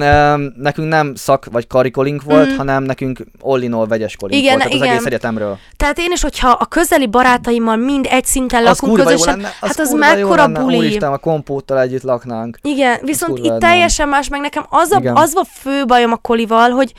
nekünk 0.57 0.87
nem 0.87 1.15
szak 1.15 1.45
vagy 1.51 1.67
karikolink 1.67 2.21
volt, 2.23 2.47
Mhm. 2.47 2.57
hanem 2.57 2.83
nekünk 2.83 3.19
all 3.41 3.61
in 3.61 3.73
all 3.73 3.87
vegyes 3.87 4.15
kolink 4.15 4.41
Igen, 4.41 4.53
volt, 4.53 4.63
tehát 4.63 4.73
az 4.79 4.83
igen. 4.85 4.95
egész 4.95 5.05
egyetemről. 5.05 5.57
Tehát 5.77 5.99
én 5.99 6.11
is, 6.11 6.21
hogyha 6.21 6.49
a 6.49 6.65
közeli 6.65 7.07
barátaimmal 7.07 7.75
mind 7.75 8.07
egy 8.09 8.25
szinten 8.25 8.65
Az 8.65 8.67
lakunk 8.81 8.97
közösen, 8.97 9.35
lenne, 9.35 9.49
hát 9.61 9.79
az 9.79 9.89
kurva 9.89 10.15
jó 10.17 10.27
mekkora 10.29 10.47
buli. 10.47 10.77
Úristen, 10.77 11.11
a 11.13 11.17
kompóttal 11.17 11.79
együtt 11.79 12.01
laknánk. 12.03 12.57
Igen, 12.61 12.99
viszont 13.01 13.37
itt 13.37 13.59
teljesen 13.59 14.09
más, 14.09 14.27
meg 14.29 14.41
nekem 14.41 14.65
az 14.69 14.91
a, 14.91 15.01
az 15.13 15.33
a 15.35 15.45
fő 15.59 15.85
bajom 15.85 16.11
a 16.11 16.15
kolival, 16.17 16.69
hogy 16.69 16.93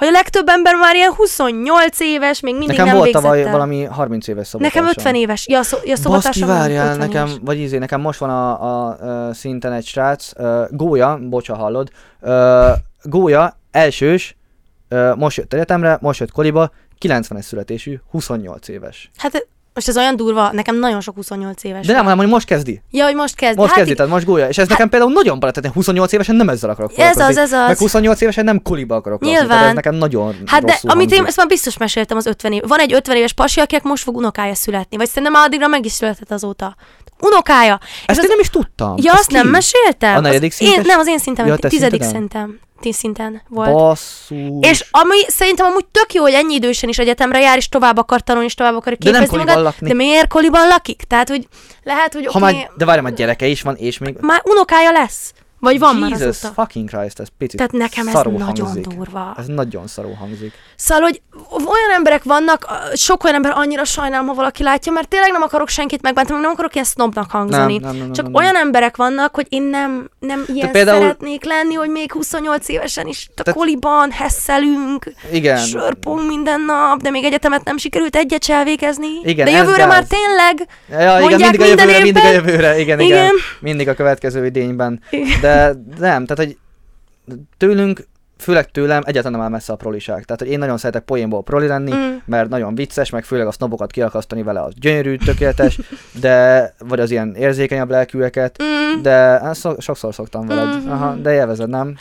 hogy 0.00 0.08
a 0.08 0.10
legtöbb 0.10 0.48
ember 0.48 0.74
már 0.74 0.94
ilyen 0.94 1.12
28 1.12 2.00
éves, 2.00 2.40
még 2.40 2.52
mindig 2.56 2.76
Nekem 2.76 2.86
nem 2.86 2.96
volt 2.96 3.10
tavaly 3.12 3.42
el. 3.42 3.50
valami 3.50 3.84
30 3.84 4.28
éves 4.28 4.46
szobatársam. 4.46 4.84
Nekem 4.84 4.98
50 4.98 5.14
éves. 5.14 5.48
Ja, 5.48 5.62
szó, 5.62 5.76
ja 5.76 5.82
Baszki, 5.82 6.02
szobatársam 6.02 6.48
várjál, 6.48 6.92
50 6.92 7.08
nekem, 7.08 7.26
éves. 7.26 7.38
vagy 7.42 7.58
izé, 7.58 7.78
nekem 7.78 8.00
most 8.00 8.18
van 8.18 8.30
a, 8.30 8.62
a, 8.62 9.26
a 9.28 9.34
szinten 9.34 9.72
egy 9.72 9.86
srác, 9.86 10.30
uh, 10.36 10.62
Gólya, 10.70 11.18
bocsa 11.22 11.56
hallod, 11.56 11.90
uh, 12.20 12.68
Gólya, 13.02 13.56
elsős, 13.70 14.36
uh, 14.90 15.16
most 15.16 15.36
jött 15.36 15.52
egyetemre, 15.52 15.98
most 16.00 16.20
jött 16.20 16.32
koliba, 16.32 16.70
90-es 17.00 17.42
születésű, 17.42 18.00
28 18.10 18.68
éves. 18.68 19.10
Hát 19.16 19.46
most 19.74 19.88
ez 19.88 19.96
olyan 19.96 20.16
durva, 20.16 20.52
nekem 20.52 20.78
nagyon 20.78 21.00
sok 21.00 21.14
28 21.14 21.64
éves. 21.64 21.86
De 21.86 21.92
nem, 21.92 22.02
hanem, 22.02 22.18
hogy 22.18 22.26
most 22.28 22.46
kezdi. 22.46 22.82
Ja, 22.90 23.04
hogy 23.04 23.14
most 23.14 23.34
kezd. 23.34 23.56
Most 23.56 23.68
hát 23.68 23.78
kezdi, 23.78 23.94
tehát 23.94 24.10
most 24.12 24.24
gólya. 24.24 24.48
És 24.48 24.58
ez 24.58 24.68
nekem 24.68 24.88
például 24.88 25.12
nagyon 25.12 25.38
barát, 25.38 25.54
tehát 25.54 25.68
én 25.70 25.74
28 25.74 26.12
évesen 26.12 26.36
nem 26.36 26.48
ezzel 26.48 26.70
akarok 26.70 26.92
Ez 26.96 27.16
az, 27.18 27.36
ez 27.36 27.52
az. 27.52 27.66
Meg 27.66 27.78
28 27.78 28.20
évesen 28.20 28.44
nem 28.44 28.62
koliba 28.62 28.94
akarok 28.94 29.20
Nyilván. 29.20 29.48
tehát 29.48 29.66
ez 29.68 29.74
nekem 29.74 29.94
nagyon 29.94 30.34
Hát 30.46 30.64
de 30.64 30.78
amit 30.82 31.12
én, 31.12 31.24
ezt 31.24 31.36
már 31.36 31.46
biztos 31.46 31.76
meséltem 31.76 32.16
az 32.16 32.26
50 32.26 32.52
év. 32.52 32.62
Van 32.66 32.78
egy 32.78 32.92
50 32.92 33.16
éves 33.16 33.32
pasi, 33.32 33.60
akinek 33.60 33.82
most 33.84 34.02
fog 34.02 34.16
unokája 34.16 34.54
születni. 34.54 34.96
Vagy 34.96 35.06
szerintem 35.08 35.32
már 35.32 35.44
addigra 35.46 35.66
meg 35.66 35.84
is 35.84 35.92
született 35.92 36.30
azóta. 36.30 36.76
Unokája. 37.20 37.78
Ezt 38.06 38.18
az- 38.18 38.24
én 38.24 38.30
nem 38.30 38.40
is 38.40 38.50
tudtam. 38.50 38.94
Ja, 39.02 39.12
azt 39.12 39.30
nem 39.30 39.48
meséltem. 39.48 40.16
A 40.16 40.20
negyedik 40.20 40.52
Az 40.52 40.60
én, 40.60 40.68
szintes? 40.68 40.86
nem, 40.86 40.98
az 40.98 41.06
én 41.06 41.18
szinten, 41.18 41.46
Ja, 41.46 41.56
tizedik 41.56 42.02
szinteden? 42.02 42.60
Tíz 42.80 42.96
szinten 42.96 43.42
volt. 43.48 43.72
Basszus. 43.72 44.38
És 44.60 44.84
ami 44.90 45.16
szerintem 45.26 45.66
amúgy 45.66 45.84
tök 45.84 46.14
jó, 46.14 46.22
hogy 46.22 46.32
ennyi 46.32 46.54
idősen 46.54 46.88
is 46.88 46.98
egyetemre 46.98 47.40
jár, 47.40 47.56
és 47.56 47.68
tovább 47.68 47.96
akar 47.96 48.20
tanulni, 48.20 48.46
és 48.46 48.54
tovább 48.54 48.74
akar 48.74 48.92
De 48.96 49.10
nem 49.10 49.20
képezni 49.20 49.38
magát. 49.38 49.62
lakni. 49.62 49.88
De 49.88 49.94
miért 49.94 50.28
koliban 50.28 50.68
lakik? 50.68 51.02
Tehát, 51.02 51.28
hogy 51.28 51.48
lehet, 51.82 52.14
hogy 52.14 52.26
ha 52.26 52.30
oké, 52.30 52.38
már, 52.40 52.70
de 52.76 52.84
várj, 52.84 53.00
már 53.00 53.14
gyereke 53.14 53.46
is 53.46 53.62
van, 53.62 53.74
és 53.76 53.98
még... 53.98 54.16
már 54.20 54.40
unokája 54.44 54.90
lesz. 54.90 55.32
Vagy 55.60 55.78
van 55.78 55.96
már 55.96 56.10
Jesus 56.10 56.26
azóta. 56.28 56.54
fucking 56.54 56.88
Christ, 56.88 57.20
ez 57.20 57.26
picit 57.38 57.56
Tehát 57.56 57.72
nekem 57.72 58.06
ez 58.08 58.12
nagyon 58.14 58.40
hangzik. 58.40 58.86
durva. 58.86 59.34
Ez 59.38 59.46
nagyon 59.46 59.86
szarul 59.86 60.14
hangzik. 60.14 60.52
Szóval, 60.76 61.02
hogy 61.02 61.22
olyan 61.50 61.90
emberek 61.94 62.22
vannak, 62.24 62.66
sok 62.94 63.24
olyan 63.24 63.36
ember 63.36 63.52
annyira 63.54 63.84
sajnálom, 63.84 64.26
ha 64.26 64.34
valaki 64.34 64.62
látja, 64.62 64.92
mert 64.92 65.08
tényleg 65.08 65.30
nem 65.32 65.42
akarok 65.42 65.68
senkit 65.68 66.02
megbántani, 66.02 66.40
nem 66.40 66.50
akarok 66.50 66.72
ilyen 66.74 66.86
sznobnak 66.86 67.30
hangzani. 67.30 67.78
Nem, 67.78 67.90
nem, 67.90 67.98
nem, 67.98 68.12
Csak 68.12 68.24
nem, 68.24 68.32
nem. 68.32 68.42
olyan 68.42 68.56
emberek 68.56 68.96
vannak, 68.96 69.34
hogy 69.34 69.46
én 69.48 69.62
nem, 69.62 70.10
nem 70.18 70.44
ilyen 70.46 70.70
például- 70.70 71.00
szeretnék 71.00 71.44
lenni, 71.44 71.74
hogy 71.74 71.90
még 71.90 72.12
28 72.12 72.68
évesen 72.68 73.06
is 73.06 73.26
a 73.36 73.42
Tehát- 73.42 73.58
koliban 73.60 74.10
hesszelünk, 74.10 75.12
Igen. 75.32 75.58
sörpong 75.58 76.26
minden 76.26 76.60
nap, 76.60 77.00
de 77.02 77.10
még 77.10 77.24
egyetemet 77.24 77.64
nem 77.64 77.76
sikerült 77.76 78.16
egyet 78.16 78.44
se 78.44 78.54
elvégezni. 78.54 79.08
Igen, 79.24 79.44
de 79.44 79.50
jövőre 79.50 79.86
már 79.86 80.04
tényleg. 80.04 80.68
Ja, 80.90 81.20
igen, 81.26 81.40
mindig 81.40 81.60
a 81.60 81.64
jövőre, 81.66 81.98
mindig 82.02 82.24
a 82.24 82.30
jövőre, 82.32 82.78
igen, 82.78 83.00
igen, 83.00 83.16
Igen. 83.24 83.34
Mindig 83.60 83.88
a 83.88 83.94
következő 83.94 84.46
idényben. 84.46 85.02
Igen. 85.10 85.40
De 85.40 85.49
nem, 85.98 86.26
tehát 86.26 86.36
hogy 86.36 86.58
tőlünk, 87.56 88.08
főleg 88.38 88.70
tőlem 88.70 89.02
egyáltalán 89.04 89.32
nem 89.32 89.40
áll 89.40 89.48
messze 89.52 89.72
a 89.72 89.76
proliság. 89.76 90.24
Tehát, 90.24 90.42
hogy 90.42 90.50
én 90.50 90.58
nagyon 90.58 90.78
szeretek 90.78 91.02
poénból 91.02 91.42
proli 91.42 91.66
lenni, 91.66 91.92
Mm. 91.94 92.16
mert 92.24 92.48
nagyon 92.48 92.74
vicces, 92.74 93.10
meg 93.10 93.24
főleg 93.24 93.46
a 93.46 93.52
sznobokat 93.52 93.90
kiakasztani 93.90 94.42
vele, 94.42 94.62
az 94.62 94.72
gyönyörű, 94.80 95.16
tökéletes, 95.16 95.78
de, 96.20 96.74
vagy 96.78 97.00
az 97.00 97.10
ilyen 97.10 97.34
érzékenyebb 97.34 97.90
lelkűeket, 97.90 98.62
Mm. 98.62 99.02
de 99.02 99.10
hát 99.12 99.54
szok, 99.54 99.80
sokszor 99.80 100.14
szoktam 100.14 100.46
veled. 100.46 100.82
Mhm. 100.82 100.90
Aha, 100.90 101.14
de 101.14 101.32
élvezed, 101.32 101.68
nem? 101.68 101.96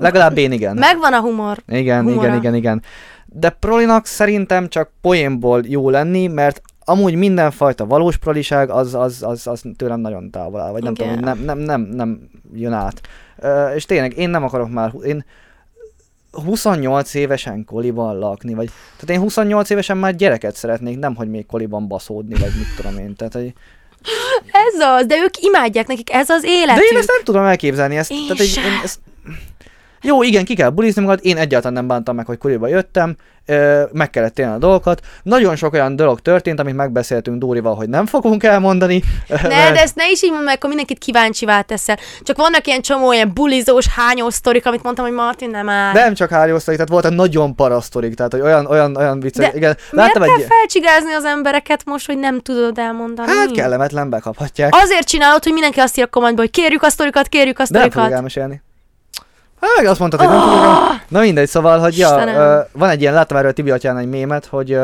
Legalább 0.00 0.38
én 0.38 0.52
igen. 0.52 0.76
Megvan 0.76 1.12
a 1.12 1.20
humor. 1.20 1.58
Igen, 1.68 2.02
humora. 2.04 2.26
igen, 2.26 2.36
igen, 2.38 2.54
igen. 2.54 2.82
De 3.26 3.48
prolinak 3.50 4.06
szerintem 4.06 4.68
csak 4.68 4.90
poénból 5.00 5.62
jó 5.66 5.90
lenni, 5.90 6.26
mert 6.26 6.62
amúgy 6.84 7.14
mindenfajta 7.14 7.86
valós 7.86 8.16
proliság 8.16 8.70
az, 8.70 8.94
az, 8.94 9.22
az, 9.22 9.46
az 9.46 9.62
tőlem 9.76 10.00
nagyon 10.00 10.30
távol 10.30 10.60
áll, 10.60 10.70
vagy 10.70 10.82
nem 10.82 10.92
Igen. 10.92 11.08
tudom, 11.08 11.24
nem, 11.24 11.38
nem, 11.38 11.58
nem, 11.58 11.80
nem 11.80 12.30
jön 12.54 12.72
át. 12.72 13.00
Ö, 13.38 13.68
és 13.74 13.84
tényleg 13.84 14.16
én 14.18 14.30
nem 14.30 14.44
akarok 14.44 14.70
már, 14.70 14.92
én 15.04 15.24
28 16.32 17.14
évesen 17.14 17.64
koliban 17.64 18.18
lakni, 18.18 18.54
vagy 18.54 18.70
tehát 18.96 19.10
én 19.10 19.20
28 19.20 19.70
évesen 19.70 19.96
már 19.96 20.14
gyereket 20.16 20.56
szeretnék, 20.56 20.98
nem 20.98 21.14
hogy 21.14 21.30
még 21.30 21.46
koliban 21.46 21.88
baszódni, 21.88 22.34
vagy 22.34 22.52
mit 22.58 22.76
tudom 22.76 22.98
én. 22.98 23.16
Tehát, 23.16 23.32
hogy, 23.32 23.52
Ez 24.52 24.80
az, 24.80 25.06
de 25.06 25.16
ők 25.16 25.40
imádják, 25.40 25.86
nekik 25.86 26.12
ez 26.12 26.28
az 26.30 26.42
de 26.42 26.48
életük. 26.48 26.90
én 26.90 26.98
ezt 26.98 27.08
nem 27.08 27.24
tudom 27.24 27.42
elképzelni, 27.42 27.96
ezt, 27.96 28.10
Én 28.10 28.26
tehát, 28.28 28.46
sem. 28.46 28.64
én 28.64 28.80
ezt, 28.82 28.98
jó, 30.04 30.22
igen, 30.22 30.44
ki 30.44 30.54
kell 30.54 30.70
bulizni 30.70 31.02
magad, 31.02 31.18
én 31.22 31.36
egyáltalán 31.36 31.72
nem 31.72 31.86
bántam 31.86 32.16
meg, 32.16 32.26
hogy 32.26 32.38
koliba 32.38 32.68
jöttem, 32.68 33.16
meg 33.92 34.10
kellett 34.10 34.38
élni 34.38 34.52
a 34.52 34.58
dolgokat. 34.58 35.00
Nagyon 35.22 35.56
sok 35.56 35.72
olyan 35.72 35.96
dolog 35.96 36.20
történt, 36.20 36.60
amit 36.60 36.74
megbeszéltünk 36.74 37.38
Dórival, 37.38 37.74
hogy 37.74 37.88
nem 37.88 38.06
fogunk 38.06 38.42
elmondani. 38.42 39.02
Ne, 39.28 39.48
de 39.48 39.80
ezt 39.82 39.94
ne 39.96 40.10
is 40.10 40.22
így 40.22 40.30
mondd 40.30 40.44
meg, 40.44 40.54
akkor 40.54 40.68
mindenkit 40.68 40.98
kíváncsivá 40.98 41.60
teszel. 41.60 41.98
Csak 42.22 42.36
vannak 42.36 42.66
ilyen 42.66 42.80
csomó 42.80 43.12
ilyen 43.12 43.30
bulizós, 43.34 43.86
hányós 43.88 44.34
sztorik, 44.34 44.66
amit 44.66 44.82
mondtam, 44.82 45.04
hogy 45.04 45.14
Martin 45.14 45.50
nem 45.50 45.68
áll. 45.68 45.92
Nem 45.92 46.14
csak 46.14 46.30
hárjósztorik, 46.30 46.80
tehát 46.80 46.92
volt 46.92 47.12
egy 47.12 47.18
nagyon 47.18 47.54
parasztorik, 47.54 48.14
tehát 48.14 48.32
hogy 48.32 48.40
olyan, 48.40 48.66
olyan, 48.66 48.96
olyan 48.96 49.20
vicces. 49.20 49.50
De 49.50 49.56
igen, 49.56 49.76
Miért 49.90 50.14
láttam 50.14 50.22
kell 50.22 50.40
egy... 50.40 50.46
felcsigázni 50.48 51.12
az 51.12 51.24
embereket 51.24 51.84
most, 51.84 52.06
hogy 52.06 52.18
nem 52.18 52.40
tudod 52.40 52.78
elmondani? 52.78 53.28
Hát 53.28 53.50
kellemetlen, 53.50 54.10
bekaphatják. 54.10 54.74
Azért 54.74 55.08
csinálod, 55.08 55.42
hogy 55.42 55.52
mindenki 55.52 55.80
azt 55.80 55.98
ír 55.98 56.04
a 56.04 56.06
kommentbe, 56.06 56.40
hogy 56.40 56.50
kérjük 56.50 56.82
a 56.82 56.88
sztorikat, 56.88 57.28
kérjük 57.28 57.58
a 57.58 57.62
De 57.62 57.68
nem 57.70 57.80
fogok 57.80 57.92
sztorikat. 57.92 58.16
elmesélni. 58.16 58.62
Meg 59.76 59.86
azt 59.86 59.98
mondtad, 59.98 60.20
hogy 60.20 60.28
nem 60.28 60.40
fogok 60.40 60.64
el... 60.64 61.02
Na 61.08 61.20
mindegy, 61.20 61.48
szóval, 61.48 61.78
hogy 61.78 61.98
ja, 61.98 62.08
Ah! 62.14 62.64
Van 62.72 62.88
egy 62.88 63.00
ilyen, 63.00 63.14
láttam 63.14 63.36
erről 63.36 63.52
Tibi 63.52 63.70
atyán 63.70 63.98
egy 63.98 64.08
mémet, 64.08 64.46
hogy, 64.46 64.78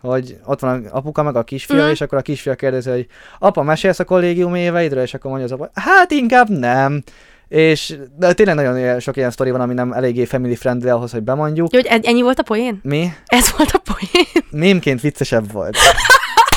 hogy 0.00 0.36
ott 0.44 0.60
van 0.60 0.86
a 0.92 0.96
apuka 0.96 1.22
meg 1.22 1.36
a 1.36 1.42
kisfia, 1.42 1.76
Mhm. 1.82 1.90
és 1.90 2.00
akkor 2.00 2.18
a 2.18 2.22
kisfia 2.22 2.54
kérdezi, 2.54 2.90
hogy 2.90 3.06
apa, 3.38 3.62
mesélsz 3.62 3.98
a 3.98 4.04
kollégium 4.04 4.54
éveidről? 4.54 5.02
És 5.02 5.14
akkor 5.14 5.30
mondja 5.30 5.46
az 5.54 5.60
apa, 5.60 5.70
hát 5.80 6.10
inkább 6.10 6.48
nem. 6.48 7.02
És 7.48 7.96
de 8.18 8.32
tényleg 8.32 8.54
nagyon 8.54 9.00
sok 9.00 9.16
ilyen 9.16 9.30
sztori 9.30 9.50
van, 9.50 9.60
ami 9.60 9.74
nem 9.74 9.92
eléggé 9.92 10.24
family 10.24 10.54
friendly 10.54 10.88
ahhoz, 10.88 11.10
hogy 11.12 11.22
bemondjuk. 11.22 11.72
Jó, 11.72 11.80
hogy 11.80 12.00
ennyi 12.04 12.22
volt 12.22 12.38
a 12.38 12.42
poén? 12.42 12.80
Mi? 12.82 13.12
Ez 13.26 13.52
volt 13.56 13.70
a 13.72 13.78
poén? 13.92 14.26
Mémként 14.50 15.00
viccesebb 15.00 15.52
volt. 15.52 15.76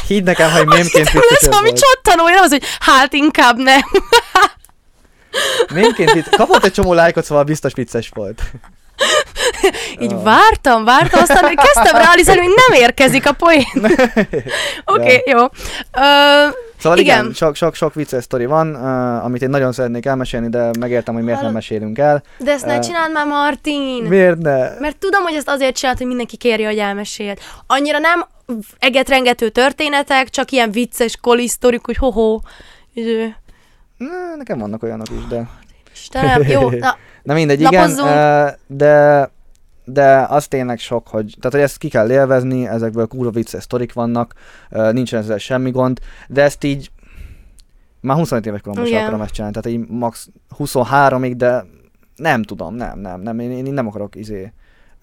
Hidd 0.08 0.24
nekem, 0.24 0.52
hogy 0.52 0.66
Azt 0.68 0.76
mémként 0.78 1.06
lesz 1.12 1.14
viccesebb 1.14 1.50
valami 1.52 1.70
volt. 1.70 1.80
csattanó, 1.82 2.30
én 2.30 2.38
az, 2.42 2.50
hogy 2.50 2.64
hát 2.80 3.14
inkább 3.14 3.58
nem. 3.58 3.82
Mémként 5.74 6.12
vicc... 6.12 6.36
Kapott 6.36 6.63
egy 6.63 6.72
csomó 6.72 6.93
lájkot, 6.93 7.24
szóval 7.24 7.43
biztos 7.43 7.74
vicces 7.74 8.10
volt. 8.13 8.41
Így 10.00 10.13
Ah. 10.13 10.24
vártam, 10.24 10.84
vártam, 10.86 11.22
aztán 11.22 11.56
kezdtem 11.56 12.02
realizálni, 12.02 12.41
hogy 12.41 12.54
nem 12.69 12.82
érkezik 12.82 13.28
a 13.28 13.32
poén. 13.32 13.65
Oké, 13.84 14.41
okay, 14.86 15.22
jó. 15.26 15.39
Ö, 15.91 16.48
Szóval 16.80 16.98
igen, 16.98 17.13
Igen. 17.15 17.19
igen 17.19 17.34
sok, 17.34 17.56
sok, 17.56 17.76
sok 17.76 17.93
vicces 17.93 18.24
sztori 18.24 18.46
van, 18.46 18.76
uh, 18.76 19.26
amit 19.26 19.41
én 19.41 19.50
nagyon 19.50 19.72
szeretnék 19.72 20.06
elmesélni, 20.06 20.50
de 20.50 20.69
megértem, 20.80 21.13
hogy 21.13 21.24
miért 21.24 21.41
nem 21.41 21.48
Hallod? 21.50 21.54
mesélünk 21.54 21.98
el. 21.98 22.24
de 22.38 22.52
ezt 22.52 22.65
ne 22.65 22.76
Ö, 22.78 22.80
csináld 22.80 23.12
már, 23.12 23.26
Martin. 23.26 24.04
Miért 24.04 24.38
ne? 24.38 24.80
Mert 24.80 24.98
tudom, 24.98 25.24
hogy 25.24 25.34
ezt 25.36 25.50
azért 25.50 25.76
csinált, 25.76 25.98
hogy 25.98 26.08
mindenki 26.08 26.38
kérje, 26.38 26.67
hogy 26.67 26.78
elmeséld. 26.78 27.38
Annyira 27.67 27.98
nem 28.00 28.26
egetrengető 28.80 29.50
történetek, 29.50 30.30
csak 30.30 30.52
ilyen 30.52 30.72
vicces 30.72 31.17
kolisztorik, 31.22 31.86
hogy 31.86 31.98
hoho. 31.98 32.39
Izé, 32.93 33.34
Na, 34.10 34.36
nekem 34.38 34.60
vannak 34.60 34.84
olyanok 34.84 35.10
is, 35.10 35.28
de... 35.28 35.50
Istenem, 35.94 36.42
jó, 36.42 36.70
na, 36.70 36.98
Na 37.24 37.34
mindegy, 37.34 37.62
igen, 37.62 37.89
Lapozzunk. 37.89 38.10
uh, 38.10 38.78
de 38.78 39.30
de 39.86 40.26
az 40.30 40.48
tényleg 40.48 40.80
sok, 40.80 41.08
hogy, 41.08 41.36
tehát 41.39 41.52
hogy 41.52 41.62
ezt 41.62 41.78
ki 41.78 41.89
kell 41.89 42.12
élvezni, 42.12 42.68
ezekből 42.68 43.08
kurva 43.08 43.32
vicces 43.32 43.63
sztorik 43.63 43.94
vannak, 43.94 44.34
nincsen 44.70 45.20
ezzel 45.20 45.38
semmi 45.38 45.72
gond, 45.72 46.00
de 46.28 46.42
ezt 46.42 46.63
így 46.63 46.92
már 48.00 48.18
25 48.18 48.46
éves 48.46 48.62
koromban 48.62 48.86
sem 48.86 48.94
Igen. 48.94 49.06
akarom 49.06 49.22
ezt 49.22 49.34
csinálni, 49.34 49.56
tehát 49.62 49.80
így 49.80 49.88
max 49.88 50.30
23-ig, 50.58 51.34
de 51.38 51.66
nem 52.16 52.44
tudom, 52.44 52.76
nem, 52.76 53.00
nem, 53.00 53.22
nem, 53.22 53.39
én, 53.39 53.52
én 53.66 53.74
nem 53.74 53.88
akarok 53.88 54.16
izé 54.16 54.54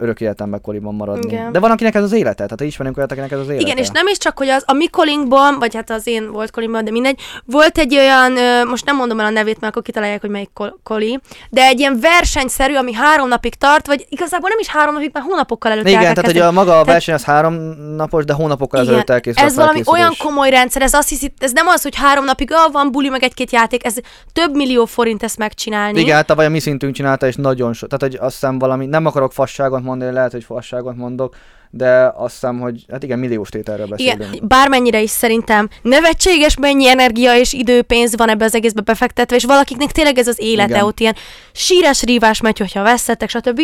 örök 0.01 0.21
életemben 0.21 0.61
koliban 0.61 0.95
maradni. 0.95 1.33
Igen. 1.33 1.53
De 1.53 1.59
van, 1.59 1.71
akinek 1.71 1.95
ez 1.95 2.03
az 2.03 2.13
élete, 2.13 2.35
tehát 2.35 2.61
ismerünk 2.61 2.97
olyat, 2.97 3.13
akinek 3.13 3.31
ez 3.31 3.39
az 3.39 3.49
élete. 3.49 3.63
Igen, 3.63 3.77
és 3.77 3.89
nem 3.89 4.07
is 4.07 4.19
csak, 4.19 4.39
hogy 4.39 4.49
az 4.49 4.63
a 4.67 4.73
mi 4.73 4.89
kolinkban, 4.89 5.59
vagy 5.59 5.75
hát 5.75 5.91
az 5.91 6.07
én 6.07 6.33
volt 6.33 6.51
kolimban, 6.51 6.85
de 6.85 6.91
mindegy, 6.91 7.21
volt 7.45 7.79
egy 7.79 7.97
olyan, 7.97 8.33
most 8.67 8.85
nem 8.85 8.97
mondom 8.97 9.21
el 9.21 9.27
a 9.27 9.31
nevét, 9.31 9.61
mert 9.61 9.73
akkor 9.73 9.83
kitalálják, 9.83 10.21
hogy 10.21 10.31
melyik 10.31 10.51
kol- 10.55 10.79
koli, 10.83 11.21
de 11.51 11.63
egy 11.63 11.79
ilyen 11.79 12.01
versenyszerű, 12.01 12.75
ami 12.75 12.93
három 12.93 13.29
napig 13.29 13.55
tart, 13.55 13.87
vagy 13.87 14.07
igazából 14.09 14.49
nem 14.49 14.59
is 14.59 14.69
három 14.69 14.95
napig, 14.95 15.11
mert 15.13 15.27
hónapokkal 15.27 15.73
előtt 15.73 15.85
el 15.87 15.91
Igen, 15.91 16.15
tehát 16.15 16.31
hogy 16.31 16.39
a 16.39 16.51
maga 16.51 16.71
a 16.71 16.73
Tehát- 16.73 16.87
verseny 16.87 17.15
az 17.15 17.25
három 17.25 17.55
napos, 17.97 18.25
de 18.25 18.33
hónapokkal 18.33 18.81
Igen, 18.81 18.93
ezelőtt 18.93 19.11
elkészül 19.11 19.45
Ez 19.45 19.55
valami 19.55 19.83
olyan 19.87 20.13
komoly 20.19 20.51
rendszer, 20.51 20.83
ez 20.83 20.95
azt 20.95 21.09
hiszi, 21.09 21.33
ez 21.39 21.53
nem 21.53 21.67
az, 21.67 21.83
hogy 21.83 21.97
három 21.97 22.25
napig 22.25 22.53
ah, 22.53 22.73
van 22.73 22.91
buli, 22.93 23.09
meg 23.09 23.23
egy-két 23.23 23.53
játék, 23.53 23.85
ez 23.85 23.95
több 24.33 24.55
millió 24.55 24.85
forint 24.85 25.23
ezt 25.23 25.39
megcsinálni. 25.39 26.01
Igen, 26.01 26.17
hát 26.17 26.27
tavaly 26.27 26.47
a 26.47 26.49
mi 26.49 26.59
szintünk 26.59 26.95
csinálta, 26.95 27.27
és 27.27 27.37
nagyon 27.37 27.73
sok. 27.73 27.89
Tehát, 27.89 28.15
hogy 28.15 28.27
azt 28.27 28.33
hiszem 28.35 28.59
valami, 28.59 28.87
nem 28.87 29.07
akarok 29.07 29.33
fasságot 29.33 29.83
mondani, 29.91 30.13
lehet, 30.13 30.33
hogy 30.33 30.45
fasságot 30.45 30.97
mondok, 30.97 31.35
de 31.71 32.13
azt 32.17 32.33
hiszem, 32.33 32.61
hogy 32.61 32.85
hát 32.91 33.03
igen, 33.03 33.19
milliós 33.19 33.49
tételről 33.49 33.87
beszélünk. 33.87 34.35
Igen, 34.35 34.49
bármennyire 34.49 35.01
is 35.01 35.11
szerintem 35.11 35.69
nevetséges, 35.83 36.57
mennyi 36.57 36.89
energia 36.89 37.37
és 37.37 37.53
időpénz 37.53 38.17
van 38.17 38.29
ebbe 38.29 38.45
az 38.45 38.55
egészbe 38.55 38.81
befektetve, 38.81 39.37
és 39.37 39.45
valakiknek 39.45 39.93
tényleg 39.93 40.19
ez 40.19 40.27
az 40.27 40.41
élete, 40.41 40.69
Igen. 40.69 40.85
ott 40.85 41.01
ilyen 41.01 41.17
sírás 41.53 42.03
rívás 42.03 42.41
megy, 42.41 42.59
hogyha 42.59 42.83
veszettek, 42.83 43.29
stb. 43.29 43.61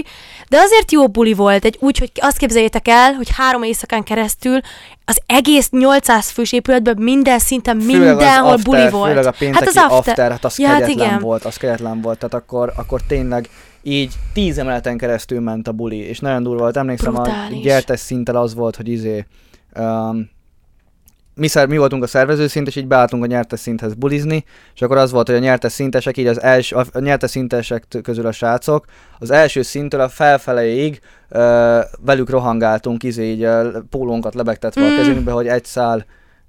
De 0.48 0.58
azért 0.58 0.92
jó 0.92 1.08
buli 1.08 1.32
volt, 1.32 1.64
egy 1.64 1.76
úgy, 1.80 1.98
hogy 1.98 2.10
azt 2.14 2.36
képzeljétek 2.36 2.88
el, 2.88 3.12
hogy 3.12 3.28
három 3.36 3.62
éjszakán 3.62 4.02
keresztül 4.02 4.60
az 5.04 5.20
egész 5.26 5.68
800 5.70 6.30
fős 6.30 6.52
épületben 6.52 6.96
minden 6.98 7.38
szinten 7.38 7.80
Főleg 7.80 8.00
az 8.00 8.06
mindenhol 8.06 8.52
after, 8.52 8.64
buli 8.64 8.90
volt. 8.90 9.08
Főleg 9.08 9.26
a 9.26 9.34
pénteki 9.38 9.64
hát 9.64 9.68
az 9.68 9.92
after. 9.92 9.98
after, 9.98 10.30
hát 10.30 10.44
az 10.44 10.58
Ja, 10.58 10.68
hát 10.68 10.80
kegyetlen 10.80 11.06
igen. 11.06 11.20
volt, 11.20 11.44
az 11.44 11.56
kegyetlen 11.56 12.00
volt, 12.00 12.18
tehát 12.18 12.34
akkor, 12.34 12.72
akkor 12.76 13.00
tényleg 13.08 13.48
így 13.86 14.14
tíz 14.32 14.58
emeleten 14.58 14.96
keresztül 14.96 15.40
ment 15.40 15.68
a 15.68 15.72
buli, 15.72 15.96
és 15.96 16.18
nagyon 16.18 16.42
durva 16.42 16.60
volt. 16.60 16.76
Emlékszem, 16.76 17.12
Brutális. 17.12 17.58
a 17.58 17.62
gyertes 17.62 18.00
szinten 18.00 18.36
az 18.36 18.54
volt, 18.54 18.76
hogy 18.76 18.88
izé, 18.88 19.26
um, 19.78 20.30
mi, 21.34 21.46
szer, 21.46 21.68
mi 21.68 21.76
voltunk 21.76 22.02
a 22.02 22.06
szervező 22.06 22.46
szint, 22.46 22.66
és 22.66 22.76
így 22.76 22.86
beálltunk 22.86 23.22
a 23.22 23.26
nyertes 23.26 23.60
szinthez 23.60 23.94
bulizni, 23.94 24.44
és 24.74 24.82
akkor 24.82 24.96
az 24.96 25.10
volt, 25.10 25.26
hogy 25.26 25.36
a 25.36 25.40
nyertes 25.40 25.72
szintesek, 25.72 26.16
így 26.16 26.26
az 26.26 26.42
első, 26.42 26.76
a 26.76 26.98
nyertes 26.98 27.30
szintesek 27.30 27.84
közül 28.02 28.26
a 28.26 28.32
srácok, 28.32 28.84
az 29.18 29.30
első 29.30 29.62
szintől 29.62 30.00
a 30.00 30.08
felfeleig 30.08 31.00
uh, 31.30 31.40
velük 32.04 32.30
rohangáltunk, 32.30 33.02
izé 33.02 33.30
így 33.30 33.44
uh, 33.44 33.76
pólónkat 33.90 34.34
lebegtetve. 34.34 34.80
Mm. 34.80 34.92
a 34.92 34.96
kezünkbe, 34.96 35.32
hogy 35.32 35.46
egy 35.46 35.64
szál, 35.64 36.04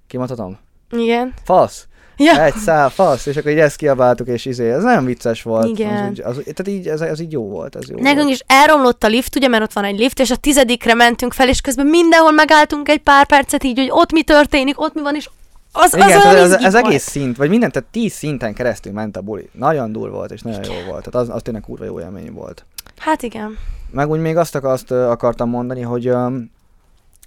kimondhatom? 0.08 0.58
Igen. 0.91 1.34
Fasz! 1.43 1.88
Ja. 2.17 2.43
Egy 2.43 2.56
szál, 2.56 2.89
fasz, 2.89 3.25
és 3.25 3.38
akkor 3.38 3.51
így 3.51 3.58
ezt 3.58 3.75
kiabáltuk, 3.75 4.27
és 4.27 4.45
izé, 4.45 4.71
ez 4.71 4.84
nagyon 4.84 5.06
vicces 5.06 5.43
volt. 5.43 5.67
Igen. 5.67 6.08
Az, 6.08 6.19
az, 6.23 6.41
tehát 6.43 6.67
így, 6.67 6.88
ez, 6.88 7.01
ez 7.01 7.19
így 7.19 7.32
jó 7.32 7.49
volt, 7.49 7.75
ez 7.75 7.89
jó 7.89 7.95
Nekünk 7.99 8.21
volt. 8.21 8.34
is 8.34 8.43
elromlott 8.47 9.03
a 9.03 9.08
lift, 9.08 9.36
ugye, 9.36 9.47
mert 9.47 9.63
ott 9.63 9.73
van 9.73 9.84
egy 9.84 9.99
lift, 9.99 10.19
és 10.19 10.32
a 10.32 10.36
tizedikre 10.36 10.93
mentünk 10.93 11.34
fel, 11.34 11.49
és 11.49 11.62
közben 11.62 11.86
mindenhol 11.86 12.32
megálltunk 12.32 12.89
egy 12.89 13.01
pár 13.01 13.25
percet 13.25 13.63
így, 13.63 13.77
hogy 13.77 13.89
ott 13.91 14.12
mi 14.12 14.23
történik, 14.23 14.82
ott 14.82 14.93
mi 14.93 15.01
van, 15.01 15.15
és 15.15 15.30
az, 15.71 15.93
az, 15.93 16.06
Igen, 16.06 16.36
ez, 16.36 16.51
izgi 16.51 16.65
ez 16.65 16.73
volt. 16.73 16.86
egész 16.86 17.03
szint, 17.10 17.38
vagy 17.38 17.49
minden, 17.49 17.71
tehát 17.71 17.89
tíz 17.91 18.13
szinten 18.13 18.53
keresztül 18.53 18.91
ment 18.91 19.17
a 19.17 19.21
buli. 19.21 19.49
Nagyon 19.51 19.91
durva 19.91 20.15
volt, 20.15 20.32
és 20.32 20.41
nagyon 20.41 20.63
jó 20.63 20.89
volt. 20.89 21.03
Tehát 21.10 21.27
az, 21.27 21.36
az 21.36 21.41
tényleg 21.41 21.62
kurva 21.62 21.86
jó 21.86 21.99
élmény 21.99 22.32
volt. 22.34 22.65
Hát 22.97 23.21
igen. 23.21 23.58
Meg 23.91 24.10
úgy 24.10 24.19
még 24.19 24.38
azt, 24.38 24.56
azt 24.56 24.91
akartam 24.91 25.49
mondani, 25.49 25.82
hogy, 25.82 26.12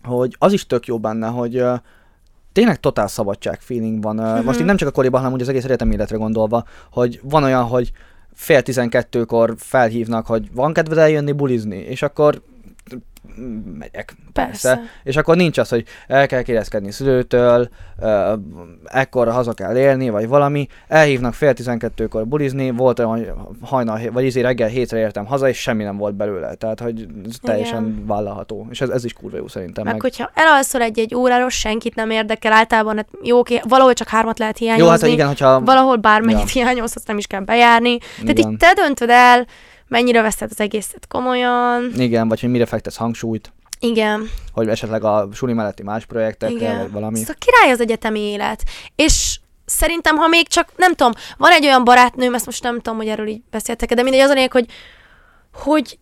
hogy 0.02 0.36
az 0.38 0.52
is 0.52 0.66
tök 0.66 0.86
jó 0.86 0.98
benne, 0.98 1.26
hogy 1.26 1.64
tényleg 2.52 2.80
totál 2.80 3.06
szabadság 3.06 3.60
feeling 3.60 4.02
van. 4.02 4.18
Ö, 4.18 4.42
Most 4.42 4.60
itt 4.60 4.66
nem 4.66 4.76
csak 4.76 4.88
a 4.88 4.92
koriban, 4.92 5.20
hanem 5.20 5.34
úgy 5.34 5.40
az 5.42 5.48
egész 5.48 5.64
egyetem 5.64 5.90
életre 5.90 6.16
gondolva, 6.16 6.64
hogy 6.92 7.20
van 7.22 7.42
olyan, 7.44 7.64
hogy 7.64 7.92
fél 8.34 8.62
tizenkettőkor 8.62 9.54
felhívnak, 9.56 10.26
hogy 10.26 10.52
van 10.52 10.72
kedved 10.72 10.98
eljönni 10.98 11.32
bulizni, 11.32 11.76
és 11.76 12.02
akkor 12.02 12.42
megyek. 13.78 14.14
Persze. 14.32 14.80
És 15.04 15.16
akkor 15.16 15.36
nincs 15.36 15.58
az, 15.58 15.68
hogy 15.68 15.84
el 16.06 16.26
kell 16.26 16.42
kérdezkedni 16.42 16.90
szülőtől, 16.90 17.68
uh, 18.00 18.32
ekkor 18.84 19.28
haza 19.28 19.52
kell 19.52 19.76
élni, 19.76 20.10
vagy 20.10 20.28
valami. 20.28 20.66
Elhívnak 20.88 21.34
fél 21.34 21.52
tizenkettőkor 21.52 22.26
bulizni, 22.26 22.70
volt 22.70 22.98
olyan, 22.98 23.10
hogy 23.10 23.32
hajnal, 23.60 24.00
vagy 24.12 24.24
izé 24.24 24.40
reggel 24.40 24.68
hétre 24.68 24.98
értem 24.98 25.26
haza, 25.26 25.48
és 25.48 25.60
semmi 25.60 25.84
nem 25.84 25.96
volt 25.96 26.14
belőle. 26.14 26.54
Tehát, 26.54 26.80
hogy 26.80 27.06
ez 27.28 27.36
teljesen 27.42 27.82
Igen. 27.82 28.06
vállalható. 28.06 28.66
És 28.70 28.80
ez, 28.80 28.88
ez 28.88 29.04
is 29.04 29.12
kurva 29.12 29.36
jó 29.36 29.48
szerintem. 29.48 29.84
Meg, 29.84 29.92
Meg, 29.92 30.02
hogyha 30.02 30.30
elalszol 30.34 30.82
egy-egy 30.82 31.14
óráról, 31.14 31.48
senkit 31.48 31.94
nem 31.94 32.10
érdekel, 32.10 32.52
általában 32.52 32.96
hát 32.96 33.08
jó, 33.22 33.42
valahol 33.68 33.92
csak 33.92 34.08
hármat 34.08 34.38
lehet 34.38 34.58
hiányozni, 34.58 34.84
jó, 34.84 34.90
hát 34.90 35.02
igen, 35.02 35.26
hogyha... 35.26 35.60
valahol 35.60 35.96
bármennyit 35.96 36.52
Ja. 36.54 36.62
hiányolsz, 36.62 36.96
azt 36.96 37.06
nem 37.06 37.18
is 37.18 37.26
kell 37.26 37.40
bejárni. 37.40 37.98
Tehát 37.98 38.38
igen, 38.38 38.50
így 38.50 38.56
te 38.56 38.72
döntöd 38.72 39.10
el, 39.10 39.46
mennyire 39.90 40.22
veszed 40.22 40.48
az 40.50 40.60
egészet 40.60 41.06
komolyan. 41.08 41.90
igen, 41.96 42.28
vagy 42.28 42.40
hogy 42.40 42.50
mire 42.50 42.66
fektesz 42.66 42.96
hangsúlyt, 42.96 43.52
Igen, 43.80 44.30
hogy 44.52 44.68
esetleg 44.68 45.04
a 45.04 45.28
suli 45.32 45.52
melletti 45.52 45.82
más 45.82 46.06
projektekre, 46.06 46.56
igen. 46.56 46.78
vagy 46.78 46.90
valami. 46.90 47.18
Szóval 47.18 47.34
király 47.38 47.70
az 47.70 47.80
egyetemi 47.80 48.20
élet. 48.20 48.62
És 48.96 49.40
szerintem, 49.64 50.16
ha 50.16 50.26
még 50.26 50.48
csak, 50.48 50.68
nem 50.76 50.94
tudom, 50.94 51.12
van 51.36 51.52
egy 51.52 51.64
olyan 51.64 51.84
barátnőm, 51.84 52.34
ezt 52.34 52.46
most 52.46 52.62
nem 52.62 52.74
tudom, 52.76 52.96
hogy 52.96 53.08
erről 53.08 53.26
így 53.26 53.42
beszéltek 53.50 53.94
de 53.94 54.02
mindegy, 54.02 54.20
az 54.20 54.30
a 54.30 54.34
lényeg, 54.34 54.52
hogy, 54.52 54.66
hogy 55.52 55.98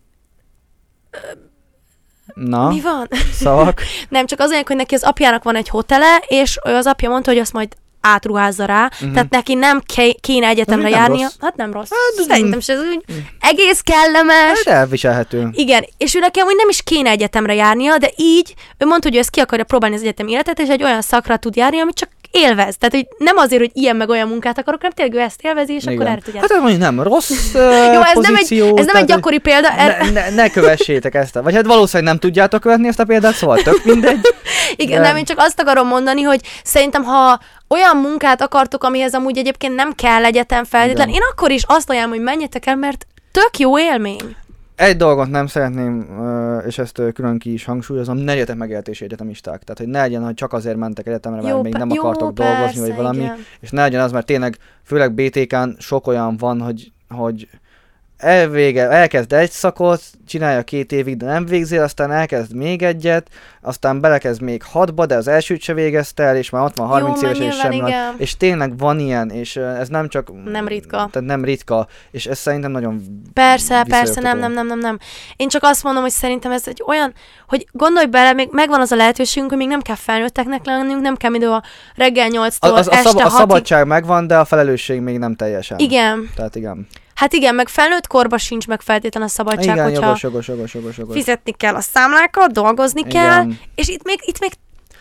Na, 2.33 2.67
mi 2.67 2.81
van? 2.81 3.07
szavak. 3.31 3.81
Nem, 4.09 4.25
csak 4.25 4.39
az 4.39 4.49
lényeg, 4.49 4.67
hogy 4.67 4.75
neki 4.75 4.95
az 4.95 5.03
apjának 5.03 5.43
van 5.43 5.55
egy 5.55 5.69
hotele, 5.69 6.17
és 6.27 6.59
ő 6.65 6.75
az 6.75 6.85
apja 6.85 7.09
mondta, 7.09 7.29
hogy 7.31 7.39
azt 7.39 7.53
majd 7.53 7.75
átruházza 8.01 8.65
rá, 8.65 8.83
Mhm. 8.83 8.93
uh-huh. 8.93 9.11
tehát 9.13 9.29
neki 9.29 9.53
nem 9.53 9.81
ké- 9.85 10.19
kéne 10.21 10.47
egyetemre 10.47 10.85
Ez 10.85 10.91
nem 10.91 10.99
járnia. 11.01 11.21
rossz. 11.21 11.33
Hát 11.41 11.55
nem 11.55 11.71
rossz. 11.73 11.89
Hát, 11.89 12.25
Szerintem 12.27 12.59
se, 12.59 12.73
úgy 12.73 13.03
egész 13.39 13.81
kellemes. 13.81 14.63
Hát 14.65 14.75
elviselhető. 14.75 15.47
Igen, 15.51 15.85
és 15.97 16.15
ő 16.15 16.19
neki 16.19 16.39
amúgy 16.39 16.55
nem 16.55 16.69
is 16.69 16.81
kéne 16.83 17.09
egyetemre 17.09 17.53
járnia, 17.53 17.97
de 17.97 18.09
így 18.15 18.53
ő 18.77 18.85
mondta, 18.85 19.07
hogy 19.07 19.17
ő 19.17 19.19
ezt 19.19 19.29
ki 19.29 19.39
akarja 19.39 19.63
próbálni 19.63 19.95
az 19.95 20.01
egyetem 20.01 20.27
életet, 20.27 20.59
és 20.59 20.67
egy 20.67 20.83
olyan 20.83 21.01
szakra 21.01 21.37
tud 21.37 21.55
járni, 21.55 21.79
amit 21.79 21.95
csak 21.95 22.09
élvez. 22.31 22.75
Tehát, 22.77 22.95
hogy 22.95 23.07
nem 23.17 23.37
azért, 23.37 23.61
hogy 23.61 23.71
ilyen 23.73 23.95
meg 23.95 24.09
olyan 24.09 24.27
munkát 24.27 24.57
akarok, 24.57 24.81
hanem 24.81 24.95
tényleg 24.95 25.15
ő 25.15 25.19
ezt 25.19 25.39
élvezi, 25.41 25.73
és 25.73 25.85
akkor 25.85 26.05
erre. 26.05 26.21
Hát 26.35 26.51
ez 26.51 26.59
mondjuk 26.59 26.81
nem 26.81 27.01
rossz 27.01 27.29
uh, 27.53 27.61
Jó, 27.93 28.01
ez 28.01 28.13
nem, 28.13 28.35
egy, 28.35 28.41
pozíció, 28.41 28.77
ez 28.77 28.85
nem 28.85 28.95
egy 28.95 29.05
gyakori 29.05 29.37
példa, 29.37 29.69
er, 29.71 30.01
ne, 30.01 30.09
ne, 30.11 30.29
ne 30.29 30.49
kövessétek 30.49 31.15
ezt 31.15 31.35
a... 31.35 31.41
Vagy 31.41 31.55
hát 31.55 31.65
valószínűleg 31.65 32.11
nem 32.11 32.19
tudjátok 32.21 32.61
követni 32.61 32.87
ezt 32.87 32.99
a 32.99 33.03
példát, 33.05 33.33
szóval 33.35 33.57
tök 33.57 33.83
mindegy. 33.85 34.19
Igen, 34.75 35.01
De- 35.01 35.07
nem, 35.07 35.17
én 35.17 35.25
csak 35.25 35.37
azt 35.39 35.59
akarom 35.59 35.87
mondani, 35.87 36.21
hogy 36.21 36.39
szerintem, 36.63 37.03
ha 37.03 37.39
olyan 37.69 37.97
munkát 37.97 38.41
akartok, 38.41 38.83
amihez 38.83 39.13
amúgy 39.13 39.37
egyébként 39.37 39.75
nem 39.75 39.91
kell 39.93 40.25
egyetem 40.25 40.63
feltétlen, 40.63 41.09
én 41.09 41.21
akkor 41.31 41.51
is 41.51 41.63
azt 41.67 41.89
ajánlom, 41.89 42.11
hogy 42.11 42.21
menjetek 42.23 42.65
el, 42.65 42.75
mert 42.75 43.07
tök 43.31 43.57
jó 43.57 43.79
élmény. 43.79 44.35
Egy 44.75 44.97
dolgot 44.97 45.29
nem 45.29 45.47
szeretném, 45.47 46.07
és 46.67 46.77
ezt 46.77 47.01
külön 47.13 47.39
ki 47.39 47.53
is 47.53 47.65
hangsúlyozom, 47.65 48.17
ne 48.17 48.31
legyetek 48.31 48.55
megéltési 48.55 49.03
egyetemisták. 49.03 49.63
Tehát, 49.63 49.77
hogy 49.77 49.87
ne 49.87 49.99
legyen, 49.99 50.23
hogy 50.23 50.33
csak 50.33 50.53
azért 50.53 50.77
mentek 50.77 51.07
egyetemre, 51.07 51.41
mert 51.41 51.61
még 51.61 51.71
pe- 51.71 51.81
nem 51.81 51.97
akartok 51.97 52.33
dolgozni, 52.33 52.79
vagy 52.79 52.95
valami. 52.95 53.17
Igen. 53.21 53.45
És 53.59 53.69
ne 53.69 53.81
legyen 53.81 54.01
az, 54.01 54.11
mert 54.11 54.25
tényleg, 54.25 54.57
főleg 54.83 55.13
BTK-n 55.13 55.69
sok 55.77 56.07
olyan 56.07 56.37
van, 56.37 56.61
hogy, 56.61 56.91
hogy 57.09 57.47
elvége, 58.19 58.89
elkezd 58.89 59.33
egy 59.33 59.51
szakot, 59.51 60.01
csinálja 60.27 60.63
két 60.63 60.91
évig, 60.91 61.17
de 61.17 61.25
nem 61.25 61.45
végzi, 61.45 61.77
aztán 61.77 62.11
elkezd 62.11 62.53
még 62.53 62.81
egyet, 62.81 63.27
aztán 63.61 63.99
belekezd 63.99 64.41
még 64.41 64.63
hatba, 64.63 65.05
de 65.05 65.15
az 65.15 65.27
elsőt 65.27 65.61
se 65.61 65.73
végezte 65.73 66.23
el, 66.23 66.35
és 66.35 66.49
már 66.49 66.63
ott 66.63 66.77
van 66.77 66.87
30 66.87 67.21
Jó, 67.21 67.27
éves, 67.29 67.55
és 67.55 67.61
van. 67.61 67.71
igen. 67.71 68.13
És 68.17 68.37
tényleg 68.37 68.77
van 68.77 68.99
ilyen, 68.99 69.29
és 69.29 69.55
ez 69.55 69.87
nem 69.87 70.07
csak... 70.07 70.43
Nem 70.45 70.67
ritka. 70.67 71.09
Tehát 71.11 71.27
nem 71.27 71.43
ritka, 71.43 71.87
és 72.11 72.25
ez 72.25 72.39
szerintem 72.39 72.71
nagyon 72.71 73.01
Persze, 73.33 73.85
persze, 73.89 74.21
nem, 74.21 74.39
nem, 74.39 74.51
nem, 74.51 74.67
nem, 74.67 74.79
nem. 74.79 74.97
Én 75.35 75.47
csak 75.47 75.63
azt 75.63 75.83
mondom, 75.83 76.01
hogy 76.01 76.11
szerintem 76.11 76.51
ez 76.51 76.63
egy 76.67 76.83
olyan, 76.87 77.13
hogy 77.47 77.67
gondolj 77.71 78.05
bele, 78.05 78.33
még 78.33 78.49
megvan 78.51 78.81
az 78.81 78.91
a 78.91 78.95
lehetőségünk, 78.95 79.49
hogy 79.49 79.59
még 79.59 79.67
nem 79.69 79.81
kell 79.81 79.95
felnőtteknek 79.95 80.65
lennünk, 80.65 81.01
nem 81.01 81.15
kell 81.15 81.31
mindő 81.31 81.49
a 81.49 81.63
reggel 81.95 82.27
8-tól 82.31 82.59
A, 82.59 82.67
az, 82.67 82.87
a, 82.87 82.91
este 82.91 83.09
szab- 83.09 83.21
a 83.21 83.29
6-ig. 83.29 83.37
szabadság 83.37 83.87
megvan, 83.87 84.27
de 84.27 84.37
a 84.37 84.45
felelősség 84.45 84.99
még 84.99 85.17
nem 85.17 85.35
teljesen. 85.35 85.77
Igen. 85.79 86.29
Tehát 86.35 86.55
igen. 86.55 86.87
Hát 87.19 87.33
igen, 87.33 87.55
meg 87.55 87.67
felnőtt 87.67 88.07
korban 88.07 88.39
sincs 88.39 88.67
meg 88.67 88.81
feltétlen 88.81 89.23
a 89.23 89.27
szabadság, 89.27 89.63
igen, 89.75 89.83
hogyha 89.83 90.05
jogos, 90.05 90.23
jogos, 90.23 90.47
jogos, 90.47 90.73
jogos, 90.73 90.97
jogos. 90.97 91.15
fizetni 91.15 91.51
kell 91.51 91.75
a 91.75 91.81
számlákat, 91.81 92.51
dolgozni 92.51 92.99
Igen. 93.05 93.11
kell, 93.11 93.47
és 93.75 93.87
itt 93.87 94.03
még, 94.03 94.19
itt 94.25 94.39
még 94.39 94.51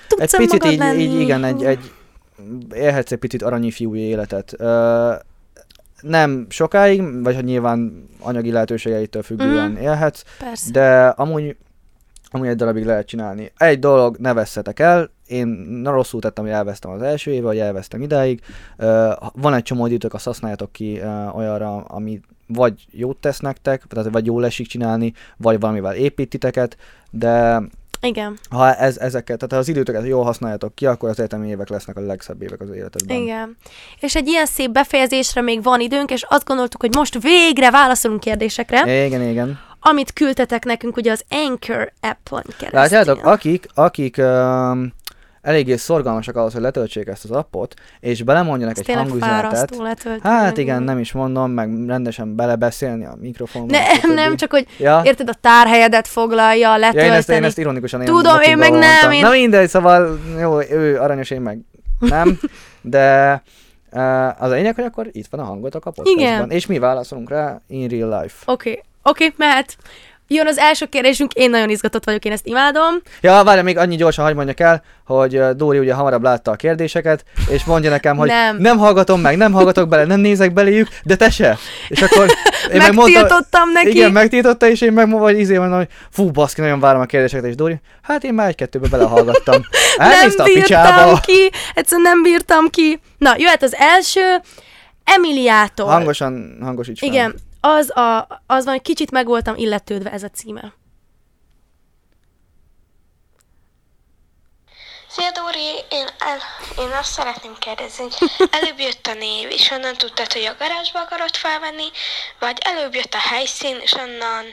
tudsz 0.09 0.33
Egy 0.33 0.41
picit 0.41 0.65
így, 0.65 0.79
lenni. 0.79 1.03
így, 1.03 1.21
igen, 1.21 1.45
egy, 1.45 1.65
egy 1.65 1.93
élhetsz 2.75 3.13
egy 3.13 3.19
picit 3.19 3.43
aranyi 3.43 3.71
fiúi 3.71 4.01
életet. 4.01 4.55
Ö, 4.59 5.13
nem 6.01 6.47
sokáig, 6.49 7.23
vagy 7.23 7.35
hogy 7.35 7.45
nyilván 7.45 8.09
anyagi 8.21 8.51
lehetőségeitől 8.53 9.23
függően 9.23 9.71
Mhm. 9.71 9.83
élhetsz, 9.83 10.23
Persze. 10.39 10.71
de 10.71 11.07
amúgy, 11.07 11.57
amúgy 12.31 12.47
egy 12.49 12.57
darabig 12.57 12.85
lehet 12.85 13.07
csinálni. 13.07 13.53
Egy 13.57 13.79
dolog, 13.79 14.17
ne 14.17 14.33
vesszetek 14.33 14.81
el, 14.81 15.11
én 15.27 15.47
na, 15.83 15.91
rosszul 15.91 16.21
tettem, 16.21 16.45
hogy 16.45 16.53
elvesztem 16.53 16.91
az 16.91 17.03
első 17.03 17.31
éve, 17.31 17.47
vagy 17.47 17.59
elvesztem 17.59 18.03
idáig. 18.03 18.41
Ö, 18.77 19.13
van 19.33 19.55
egy 19.55 19.63
csomó 19.63 19.87
időtök, 19.87 20.15
azt 20.15 20.25
használjátok 20.25 20.73
ki 20.73 20.99
ö, 20.99 21.27
olyanra, 21.35 21.77
ami 21.77 22.21
vagy 22.47 22.87
jót 22.91 23.17
tesz 23.17 23.39
nektek, 23.39 23.85
tehát 23.89 24.13
vagy 24.13 24.27
jól 24.27 24.45
esik 24.45 24.67
csinálni, 24.67 25.13
vagy 25.37 25.61
valamivel 25.61 25.95
építiteket, 25.95 26.77
de 27.11 27.63
Igen, 28.01 28.39
ha 28.51 28.75
ez, 28.75 28.97
ezeket, 28.99 29.37
tehát 29.37 29.53
ha 29.53 29.59
az 29.59 29.69
időtöket 29.69 30.07
jól 30.07 30.25
használjátok 30.25 30.75
ki, 30.75 30.87
akkor 30.87 31.09
az 31.09 31.19
egyetemi 31.19 31.49
évek 31.49 31.69
lesznek 31.69 31.97
a 31.97 32.01
legszebb 32.01 32.43
évek 32.43 32.61
az 32.61 32.71
életedben. 32.71 33.17
igen. 33.17 33.57
És 34.01 34.17
egy 34.17 34.29
ilyen 34.29 34.47
szép 34.47 34.71
befejezésre 34.71 35.41
még 35.41 35.63
van 35.63 35.81
időnk, 35.81 36.11
és 36.11 36.23
azt 36.29 36.45
gondoltuk, 36.45 36.81
hogy 36.81 36.95
most 36.95 37.23
végre 37.23 37.71
válaszolunk 37.71 38.21
kérdésekre, 38.21 39.05
Igen, 39.05 39.23
igen. 39.23 39.59
Amit 39.81 40.13
küldtetek 40.13 40.65
nekünk 40.65 40.97
ugye 40.97 41.13
az 41.13 41.25
Anchor 41.31 41.93
appon 42.01 42.43
keresztül. 42.59 42.81
Látjátok, 42.81 43.25
akik, 43.27 43.67
akik 43.75 44.17
um, 44.19 44.93
eléggé 45.43 45.77
szorgalmasak 45.77 46.37
ahhoz, 46.37 46.53
hogy 46.53 46.63
letöltsék 46.63 47.07
ezt 47.07 47.25
az 47.25 47.31
appot, 47.31 47.75
és 48.01 48.23
belemondjanak 48.23 48.79
egy 48.79 48.93
hangüzenetet, 48.95 49.75
hát 50.23 50.59
igen, 50.59 50.83
nem 50.83 50.99
is 50.99 51.13
mondom, 51.13 51.51
meg 51.51 51.87
rendesen 51.87 52.37
belebeszélni 52.37 53.05
a 53.05 53.15
mikrofonba. 53.21 53.77
Nem, 54.03 54.15
nem, 54.15 54.37
csak 54.37 54.51
hogy 54.51 54.67
Ja, 54.79 55.01
érted, 55.05 55.29
a 55.29 55.35
tárhelyedet 55.41 56.09
foglalja, 56.09 56.71
ja 56.71 56.77
letölteni. 56.77 57.07
én, 57.07 57.13
ezt, 57.13 57.31
én 57.31 57.45
ezt 57.45 57.59
ironikusan 57.59 58.05
Tudom, 58.05 58.41
én 58.41 58.57
meg 58.57 58.71
motiválva 58.71 58.79
nem, 58.79 58.91
mondtam. 58.91 59.13
én- 59.13 59.23
Na 59.23 59.31
mindegy, 59.31 59.69
szóval 59.69 60.19
jó, 60.41 60.61
ő 60.63 60.99
aranyos, 60.99 61.31
én 61.31 61.41
meg 61.41 61.59
nem, 61.99 62.39
de 62.81 63.43
az 64.39 64.51
a 64.51 64.55
lényeg, 64.55 64.75
hogy 64.75 64.85
akkor 64.85 65.09
itt 65.13 65.27
van 65.31 65.41
a 65.41 65.45
hangotok 65.45 65.87
a 65.87 65.91
podcastban, 65.91 66.25
Igen. 66.25 66.51
és 66.51 66.67
mi 66.67 66.79
válaszolunk 66.79 67.31
rá 67.31 67.61
in 67.67 67.89
real 67.89 68.21
life. 68.23 68.53
Oké, 68.53 68.71
okay. 68.71 68.83
Oké, 69.09 69.25
okay, 69.25 69.35
mehet. 69.37 69.77
Jön 70.31 70.47
az 70.47 70.59
első 70.59 70.87
kérdésünk, 70.87 71.33
én 71.33 71.51
nagyon 71.51 71.71
izgatott 71.71 72.05
vagyok, 72.05 72.25
én 72.25 72.33
ezt 72.33 72.47
imádom. 72.47 72.95
Ja, 73.21 73.43
várj, 73.45 73.61
még 73.61 73.79
annyi 73.79 73.97
gyorsan 73.97 74.25
hagyd 74.25 74.37
mondjak 74.37 74.61
el, 74.61 74.83
hogy 75.07 75.41
Dóri 75.57 75.79
ugye 75.79 75.95
hamarabb 75.95 76.23
látta 76.23 76.51
a 76.51 76.57
kérdéseket, 76.57 77.25
és 77.51 77.65
mondja 77.65 77.91
nekem, 77.91 78.17
hogy 78.17 78.29
Nem. 78.29 78.57
nem 78.57 78.79
hallgatom 78.79 79.21
meg, 79.21 79.37
nem 79.37 79.53
hallgatok 79.53 79.89
bele, 79.89 80.05
nem 80.05 80.21
nézek 80.21 80.53
beléjük, 80.53 80.89
de 81.05 81.17
te 81.17 81.31
se. 81.31 81.59
És 81.89 82.03
akkor 82.03 82.27
én 82.73 82.81
Megtiltottam 82.95 83.71
neki. 83.73 83.89
igen, 83.89 84.13
megtiltotta, 84.13 84.69
és 84.69 84.81
én 84.81 84.93
meg 84.93 85.11
vagy 85.11 85.39
izé 85.39 85.59
mondom, 85.59 85.79
hogy 85.79 85.89
fú, 86.11 86.31
baszki, 86.31 86.61
nagyon 86.61 86.81
várom 86.81 87.01
a 87.01 87.05
kérdéseket, 87.05 87.45
és 87.45 87.55
Dóri, 87.55 87.81
hát 88.03 88.25
én 88.25 88.35
már 88.35 88.49
egy-kettőbe 88.49 88.89
belehallgattam. 88.89 89.55
nem 89.99 90.11
Elnézte 90.11 90.43
a 90.43 90.47
bírtam 90.47 91.21
ki, 91.21 91.51
egyszerűen 91.75 92.09
nem 92.11 92.23
bírtam 92.23 92.69
ki. 92.69 93.01
Na, 93.19 93.35
jöhet 93.37 93.63
az 93.63 93.75
első, 93.75 94.41
Emiliától. 95.05 95.87
Hangosan, 95.87 96.59
hangosíts 96.61 96.99
fel. 96.99 97.09
Igen. 97.09 97.35
Az, 97.61 97.97
a, 97.97 98.43
az 98.47 98.65
van, 98.65 98.75
hogy 98.75 98.83
kicsit 98.83 99.11
meg 99.11 99.27
voltam 99.27 99.57
illetődve 99.57 100.11
ez 100.13 100.23
a 100.23 100.29
címe. 100.29 100.73
Szia 105.09 105.31
Dóri, 105.31 105.85
én, 105.91 106.07
el, 106.19 106.39
én 106.79 106.91
azt 106.91 107.13
szeretném 107.13 107.55
kérdezni, 107.59 108.05
hogy 108.05 108.31
előbb 108.61 108.79
jött 108.79 109.07
a 109.07 109.15
név, 109.15 109.51
és 109.51 109.71
onnan 109.71 109.97
tudtad, 109.97 110.33
hogy 110.33 110.45
a 110.45 110.57
garázsba 110.59 111.01
akarod 111.01 111.37
felvenni, 111.37 111.87
vagy 112.39 112.59
előbb 112.61 112.95
jött 112.95 113.15
a 113.15 113.19
helyszín, 113.19 113.79
és 113.81 113.93
onnan 113.93 114.45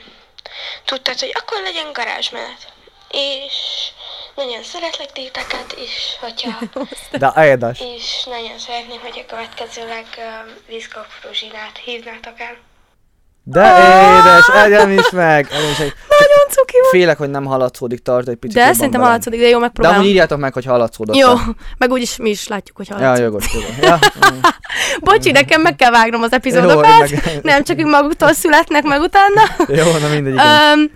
tudtad, 0.84 1.18
hogy 1.20 1.32
akkor 1.34 1.62
legyen 1.62 1.92
garázsmenet. 1.92 2.72
És 3.10 3.54
nagyon 4.34 4.62
szeretlek 4.62 5.12
titeket, 5.12 5.72
és 5.72 6.16
hogyha 6.20 6.58
De 7.12 7.46
édes. 7.46 7.80
és 7.80 8.24
nagyon 8.24 8.58
szeretném, 8.58 9.00
hogy 9.00 9.18
a 9.18 9.30
következőleg 9.30 10.06
uh, 10.16 10.50
Viszkok 10.66 11.06
Fruzsinát 11.20 11.78
hívnátok 11.78 12.40
el. 12.40 12.56
De 13.48 13.62
édes, 14.18 14.48
egyen 14.64 14.90
is 14.90 15.10
meg. 15.10 15.44
Is 15.44 15.78
meg. 15.78 15.94
Nagyon 16.08 16.46
cuki 16.50 16.72
volt. 16.80 16.90
Félek, 16.90 17.18
hogy 17.18 17.30
nem 17.30 17.44
hallatszódik, 17.44 18.02
tart 18.02 18.28
egy 18.28 18.36
picit 18.36 18.56
De 18.56 18.62
szerintem 18.62 18.90
velem. 18.90 19.06
hallatszódik, 19.06 19.40
de 19.40 19.46
jó, 19.46 19.52
De 19.52 19.58
megpróbálom. 19.58 19.98
amúgy 19.98 20.10
írjátok 20.10 20.38
meg, 20.38 20.52
hogy 20.52 20.64
hallatszódott. 20.64 21.16
Jó, 21.16 21.28
meg 21.78 21.90
úgyis 21.90 22.16
mi 22.16 22.30
is 22.30 22.48
látjuk, 22.48 22.76
hogy 22.76 22.88
Ja, 22.88 22.94
hallatszódik. 22.94 23.24
jogos, 23.24 23.46
tudom. 23.50 23.70
Ja, 23.80 23.98
Bocsi, 25.04 25.30
nekem 25.30 25.60
meg 25.60 25.76
kell 25.76 25.90
vágnom 25.90 26.22
az 26.22 26.30
Jó, 26.30 26.36
epizódokat. 26.36 26.84
én 27.10 27.20
meg- 27.24 27.42
Nem 27.42 27.62
csak 27.64 27.78
ők 27.78 27.86
maguktól 27.86 28.32
születnek 28.32 28.82
meg 28.82 29.00
utána. 29.00 29.42
jó, 29.84 29.84
na 30.00 30.08
mindegy. 30.14 30.34
Um, 30.34 30.90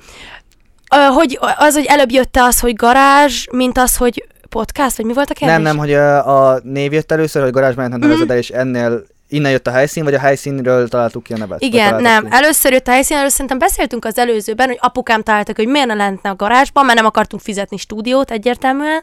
hogy 1.14 1.38
az, 1.56 1.74
hogy 1.74 1.84
előbb 1.88 2.10
jött 2.10 2.36
az, 2.36 2.60
hogy 2.60 2.74
garázs, 2.74 3.46
mint 3.50 3.78
az, 3.78 3.96
hogy 3.96 4.24
podcast, 4.48 4.96
vagy 4.96 5.06
mi 5.06 5.12
volt 5.12 5.30
a 5.30 5.34
kérdés? 5.34 5.54
Nem, 5.56 5.64
nem, 5.64 5.76
hogy 5.78 5.90
ö, 5.92 6.16
a 6.16 6.60
név 6.62 6.92
jött 6.92 7.12
először, 7.12 7.42
hogy 7.42 7.52
garázsban 7.52 7.90
Mhm. 7.90 8.00
nevezed 8.00 8.30
el, 8.30 8.36
és 8.36 8.48
ennél 8.50 9.02
innen 9.30 9.50
jött 9.50 9.66
a 9.66 9.70
helyszín, 9.70 10.04
vagy 10.04 10.14
a 10.14 10.18
helyszínről 10.18 10.88
találtuk 10.88 11.22
ki 11.22 11.32
a 11.32 11.36
nevet? 11.36 11.60
Igen, 11.62 12.02
nem. 12.02 12.24
ki? 12.24 12.28
Először 12.30 12.72
jött 12.72 12.88
a 12.88 12.90
helyszín, 12.90 13.16
először 13.16 13.32
szerintem 13.32 13.58
beszéltünk 13.58 14.04
az 14.04 14.18
előzőben, 14.18 14.66
hogy 14.66 14.78
apukám 14.80 15.22
találtak, 15.22 15.56
hogy 15.56 15.66
miért 15.66 15.86
ne 15.86 15.94
lehetne 15.94 16.30
a 16.30 16.36
garázsban, 16.36 16.84
mert 16.84 16.96
nem 16.96 17.06
akartunk 17.06 17.42
fizetni 17.42 17.76
stúdiót 17.76 18.30
egyértelműen. 18.30 19.02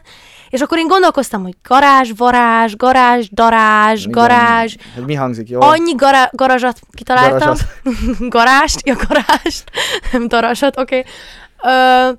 És 0.50 0.60
akkor 0.60 0.78
én 0.78 0.86
gondolkoztam, 0.86 1.42
hogy 1.42 1.54
garázs, 1.68 2.10
varázs, 2.16 2.74
garázs, 2.76 3.28
darázs, 3.32 4.00
Igen. 4.00 4.10
garázs. 4.10 4.74
Hogy 4.94 5.04
mi 5.04 5.14
hangzik, 5.14 5.48
jó? 5.48 5.60
Annyi 5.60 5.94
gara- 5.94 6.36
garázsat 6.36 6.78
kitaláltam. 6.92 7.38
Garázsat. 7.38 7.68
Garást, 8.36 8.86
ja 8.86 8.96
garást, 9.08 9.64
nem 10.12 10.28
darasat, 10.28 10.78
oké. 10.78 11.04
Okay. 11.56 12.16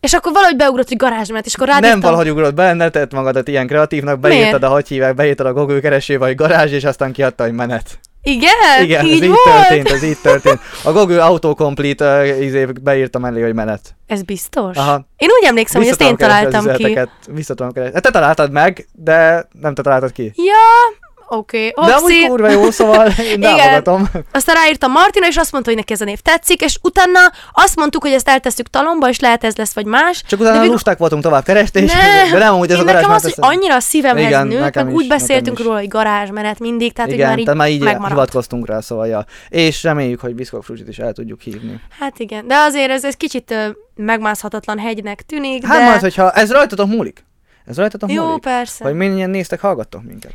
És 0.00 0.12
akkor 0.12 0.32
valahogy 0.32 0.56
beugrott, 0.56 0.88
hogy 0.88 0.96
garázsmet, 0.96 1.46
és 1.46 1.54
akkor 1.54 1.66
rádírtam. 1.66 1.90
Nem 1.90 2.00
valahogy 2.00 2.30
ugrott 2.30 2.54
be, 2.54 2.72
ne 2.72 2.88
tett 2.88 3.12
magadat 3.12 3.48
ilyen 3.48 3.66
kreatívnak, 3.66 4.20
beírtad 4.20 4.48
Miért? 4.48 4.62
a, 4.62 4.68
hogy 4.68 4.88
hívják, 4.88 5.14
beírtad 5.14 5.46
a 5.46 5.52
Google 5.52 5.80
keresőbe, 5.80 6.26
hogy 6.26 6.34
garázs, 6.34 6.72
és 6.72 6.84
aztán 6.84 7.12
kiadta, 7.12 7.42
hogy 7.42 7.52
menet. 7.52 7.98
Igen? 8.22 8.82
Igen, 8.82 9.04
így 9.04 9.12
ez 9.12 9.22
így 9.22 9.26
volt? 9.26 9.40
történt, 9.44 9.88
ez 9.88 10.02
így 10.02 10.18
történt. 10.22 10.60
A 10.84 10.92
Google 10.92 11.22
Autocomplete 11.24 12.20
uh, 12.20 12.44
izé, 12.44 12.64
beírta 12.64 13.18
mellé, 13.18 13.42
hogy 13.42 13.54
menet. 13.54 13.94
Ez 14.06 14.22
biztos? 14.22 14.76
Aha. 14.76 15.06
Én 15.16 15.28
úgy 15.40 15.46
emlékszem, 15.46 15.80
hogy 15.80 15.90
ezt 15.90 16.00
én 16.02 16.16
találtam 16.16 16.64
ki. 16.64 16.70
üzeneteket, 16.70 17.10
Vissza 17.26 17.54
tudom 17.54 17.72
keresni. 17.72 17.94
Hát 17.94 18.02
Te 18.02 18.10
találtad 18.10 18.50
meg, 18.50 18.88
de 18.92 19.48
nem 19.60 19.74
te 19.74 19.82
találtad 19.82 20.12
ki. 20.12 20.32
Ja, 20.36 20.98
oké. 21.30 21.72
Okay. 21.74 21.88
De 21.88 21.94
amúgy 21.94 22.26
kurva 22.26 22.48
jó, 22.48 22.70
szóval 22.70 23.06
én 23.08 23.40
támogatom. 23.56 24.08
Aztán 24.32 24.54
ráírtam 24.54 24.90
Martina, 24.92 25.26
és 25.26 25.36
azt 25.36 25.52
mondta, 25.52 25.70
hogy 25.70 25.78
neki 25.78 25.92
ez 25.92 26.00
a 26.00 26.04
név 26.04 26.18
tetszik, 26.20 26.60
és 26.60 26.78
utána 26.82 27.18
azt 27.52 27.76
mondtuk, 27.76 28.02
hogy 28.02 28.12
ezt 28.12 28.28
eltesszük 28.28 28.68
talomba, 28.68 29.08
és 29.08 29.20
lehet 29.20 29.44
ez 29.44 29.56
lesz, 29.56 29.74
vagy 29.74 29.84
más. 29.86 30.22
Csak 30.26 30.40
utána 30.40 30.56
végül- 30.56 30.72
lusták 30.72 30.98
voltunk 30.98 31.22
tovább 31.22 31.44
keresni, 31.44 31.80
és, 31.80 31.92
Ne, 31.92 32.30
de 32.32 32.38
nem, 32.38 32.54
hogy 32.54 32.70
ez 32.70 32.78
a 32.78 32.84
garázs 32.84 33.00
nekem 33.00 33.14
az, 33.16 33.22
hogy 33.22 33.34
annyira 33.36 33.74
a 33.74 33.80
szívemhez 33.80 34.24
Igen, 34.24 34.46
nőtt, 34.46 34.74
meg 34.74 34.86
is, 34.88 34.94
úgy 34.94 35.08
beszéltünk 35.08 35.62
róla, 35.62 35.78
hogy 35.78 35.88
garázsmenet 35.88 36.58
mindig, 36.58 36.92
tehát 36.92 37.10
hogy 37.10 37.18
igen, 37.18 37.28
már 37.28 37.38
így, 37.38 37.54
már 37.54 37.70
így 37.70 37.80
megmaradt. 37.82 38.10
hivatkoztunk 38.12 38.66
rá, 38.66 38.80
szóval 38.80 39.06
ja. 39.06 39.24
És 39.48 39.82
reméljük, 39.82 40.20
hogy 40.20 40.34
Biszkok 40.34 40.64
Fruzsit 40.64 40.88
is 40.88 40.98
el 40.98 41.12
tudjuk 41.12 41.40
hívni. 41.40 41.80
Hát 41.98 42.18
igen, 42.18 42.46
de 42.46 42.56
azért 42.56 42.90
ez, 42.90 43.04
ez 43.04 43.14
kicsit 43.14 43.54
megmászhatatlan 43.94 44.78
hegynek 44.78 45.22
tűnik, 45.22 45.66
Hát 45.66 45.78
de... 45.78 45.84
majd, 45.84 46.00
hogyha 46.00 46.30
ez 46.32 46.52
rajtatok 46.52 46.88
múlik. 46.88 47.24
Ez 47.66 47.76
rajtatok 47.76 48.12
Jó, 48.12 48.24
múlik. 48.26 48.40
persze. 48.42 48.84
Hogy 48.84 48.94
mennyien 48.94 49.30
néztek, 49.30 49.60
hallgattok 49.60 50.02
minket. 50.02 50.32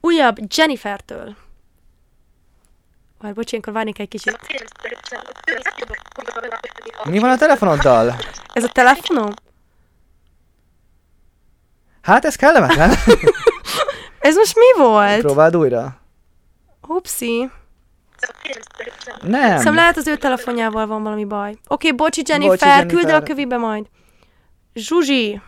Újabb 0.00 0.36
Jennifertől. 0.56 1.36
Már 3.20 3.34
bocs, 3.34 3.50
ilyenkor 3.50 3.72
várnék 3.72 3.98
egy 3.98 4.08
kicsit. 4.08 4.38
Mi 7.04 7.18
van 7.18 7.30
a 7.30 7.36
telefonoddal? 7.36 8.16
Ez 8.52 8.64
a 8.64 8.68
telefonom? 8.68 9.28
Hát 12.00 12.24
ez 12.24 12.36
kellemetlen. 12.36 12.90
Ez 14.20 14.36
most 14.36 14.54
mi 14.54 14.82
volt? 14.82 15.20
Próbáld 15.20 15.56
újra. 15.56 16.00
Upsi. 16.86 17.50
Nem. 19.22 19.56
Hiszem 19.56 19.74
lehet 19.74 19.96
az 19.96 20.06
ő 20.06 20.16
telefonjával 20.16 20.86
van 20.86 21.02
valami 21.02 21.24
baj. 21.24 21.50
Oké, 21.50 21.60
okay, 21.68 21.92
bocsi 21.92 22.22
Jennifer, 22.26 22.50
Bocsi, 22.50 22.64
bocsi, 22.64 22.78
Jennifer. 22.78 22.98
küld 22.98 23.14
el 23.14 23.20
a 23.20 23.22
kövibe 23.22 23.56
majd. 23.56 23.86
Zsuzsi. 24.74 25.40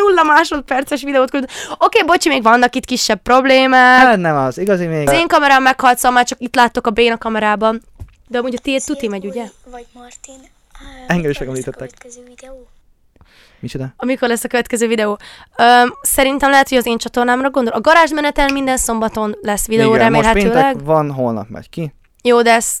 Nulla 0.00 0.22
másodperces 0.22 1.02
videót 1.02 1.30
küld. 1.30 1.44
Oké, 1.44 1.74
okay, 1.78 2.02
bocsi, 2.06 2.28
még 2.28 2.42
vannak 2.42 2.74
itt 2.74 2.84
kisebb 2.84 3.22
problémák. 3.22 4.06
Hát 4.06 4.16
nem 4.16 4.36
az, 4.36 4.58
igazi 4.58 4.86
még. 4.86 5.08
Az 5.08 5.14
én 5.14 5.28
kamerám 5.28 5.62
meghalt, 5.62 5.96
szóval 5.96 6.12
már 6.12 6.24
csak 6.24 6.40
itt 6.40 6.54
láttok 6.54 6.86
a 6.86 6.90
béna 6.90 7.18
kamerában. 7.18 7.82
De 8.28 8.38
amúgy 8.38 8.54
a 8.54 8.58
tiéd 8.58 8.84
tuti 8.84 9.08
megy, 9.08 9.26
ugye? 9.26 9.44
Vagy 9.70 9.86
Martin. 9.92 10.50
Engem 11.06 11.30
is 11.30 11.38
megemlítettek. 11.38 11.90
következő 11.98 12.22
videó? 12.28 12.68
Micsoda? 13.60 13.94
Amikor 13.96 14.28
lesz 14.28 14.44
a 14.44 14.48
következő 14.48 14.86
videó? 14.86 15.18
Öm, 15.56 15.94
szerintem 16.02 16.50
lehet, 16.50 16.68
hogy 16.68 16.78
az 16.78 16.86
én 16.86 16.98
csatornámra 16.98 17.50
gondol. 17.50 17.72
A 17.72 17.80
garázsmeneten 17.80 18.52
minden 18.52 18.76
szombaton 18.76 19.36
lesz 19.42 19.66
videó, 19.66 19.94
Igen, 19.94 20.12
most 20.12 20.24
remélhetőleg. 20.24 20.64
péntek 20.64 20.86
van, 20.86 21.10
holnap 21.10 21.48
megy 21.48 21.70
ki. 21.70 21.94
Jó, 22.22 22.42
de 22.42 22.52
ez 22.52 22.80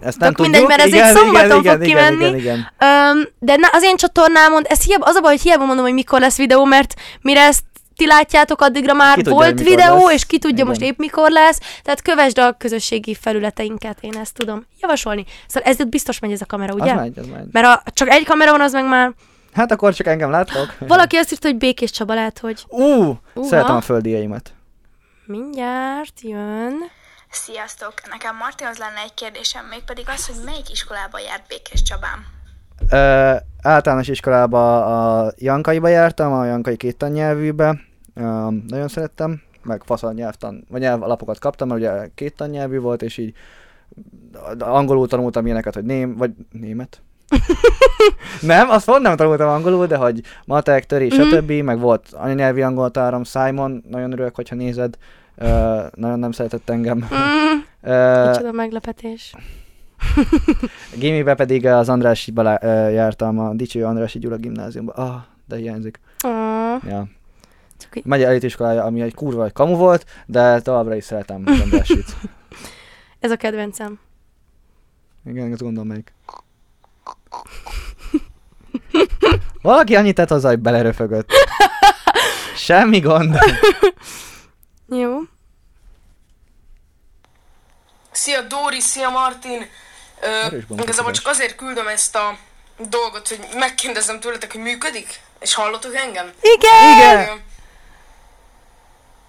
Ezt 0.00 0.18
nem 0.18 0.32
Tök 0.32 0.36
tudjuk. 0.36 0.54
mindegy, 0.56 0.68
mert 0.76 0.80
ez 0.80 0.94
igen, 0.94 1.06
egy 1.06 1.14
szombaton 1.16 1.60
igen, 1.60 1.78
fog 1.78 1.86
igen, 1.86 2.08
kimenni. 2.08 2.38
Igen, 2.38 2.38
igen, 2.38 2.72
Öm, 2.78 3.28
de 3.38 3.56
na, 3.56 3.68
az 3.72 3.82
én 3.82 3.96
csatornámon, 3.96 4.62
ez 4.68 4.82
hiába, 4.84 5.04
az 5.04 5.14
a 5.14 5.20
baj, 5.20 5.30
hogy 5.30 5.40
hiába 5.42 5.64
mondom, 5.64 5.84
hogy 5.84 5.94
mikor 5.94 6.20
lesz 6.20 6.36
videó, 6.36 6.64
mert 6.64 6.94
mire 7.20 7.40
ezt 7.40 7.62
ti 7.96 8.06
látjátok, 8.06 8.60
addigra 8.60 8.94
már 8.94 9.14
tudja, 9.14 9.32
volt 9.32 9.62
videó, 9.62 10.04
lesz. 10.04 10.14
és 10.14 10.26
ki 10.26 10.38
tudja 10.38 10.56
Igen. 10.56 10.66
most 10.66 10.80
épp 10.80 10.98
mikor 10.98 11.30
lesz, 11.30 11.60
tehát 11.82 12.02
kövesd 12.02 12.38
a 12.38 12.52
közösségi 12.52 13.14
felületeinket, 13.14 13.98
én 14.00 14.16
ezt 14.16 14.34
tudom 14.34 14.66
javasolni. 14.80 15.24
Szóval 15.46 15.70
ez 15.72 15.84
biztos 15.88 16.18
megy 16.18 16.32
ez 16.32 16.40
a 16.40 16.46
kamera, 16.46 16.72
ugye? 16.74 16.92
Az 16.92 16.98
megy, 16.98 17.18
az 17.18 17.26
megy. 17.26 17.46
Mert 17.52 17.66
a, 17.66 17.82
csak 17.92 18.08
egy 18.10 18.24
kamera 18.24 18.50
van, 18.50 18.60
az 18.60 18.72
meg 18.72 18.88
már... 18.88 19.12
Hát 19.52 19.72
akkor 19.72 19.94
csak 19.94 20.06
engem 20.06 20.30
láttok. 20.30 20.74
Valaki 20.78 21.16
azt 21.16 21.32
írta, 21.32 21.48
hogy 21.48 21.56
Békés 21.56 21.90
Csaba 21.90 22.14
lehet, 22.14 22.38
hogy 22.38 22.64
Ú, 22.68 23.18
Uha. 23.34 23.46
szeretem 23.48 23.76
a 23.76 23.80
földíjaimat. 23.80 24.50
mindjárt 25.26 26.20
jön. 26.22 26.74
Sziasztok! 27.30 27.92
Nekem 28.10 28.36
Martinhoz 28.36 28.78
lenne 28.78 29.00
egy 29.04 29.14
kérdésem, 29.14 29.64
mégpedig 29.66 30.04
az, 30.08 30.26
hogy 30.26 30.36
melyik 30.44 30.70
iskolába 30.70 31.18
járt 31.18 31.46
Békés 31.48 31.82
Csabám? 31.82 32.24
Ö, 32.90 33.34
általános 33.62 34.08
iskolába 34.08 34.84
a 35.24 35.32
Jankaiba 35.36 35.88
jártam, 35.88 36.32
a 36.32 36.44
Jankai 36.44 36.76
két 36.76 36.96
tannyelvűbe. 36.96 37.80
Ö, 38.14 38.48
nagyon 38.66 38.88
szerettem, 38.88 39.42
meg 39.62 39.82
faszal 39.84 40.12
nyelvtan, 40.12 40.64
vagy 40.70 40.80
nyelvalapokat 40.80 41.38
kaptam, 41.38 41.68
mert 41.68 41.80
ugye 41.80 42.08
két 42.14 42.36
tannyelvű 42.36 42.78
volt, 42.78 43.02
és 43.02 43.16
így 43.18 43.34
angolul 44.58 45.08
tanultam 45.08 45.44
ilyeneket, 45.46 45.74
hogy 45.74 45.84
ném, 45.84 46.16
vagy 46.16 46.30
német. 46.52 47.00
nem, 48.40 48.70
azt 48.70 48.84
pont 48.86 49.02
nem 49.02 49.16
tanultam 49.16 49.48
angolul, 49.48 49.86
de 49.86 49.96
hogy 49.96 50.20
matek, 50.44 50.86
töri, 50.86 51.06
Mhm. 51.06 51.20
stb. 51.22 51.50
Meg 51.50 51.78
volt 51.78 52.08
anyanyelvi 52.12 52.62
angoltárom, 52.62 53.24
Simon, 53.24 53.84
nagyon 53.88 54.12
örülök, 54.12 54.34
hogyha 54.34 54.54
nézed. 54.54 54.94
Nagyon 55.94 56.18
nem 56.18 56.32
szeretett 56.32 56.70
engem. 56.70 56.96
Mm, 56.96 58.26
micsoda 58.28 58.52
meglepetés. 58.52 59.34
Gimibe 60.98 61.34
pedig 61.34 61.66
az 61.66 61.88
Andrásiba 61.88 62.42
uh, 62.42 62.92
jártam, 62.92 63.38
a 63.38 63.54
Dicső 63.54 63.84
Andrási 63.84 64.18
Gyula 64.18 64.36
gimnáziumba. 64.36 64.92
Ah, 64.92 65.20
de 65.48 65.56
hiányzik. 65.56 66.00
Oh, 66.24 66.84
Ja. 66.88 67.08
így- 67.94 68.04
Megy 68.04 68.22
elitiskolája, 68.22 68.84
ami 68.84 69.00
egy 69.00 69.14
kurva 69.14 69.44
egy 69.44 69.52
kamu 69.52 69.76
volt, 69.76 70.04
de 70.26 70.60
továbbra 70.60 70.94
is 70.94 71.04
szeretem 71.04 71.42
az 71.46 71.60
Andrásit. 71.60 72.16
ez 73.20 73.30
a 73.30 73.36
kedvencem. 73.36 73.98
Igen, 75.24 75.52
azt 75.52 75.62
gondolom 75.62 75.88
melyik. 75.88 76.14
Valaki 79.62 79.96
annyit 79.96 80.14
tett 80.14 80.28
hozzá, 80.28 80.48
hogy 80.48 80.58
beleröfögött. 80.58 81.30
Semmi 82.56 82.98
gond. 83.00 83.38
Jó. 84.88 85.18
Szia 88.10 88.40
Dóri, 88.40 88.80
szia 88.80 89.08
Martin! 89.08 89.70
Ö, 90.20 90.56
igazából 90.78 91.12
csak 91.12 91.26
azért 91.26 91.56
küldöm 91.56 91.88
ezt 91.88 92.16
a 92.16 92.38
dolgot, 92.78 93.28
hogy 93.28 93.46
megkérdezem 93.54 94.20
tőletek, 94.20 94.52
hogy 94.52 94.60
működik? 94.60 95.20
És 95.40 95.54
hallotok 95.54 95.94
engem? 95.94 96.32
Igen! 96.40 96.92
Igen. 96.96 97.44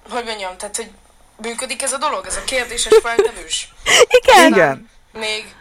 Hogy 0.09 0.23
mondjam, 0.23 0.57
tehát, 0.57 0.75
hogy 0.75 0.91
működik 1.37 1.81
ez 1.81 1.93
a 1.93 1.97
dolog, 1.97 2.25
ez 2.25 2.35
a 2.35 2.43
kérdéses 2.43 2.93
feltevős? 3.01 3.69
Igen! 4.07 4.51
Igen. 4.51 4.89
Még 5.13 5.55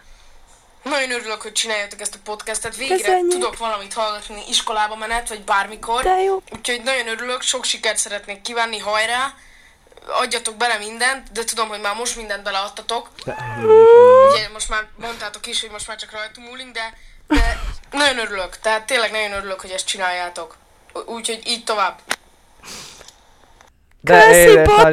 nagyon 0.82 1.11
örülök, 1.11 1.42
hogy 1.42 1.53
csináljátok 1.53 2.01
ezt 2.01 2.14
a 2.14 2.18
podcastet. 2.24 2.76
Végre 2.76 2.97
Köszönjük. 2.97 3.30
tudok 3.30 3.57
valamit 3.59 3.92
hallgatni 3.92 4.42
iskolába 4.49 4.97
menet, 4.97 5.28
vagy 5.28 5.42
bármikor. 5.42 6.03
De 6.03 6.22
jó. 6.22 6.42
Úgyhogy 6.57 6.82
nagyon 6.82 7.09
örülök, 7.09 7.42
sok 7.42 7.64
sikert 7.64 7.97
szeretnék 7.97 8.40
kívánni, 8.40 8.78
hajrá! 8.78 9.34
Adjatok 10.07 10.57
bele 10.57 10.78
mindent, 10.78 11.32
de 11.32 11.44
tudom, 11.44 11.68
hogy 11.68 11.80
már 11.80 11.94
most 11.94 12.16
mindent 12.16 12.42
beleadtatok. 12.42 13.11
Ugye 14.30 14.48
most 14.52 14.68
már 14.68 14.86
mondtátok 14.96 15.46
is, 15.46 15.61
hogy 15.61 15.70
most 15.70 15.88
már 15.88 15.96
csak 15.96 16.11
rajtunk 16.11 16.48
múlunk, 16.48 16.72
de, 16.72 16.94
de 17.26 17.61
nagyon 17.90 18.18
örülök. 18.18 18.59
Tehát 18.59 18.86
tényleg 18.86 19.11
nagyon 19.11 19.32
örülök, 19.32 19.61
hogy 19.61 19.70
ezt 19.70 19.86
csináljátok. 19.86 20.57
Úgyhogy 21.07 21.40
így 21.46 21.64
tovább. 21.64 22.00
Köszi, 24.07 24.48
szépen 24.48 24.90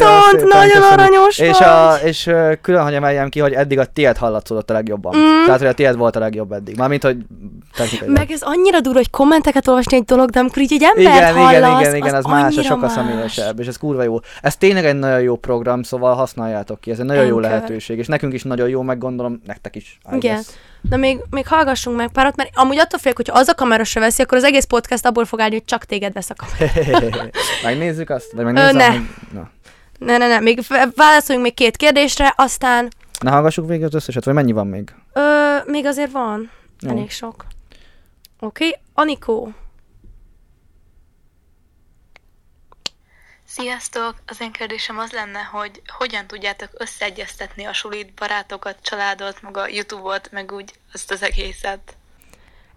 nagyon 0.48 0.68
köszönöm. 0.68 0.90
aranyos 0.92 1.38
és 1.38 1.58
vagy. 1.58 1.68
A, 1.68 1.96
és 2.04 2.30
külön, 2.62 2.84
hogy 2.84 2.94
emeljem 2.94 3.30
ki, 3.30 3.40
hogy 3.40 3.54
eddig 3.54 3.80
a 3.80 3.86
tiéd 3.86 4.18
hallatszódott 4.18 4.70
a 4.70 4.74
legjobban. 4.74 5.18
Mm. 5.18 5.46
Tehát, 5.46 5.60
hogy 5.60 5.70
a 5.70 5.74
tiéd 5.74 5.98
volt 5.98 6.16
a 6.16 6.20
legjobb 6.20 6.52
eddig. 6.52 6.78
Mármint, 6.78 7.04
hogy. 7.04 7.18
Meg 8.06 8.32
ez 8.32 8.42
annyira 8.42 8.80
durva, 8.82 8.98
hogy 8.98 9.10
kommenteket 9.10 9.68
olvasni 9.68 9.98
egy 9.98 10.04
dolog, 10.04 10.30
de 10.30 10.40
amikor 10.40 10.62
így 10.62 10.74
egy 10.74 10.84
embert 10.84 11.16
igen, 11.16 11.34
hallasz, 11.34 11.52
igen, 11.52 11.80
igen, 11.80 11.96
igen, 11.96 12.16
az, 12.16 12.26
más, 12.26 12.42
az 12.42 12.46
annyira 12.46 12.62
sokkal 12.62 12.78
más. 12.78 12.92
személyesebb, 12.92 13.60
és 13.60 13.68
ez 13.68 13.78
kurva 13.78 14.04
jó. 14.04 14.20
Ez 14.42 14.58
tényleg 14.58 14.86
egy 14.86 14.96
nagyon 14.96 15.22
jó 15.22 15.36
program, 15.36 15.84
szóval 15.84 16.16
használjátok 16.16 16.80
ki, 16.80 16.92
ez 16.92 17.00
egy 17.00 17.06
nagyon 17.06 17.26
jó 17.26 17.36
Anchor. 17.36 17.52
lehetőség, 17.52 17.98
és 17.98 18.08
nekünk 18.08 18.34
is 18.34 18.44
nagyon 18.44 18.70
jó, 18.70 18.82
meg 18.82 18.98
gondolom 18.98 19.42
nektek 19.46 19.76
is. 19.76 20.00
Igen. 20.12 20.20
guess. 20.20 20.48
Na 20.90 20.98
még, 20.98 21.20
még 21.30 21.48
hallgassunk 21.48 21.98
meg 21.98 22.12
párat, 22.12 22.36
mert 22.36 22.50
amúgy 22.54 22.78
attól 22.78 23.00
félek, 23.00 23.18
hogyha 23.18 23.40
az 23.40 23.48
a 23.48 23.54
kamera 23.54 23.84
se 23.84 24.00
veszi, 24.00 24.22
akkor 24.22 24.38
az 24.38 24.44
egész 24.44 24.66
podcast 24.66 25.06
abból 25.06 25.26
fog 25.26 25.40
állni, 25.40 25.54
hogy 25.54 25.66
csak 25.66 25.86
téged 25.86 26.14
vesz 26.14 26.30
a 26.30 26.34
kamera. 26.36 27.26
Megnézzük 27.64 28.10
azt? 28.10 28.32
Vagy 28.32 28.46
megnézzem, 28.46 28.76
ne. 28.76 28.88
Hogy... 28.88 29.02
Na. 29.34 29.50
Ne, 30.00 30.18
ne, 30.18 30.28
ne, 30.28 30.40
még 30.40 30.62
válaszoljunk 30.96 31.48
még 31.48 31.56
két 31.56 31.78
kérdésre, 31.78 32.34
aztán 32.38 32.90
ne 33.22 33.32
hallgassuk 33.32 33.68
végig 33.68 33.84
az 33.84 33.94
összeset, 33.94 34.24
vagy 34.26 34.34
mennyi 34.34 34.52
van 34.52 34.68
még? 34.68 34.94
ö, 35.14 35.22
még 35.66 35.86
azért 35.86 36.12
van. 36.12 36.52
Jó. 36.80 36.90
Elég 36.90 37.12
sok. 37.12 37.46
Oké, 38.40 38.66
okay. 38.68 38.80
Anikó. 38.94 39.54
Sziasztok! 43.58 44.16
Az 44.28 44.42
én 44.42 44.52
kérdésem 44.52 44.98
az 44.98 45.12
lenne, 45.12 45.40
hogy 45.52 45.82
hogyan 45.98 46.28
tudjátok 46.28 46.70
összeegyeztetni 46.78 47.66
a 47.66 47.74
sulit, 47.74 48.14
barátokat, 48.14 48.76
családot, 48.82 49.42
meg 49.42 49.58
a 49.58 49.68
Youtube-ot, 49.68 50.30
meg 50.32 50.52
úgy 50.52 50.74
azt 50.94 51.12
az 51.12 51.24
egészet. 51.24 51.96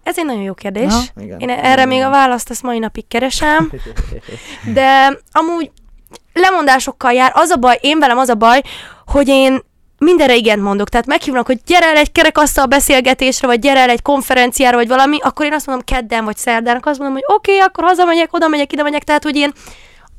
Ez 0.03 0.17
egy 0.17 0.25
nagyon 0.25 0.41
jó 0.41 0.53
kérdés. 0.53 0.91
Na, 0.91 1.21
igen. 1.21 1.39
Én 1.39 1.49
erre 1.49 1.85
még 1.85 2.01
a 2.01 2.09
választ 2.09 2.49
ezt 2.49 2.63
mai 2.63 2.79
napig 2.79 3.07
keresem, 3.07 3.71
de 4.77 5.17
amúgy 5.31 5.71
lemondásokkal 6.33 7.13
jár. 7.13 7.31
Az 7.35 7.49
a 7.49 7.55
baj, 7.55 7.77
én 7.81 7.99
velem 7.99 8.17
az 8.17 8.29
a 8.29 8.35
baj, 8.35 8.61
hogy 9.05 9.27
én 9.27 9.59
mindenre 9.97 10.35
igent 10.35 10.61
mondok. 10.61 10.89
Tehát 10.89 11.05
meghívnak, 11.05 11.45
hogy 11.45 11.59
gyere 11.65 11.85
el 11.85 11.97
egy 11.97 12.11
kerekasztal 12.11 12.65
beszélgetésre, 12.65 13.47
vagy 13.47 13.59
gyere 13.59 13.79
el 13.79 13.89
egy 13.89 14.01
konferenciára, 14.01 14.77
vagy 14.77 14.87
valami, 14.87 15.17
akkor 15.21 15.45
én 15.45 15.53
azt 15.53 15.65
mondom 15.65 15.85
kedden 15.85 16.25
vagy 16.25 16.37
szerdán, 16.37 16.75
akkor 16.75 16.91
azt 16.91 16.99
mondom, 16.99 17.17
hogy 17.17 17.35
oké, 17.35 17.51
okay, 17.53 17.67
akkor 17.67 17.83
hazamegyek, 17.83 18.33
oda 18.33 18.47
megyek, 18.47 18.73
ide 18.73 18.83
megyek. 18.83 19.03
Tehát, 19.03 19.23
hogy 19.23 19.35
én 19.35 19.53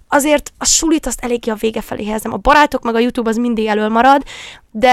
azért 0.09 0.53
a 0.59 0.65
sulit 0.65 1.07
azt 1.07 1.25
eléggé 1.25 1.51
a 1.51 1.55
vége 1.55 1.81
felé 1.81 2.05
helyezem. 2.05 2.33
A 2.33 2.37
barátok 2.37 2.83
meg 2.83 2.95
a 2.95 2.99
YouTube 2.99 3.31
az 3.31 3.37
mindig 3.37 3.67
elől 3.67 3.89
marad, 3.89 4.23
de 4.71 4.91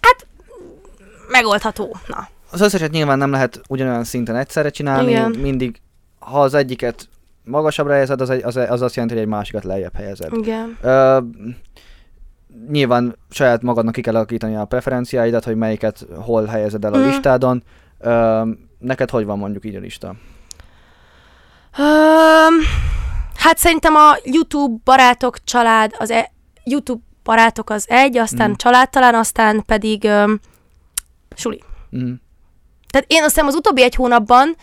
hát 0.00 0.26
megoldható. 1.28 1.96
Na. 2.06 2.28
Az 2.50 2.60
összeset 2.60 2.90
nyilván 2.90 3.18
nem 3.18 3.30
lehet 3.30 3.60
ugyanolyan 3.68 4.04
szinten 4.04 4.36
egyszerre 4.36 4.70
csinálni, 4.70 5.10
Igen. 5.10 5.30
mindig, 5.30 5.80
ha 6.18 6.40
az 6.40 6.54
egyiket 6.54 7.08
magasabbra 7.44 7.92
helyezed, 7.92 8.20
az, 8.20 8.30
egy, 8.30 8.42
az, 8.44 8.56
az 8.56 8.82
azt 8.82 8.94
jelenti, 8.94 9.16
hogy 9.16 9.24
egy 9.24 9.30
másikat 9.30 9.64
lejjebb 9.64 9.94
helyezed. 9.94 10.32
Igen. 10.32 10.78
Ö, 10.82 11.18
nyilván 12.70 13.16
saját 13.30 13.62
magadnak 13.62 13.94
ki 13.94 14.00
kell 14.00 14.14
alakítani 14.14 14.56
a 14.56 14.64
preferenciáidat, 14.64 15.44
hogy 15.44 15.56
melyiket 15.56 16.06
hol 16.14 16.44
helyezed 16.44 16.84
el 16.84 16.92
a 16.92 16.98
Mm. 16.98 17.04
listádon. 17.06 17.62
Ö, 17.98 18.42
neked 18.78 19.10
hogy 19.10 19.24
van 19.24 19.38
mondjuk 19.38 19.64
így 19.64 19.74
a 19.74 19.80
lista? 19.80 20.14
Um, 21.78 22.54
hát 23.38 23.58
szerintem 23.58 23.94
a 23.94 24.16
YouTube 24.24 24.76
barátok 24.84 25.44
család, 25.44 25.94
az 25.98 26.10
e- 26.10 26.32
YouTube 26.64 27.02
barátok 27.22 27.70
az 27.70 27.84
egy, 27.88 28.16
aztán 28.18 28.50
Mm. 28.50 28.54
család 28.56 28.90
talán, 28.90 29.14
aztán 29.14 29.62
pedig 29.66 30.02
um, 30.04 30.40
suli. 31.36 31.62
Mm. 31.96 32.12
Tehát 32.90 33.06
én 33.10 33.22
azt 33.22 33.34
hiszem 33.34 33.46
az 33.46 33.54
utóbbi 33.54 33.82
egy 33.82 33.94
hónapban 33.94 34.56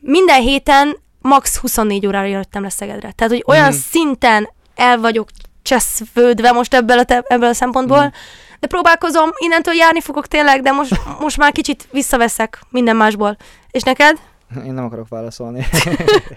minden 0.00 0.40
héten 0.40 0.96
max 1.20 1.56
24 1.56 2.06
órára 2.06 2.26
jöttem 2.26 2.62
le 2.62 2.68
Szegedre. 2.70 3.12
Tehát, 3.12 3.32
hogy 3.32 3.44
olyan 3.46 3.68
Mhm. 3.68 3.76
szinten 3.76 4.48
el 4.74 4.98
vagyok 4.98 5.28
cseszvődve 5.62 6.52
most 6.52 6.74
ebből 6.74 6.98
a, 6.98 7.04
te- 7.04 7.24
ebből 7.28 7.48
a 7.48 7.52
szempontból, 7.54 7.98
Mhm. 8.04 8.12
de 8.60 8.66
próbálkozom, 8.66 9.30
innentől 9.38 9.74
járni 9.74 10.00
fogok 10.00 10.26
tényleg, 10.26 10.62
de 10.62 10.70
most, 10.70 10.94
most 11.20 11.36
már 11.36 11.52
kicsit 11.52 11.88
visszaveszek 11.90 12.60
minden 12.70 12.96
másból. 12.96 13.36
És 13.70 13.82
neked? 13.82 14.18
Én 14.64 14.72
nem 14.72 14.84
akarok 14.84 15.08
válaszolni. 15.08 15.66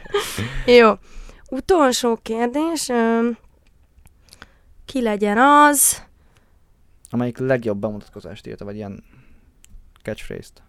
Jó. 0.79 0.91
Utolsó 1.55 2.19
kérdés. 2.21 2.89
Ki 4.85 5.01
legyen 5.01 5.37
az? 5.37 6.03
Amelyik 7.09 7.37
legjobb 7.37 7.77
bemutatkozást 7.77 8.47
írta, 8.47 8.65
vagy 8.65 8.75
ilyen 8.75 9.03
catchphrase-t. 10.03 10.61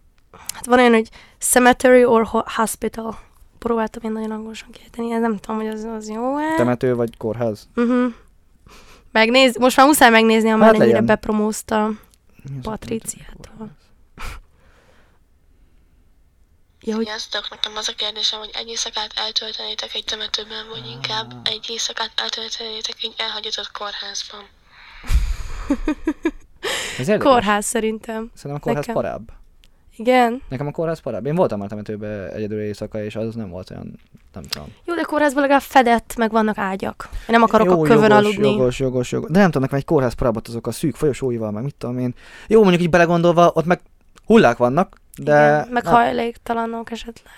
Hát 0.55 0.67
van 0.67 0.79
olyan, 0.79 0.93
hogy 0.93 1.11
cemetery 1.39 2.05
or 2.05 2.25
ho- 2.27 2.49
hospital. 2.49 3.19
Próbáltam 3.59 4.03
én 4.05 4.13
nagyon 4.13 4.31
angolosan 4.31 4.71
kiejteni, 4.71 5.09
nem 5.09 5.37
tudom, 5.37 5.57
hogy 5.57 5.67
az, 5.69 5.85
az 5.85 6.09
jó-e. 6.09 6.55
Temető 6.57 6.95
vagy 6.95 7.17
kórház? 7.17 7.69
Uh-huh. 7.77 8.13
Megnéz, 9.13 9.59
most 9.59 9.77
már 9.77 9.87
muszáj 9.87 10.11
megnézni, 10.11 10.51
már 10.51 10.73
Hát 10.73 10.81
ennyire 10.83 11.01
bepromózta 11.01 11.87
Mi 11.87 11.95
az 12.59 12.67
a 12.67 12.71
Patriciától. 12.71 13.35
temető, 13.43 13.59
kórház? 13.59 13.75
Ja, 16.87 16.95
hogy 16.95 17.05
Sziasztok, 17.05 17.47
nekem 17.51 17.73
az 17.77 17.89
a 17.89 17.93
kérdésem, 17.97 18.39
hogy 18.39 18.51
egy 18.53 18.69
éjszakát 18.69 19.13
eltöltenétek 19.15 19.95
egy 19.95 20.05
temetőben, 20.05 20.69
vagy 20.69 20.87
inkább 20.87 21.35
egy 21.45 21.67
éjszakát 21.69 22.11
eltöltenétek 22.17 22.97
egy 23.03 23.15
elhagyatott 23.17 23.71
kórházban. 23.79 24.45
Kórház 27.29 27.65
szerintem. 27.65 28.31
Szerintem 28.35 28.61
a 28.61 28.65
kórház 28.65 28.87
Nekem. 28.87 29.03
parább. 29.03 29.33
Igen. 29.97 30.43
Nekem 30.49 30.67
a 30.67 30.71
kórház 30.71 31.01
parább. 31.01 31.27
Én 31.27 31.35
voltam 31.35 31.59
már 31.59 31.69
temetőbe 31.69 32.33
egyedül 32.33 32.61
éjszaka, 32.61 33.05
és 33.05 33.17
az 33.17 33.35
nem 33.35 33.51
volt 33.51 33.71
olyan, 33.71 34.01
nem 34.33 34.43
tudom. 34.43 34.69
Jó, 34.85 34.95
de 34.95 35.03
kórházban 35.03 35.43
legalább 35.43 35.63
fedett, 35.63 36.17
meg 36.17 36.31
vannak 36.31 36.59
ágyak. 36.59 37.09
Én 37.13 37.27
nem 37.27 37.43
akarok 37.43 37.67
Jó, 37.67 37.83
a 37.83 37.87
kövön 37.87 38.11
jogos, 38.11 38.25
aludni. 38.25 38.51
Jogos, 38.51 38.79
jogos, 38.79 39.13
jogos. 39.13 39.31
De 39.31 39.39
nem 39.39 39.47
tudom, 39.47 39.63
nekem 39.63 39.79
egy 39.79 39.85
kórház 39.85 40.13
parábbat 40.13 40.49
azok 40.49 40.67
a 40.67 40.73
szűk 40.73 40.97
folyosóival, 40.97 41.51
meg 41.51 41.63
mit 41.63 41.75
tudom 41.75 41.99
én. 41.99 42.15
Jó, 42.47 42.61
mondjuk 42.61 42.83
így 42.83 42.91
belegondolva, 42.91 43.51
ott 43.55 43.65
meg 43.65 43.81
hullák 44.25 44.57
vannak, 44.57 44.97
de... 45.17 45.33
Igen, 45.33 45.69
meg 45.69 45.83
nem- 45.85 45.93
hajléktalanok 45.93 46.91
esetleg. 46.91 47.35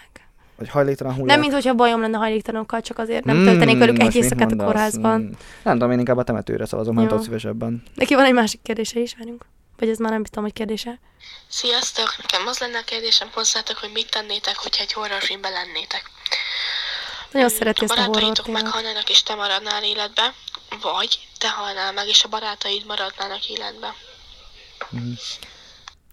Vagy 0.57 0.69
hajléktalan 0.69 1.13
hullák. 1.15 1.29
Nem, 1.29 1.41
mint 1.41 1.53
hogyha 1.53 1.75
bajom 1.75 2.01
lenne 2.01 2.17
hajléktalanokkal, 2.19 2.81
csak 2.81 2.99
azért 2.99 3.25
nem 3.25 3.37
Mm, 3.37 3.45
töltenék 3.45 3.79
velük 3.79 3.99
egy 3.99 4.15
éjszakát 4.15 4.53
a 4.53 4.57
kórházban. 4.57 5.21
Mm. 5.21 5.31
Nem 5.63 5.73
tudom, 5.73 5.91
én 5.91 5.99
inkább 5.99 6.17
a 6.17 6.23
temetőre 6.23 6.67
szavazom, 6.67 6.95
nem 6.95 7.03
Jó. 7.03 7.09
tudok 7.09 7.25
szívesebben. 7.25 7.83
Neki 7.95 8.15
van 8.15 8.25
egy 8.25 8.33
másik 8.33 8.63
kérdése 8.63 9.01
is, 9.01 9.15
várjunk. 9.19 9.45
Vagy 9.79 9.89
ez 9.89 9.99
már 9.99 10.11
nem 10.13 10.25
tudom, 10.25 10.45
hogy 10.45 10.53
kérdése. 10.53 10.99
Sziasztok, 11.49 12.15
nekem 12.23 12.47
az 12.47 12.59
lenne 12.59 12.79
a 12.79 12.85
kérdésem 12.85 13.29
hozzátok, 13.33 13.77
hogy 13.77 13.91
mit 13.93 14.11
tennétek, 14.11 14.57
hogyha 14.57 14.83
egy 14.83 14.93
horrorfilmben 14.93 15.53
lennétek. 15.53 16.03
Nagyon 17.33 17.49
szereti 17.49 17.81
a 17.81 17.85
ezt 17.85 17.93
a 17.93 17.97
horror 17.97 18.13
barátaitok 18.13 18.45
témát. 18.45 18.63
meghalnának 18.63 19.09
és 19.11 19.23
te 19.23 19.35
maradnál 19.35 19.85
életbe, 19.85 20.33
vagy 20.83 21.19
te 21.39 21.49
halnál 21.49 21.93
meg 21.93 22.07
és 22.09 22.25
a 22.25 22.29
barátaid 22.29 22.87
maradnának 22.87 23.49
életbe. 23.49 23.95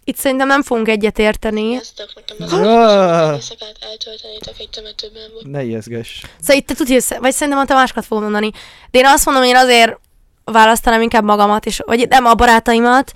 Itt 0.07 0.17
szerintem 0.17 0.47
nem 0.47 0.63
fogunk 0.63 0.87
egyet 0.87 1.19
érteni. 1.19 1.69
Sziasztok, 1.69 2.09
nekem 2.15 2.37
az 2.39 2.53
Ah. 2.53 3.35
éjszakát 3.35 3.75
eltöltenétek 3.91 4.53
egy 4.59 4.69
temetőben, 4.69 5.21
Ne 5.43 5.63
ijeszgess. 5.63 6.21
Szóval 6.39 6.55
itt 6.55 6.67
te 6.67 6.73
tudsz, 6.73 7.17
vagy 7.17 7.31
szerintem 7.33 7.61
a 7.61 7.65
te 7.65 7.73
másokat 7.73 8.05
fogom 8.05 8.23
mondani. 8.23 8.51
De 8.91 8.99
én 8.99 9.05
azt 9.05 9.25
mondom, 9.25 9.43
hogy 9.43 9.51
én 9.53 9.57
azért 9.59 9.99
választanám 10.43 11.01
inkább 11.01 11.23
magamat, 11.23 11.65
és, 11.65 11.81
vagy 11.85 12.07
nem 12.09 12.25
a 12.25 12.33
barátaimat, 12.33 13.11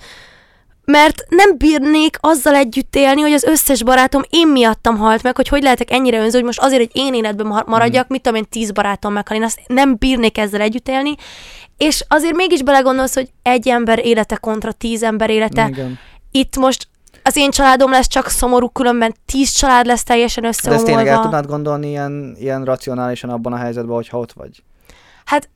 mert 0.84 1.24
nem 1.28 1.56
bírnék 1.56 2.16
azzal 2.20 2.54
együtt 2.54 2.96
élni, 2.96 3.20
hogy 3.20 3.32
az 3.32 3.44
összes 3.44 3.82
barátom 3.82 4.22
én 4.30 4.48
miattam 4.48 4.96
halt 4.98 5.22
meg, 5.22 5.36
hogy 5.36 5.48
hogy 5.48 5.62
lehetek 5.62 5.90
ennyire 5.90 6.18
önző, 6.18 6.36
hogy 6.36 6.44
most 6.46 6.60
azért, 6.60 6.80
hogy 6.80 7.02
én 7.02 7.14
életben 7.14 7.46
mar- 7.46 7.66
maradjak, 7.66 8.08
mit 8.08 8.22
tudom 8.22 8.38
én, 8.38 8.46
tíz 8.50 8.70
barátom 8.70 9.12
meghal. 9.12 9.36
Én 9.36 9.42
azt 9.42 9.60
nem 9.66 9.96
bírnék 9.98 10.38
ezzel 10.38 10.60
együtt 10.60 10.88
élni, 10.88 11.14
és 11.76 12.04
azért 12.08 12.34
mégis 12.34 12.62
belegondolsz, 12.62 13.14
hogy 13.14 13.28
egy 13.42 13.68
ember 13.68 14.06
élete 14.06 14.36
kontra 14.36 14.72
tíz 14.72 15.02
ember 15.02 15.30
élete. 15.30 15.66
Igen. 15.68 15.98
Itt 16.30 16.56
most 16.56 16.88
az 17.22 17.36
én 17.36 17.50
családom 17.50 17.90
lesz 17.90 18.06
csak 18.06 18.28
szomorú, 18.28 18.68
különben 18.68 19.14
tíz 19.26 19.50
család 19.50 19.86
lesz 19.86 20.02
teljesen 20.02 20.42
De 20.42 20.48
ezt 20.48 20.58
összeomolva. 20.58 20.86
tényleg 20.88 21.06
el 21.06 21.20
tudnád 21.22 21.46
gondolni 21.46 21.88
ilyen, 21.88 22.34
ilyen 22.38 22.64
racionálisan 22.64 23.30
abban 23.30 23.52
a 23.52 23.56
helyzetben, 23.56 23.94
hogyha 23.94 24.18
ott 24.18 24.32
vagy? 24.32 24.62
Hát 25.24 25.48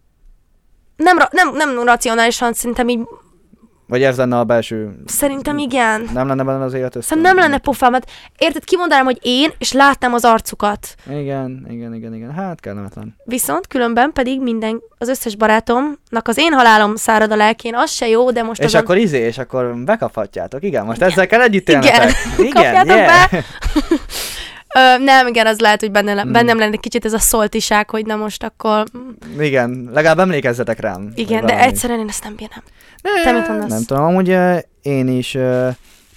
nem, 0.96 1.18
ra- 1.18 1.32
nem, 1.32 1.54
nem 1.54 1.82
racionálisan, 1.84 2.52
szerintem 2.52 2.88
így, 2.88 3.00
Vagy 3.86 4.02
ez 4.02 4.16
lenne 4.16 4.38
a 4.38 4.44
belső... 4.44 4.94
szerintem 5.06 5.58
igen. 5.58 6.08
Nem 6.12 6.26
lenne 6.26 6.42
benne 6.42 6.64
az 6.64 6.74
élet 6.74 6.96
össze? 6.96 7.06
Szerintem 7.06 7.34
nem 7.34 7.44
lenne 7.44 7.58
pofám, 7.58 7.92
hát 7.92 8.10
érted, 8.38 8.64
kimondanám, 8.64 9.04
hogy 9.04 9.18
én, 9.22 9.50
és 9.58 9.72
látnám 9.72 10.14
az 10.14 10.24
arcukat. 10.24 10.94
Igen, 11.10 11.66
igen, 11.70 11.94
igen, 11.94 12.14
igen. 12.14 12.32
Hát 12.32 12.60
kellemetlen. 12.60 13.16
Viszont 13.24 13.66
különben 13.66 14.12
pedig 14.12 14.40
minden, 14.40 14.82
az 14.98 15.08
összes 15.08 15.36
barátomnak 15.36 16.28
az 16.28 16.38
én 16.38 16.52
halálom 16.52 16.96
szárad 16.96 17.30
a 17.30 17.36
lelkén, 17.36 17.74
az 17.74 17.90
se 17.90 18.08
jó, 18.08 18.30
de 18.30 18.42
most 18.42 18.60
És 18.60 18.66
azon... 18.66 18.80
akkor 18.80 18.96
izé, 18.96 19.18
és 19.18 19.38
akkor 19.38 19.74
bekaphatjátok. 19.84 20.62
Igen, 20.62 20.84
most 20.84 21.02
ezzel 21.02 21.26
kell 21.26 21.40
együtt 21.40 21.68
élnetek. 21.68 21.94
Igen. 21.94 22.46
Igen, 22.46 22.52
Kapjátok 22.52 22.96
yeah. 22.96 23.30
be. 23.30 23.44
Ö, 24.74 24.98
nem, 24.98 25.26
igen, 25.26 25.46
az 25.46 25.58
lehet, 25.58 25.80
hogy 25.80 25.90
benne, 25.90 26.20
Hmm. 26.20 26.32
bennem 26.32 26.58
lenne 26.58 26.76
kicsit 26.76 27.04
ez 27.04 27.12
a 27.12 27.18
szoltiság, 27.18 27.90
hogy 27.90 28.06
na 28.06 28.16
most 28.16 28.44
akkor... 28.44 28.84
Igen, 29.38 29.90
legalább 29.92 30.18
emlékezzetek 30.18 30.80
rám. 30.80 31.12
Igen, 31.14 31.40
de 31.46 31.52
valami. 31.52 31.68
egyszerűen 31.68 31.98
én 31.98 32.08
ezt 32.08 32.24
nem 32.24 32.34
bírnám. 32.36 32.62
Te 33.24 33.32
mit 33.32 33.48
mondasz? 33.48 33.68
Nem 33.68 33.82
tudom, 33.84 34.04
amúgy 34.04 34.36
én 34.82 35.08
is 35.08 35.36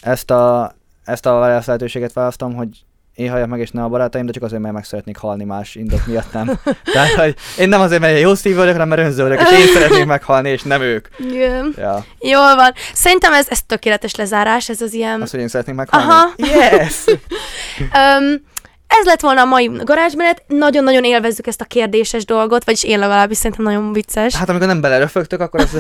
ezt 0.02 0.32
a, 0.32 0.76
ezt 1.06 1.26
a 1.26 1.40
lehetőséget 1.40 2.14
választom, 2.14 2.56
hogy 2.56 2.70
én 3.18 3.30
halljak 3.30 3.50
meg, 3.50 3.60
és 3.60 3.72
ne 3.72 3.84
a 3.84 3.88
barátaim, 3.88 4.26
de 4.26 4.32
csak 4.32 4.44
azért, 4.44 4.62
mert 4.62 4.74
meg 4.74 4.84
szeretnék 4.84 5.18
halni 5.18 5.44
más 5.44 5.76
indok 5.76 6.06
miatt 6.06 6.34
nem. 6.34 6.60
Tehát, 6.94 7.12
hogy 7.12 7.36
én 7.58 7.70
nem 7.70 7.82
azért, 7.82 8.02
mert 8.02 8.20
jó 8.20 8.36
szívű 8.36 8.56
vagyok, 8.56 8.72
hanem 8.72 8.88
mert 8.88 9.02
önző 9.02 9.24
vagyok, 9.24 9.42
és 9.42 9.60
én 9.60 9.68
szeretnék 9.74 10.06
meghalni, 10.16 10.50
és 10.50 10.62
nem 10.62 10.82
ők. 10.82 11.08
Igen. 11.18 11.74
Ja. 11.78 12.06
Jól 12.20 12.56
van. 12.56 12.74
Szerintem 12.94 13.34
ez, 13.34 13.48
ez 13.50 13.62
tökéletes 13.62 14.16
lezárás, 14.16 14.70
ez 14.70 14.82
az 14.82 14.94
ilyen... 14.94 15.22
Az, 15.22 15.32
hogy 15.32 15.40
én 15.40 15.48
szeretnék 15.48 15.76
meghalni. 15.76 16.08
Aha. 16.08 16.34
Yes! 16.38 17.04
Öm, 18.18 18.42
ez 18.88 19.06
lett 19.06 19.20
volna 19.20 19.42
a 19.42 19.46
mai 19.46 19.72
garázsmenet. 19.84 20.44
Nagyon-nagyon 20.48 21.04
élvezzük 21.04 21.48
ezt 21.48 21.62
a 21.62 21.66
kérdéses 21.66 22.26
dolgot, 22.26 22.64
vagyis 22.64 22.84
én 22.84 23.00
legalábbis 23.00 23.38
szerintem 23.38 23.66
nagyon 23.66 23.94
vicces. 23.94 24.36
Hát 24.36 24.50
amikor 24.50 24.68
nem 24.68 24.82
beleröfögtök, 24.82 25.42
akkor 25.42 25.60
ez... 25.60 25.72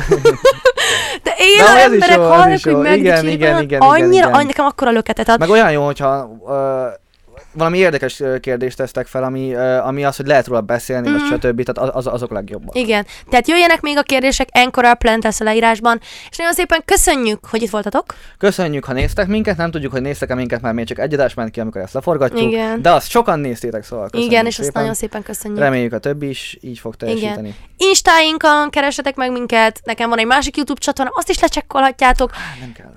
De 1.24 1.34
én 1.38 1.58
De 1.58 1.64
az 1.64 1.92
emberek 1.92 2.18
hallnak, 2.18 2.64
hogy. 2.64 2.72
Igen, 2.72 2.78
megdicsérjük, 2.78 3.32
igen, 3.32 3.62
igen, 3.62 3.82
annyira, 3.82 4.06
igen, 4.06 4.12
igen. 4.12 4.34
annyi, 4.34 4.46
nekem 4.46 4.66
akkora 4.66 4.92
löketet 4.92 5.30
ad. 5.30 5.40
Meg 5.40 5.50
olyan 5.50 5.72
jó, 5.72 5.86
hogyha 5.86 6.30
ö, 6.48 6.88
valami 7.58 7.78
érdekes 7.78 8.22
kérdést 8.40 8.78
tesztek 8.78 9.08
fel, 9.08 9.24
ami, 9.24 9.56
ami 9.56 10.04
az, 10.04 10.16
hogy 10.16 10.28
lehet 10.28 10.48
róla 10.48 10.62
beszélni, 10.62 11.12
vagy 11.12 11.22
Mhm. 11.22 11.34
stb. 11.34 11.64
Tehát 11.64 11.90
az, 11.96 12.06
az, 12.06 12.14
azok 12.14 12.32
legjobbak. 12.32 12.76
Igen, 12.76 13.06
tehát 13.30 13.48
jöjjenek 13.48 13.82
még 13.82 13.98
a 13.98 14.02
kérdések, 14.04 14.48
Encore 14.52 14.94
Plant 14.94 15.24
lesz 15.24 15.40
a 15.40 15.44
leírásban, 15.44 16.00
és 16.30 16.38
nagyon 16.38 16.54
szépen 16.54 16.82
köszönjük, 16.86 17.46
hogy 17.46 17.62
itt 17.62 17.70
voltatok. 17.70 18.06
Köszönjük, 18.38 18.86
ha 18.86 18.94
néztek 18.94 19.28
minket, 19.28 19.58
nem 19.58 19.72
tudjuk, 19.72 19.92
hogy 19.92 20.02
néztek-e 20.02 20.36
minket, 20.36 20.62
mert 20.62 20.76
még 20.76 20.86
csak 20.86 21.00
egy 21.00 21.14
adás 21.14 21.34
ment 21.34 21.52
ki, 21.52 21.60
amikor 21.60 21.82
ezt 21.82 21.94
leforgatjuk. 21.94 22.52
Igen. 22.52 22.82
De 22.82 22.92
azt 22.92 23.10
sokan 23.10 23.40
néztétek, 23.40 23.84
szóval 23.84 24.06
köszönjük 24.10 24.32
Igen, 24.32 24.46
és 24.46 24.54
szépen. 24.54 24.68
azt 24.68 24.76
nagyon 24.78 24.94
szépen 24.94 25.24
köszönjük. 25.24 25.60
Reméljük 25.60 25.94
a 25.94 25.98
többi 26.00 26.30
is 26.30 26.58
így 26.62 26.80
fog 26.80 26.96
teljesíteni. 26.96 27.56
Instáinkon 27.78 28.70
keresetek 28.70 29.16
meg 29.16 29.32
minket, 29.32 29.80
nekem 29.84 30.10
van 30.10 30.18
egy 30.20 30.26
másik 30.26 30.56
YouTube 30.56 30.80
csatorna, 30.80 31.12
azt 31.16 31.30
is 31.30 31.40
lecsekkolhatjátok. 31.40 32.32
Nem 32.60 32.72
kell. 32.72 32.92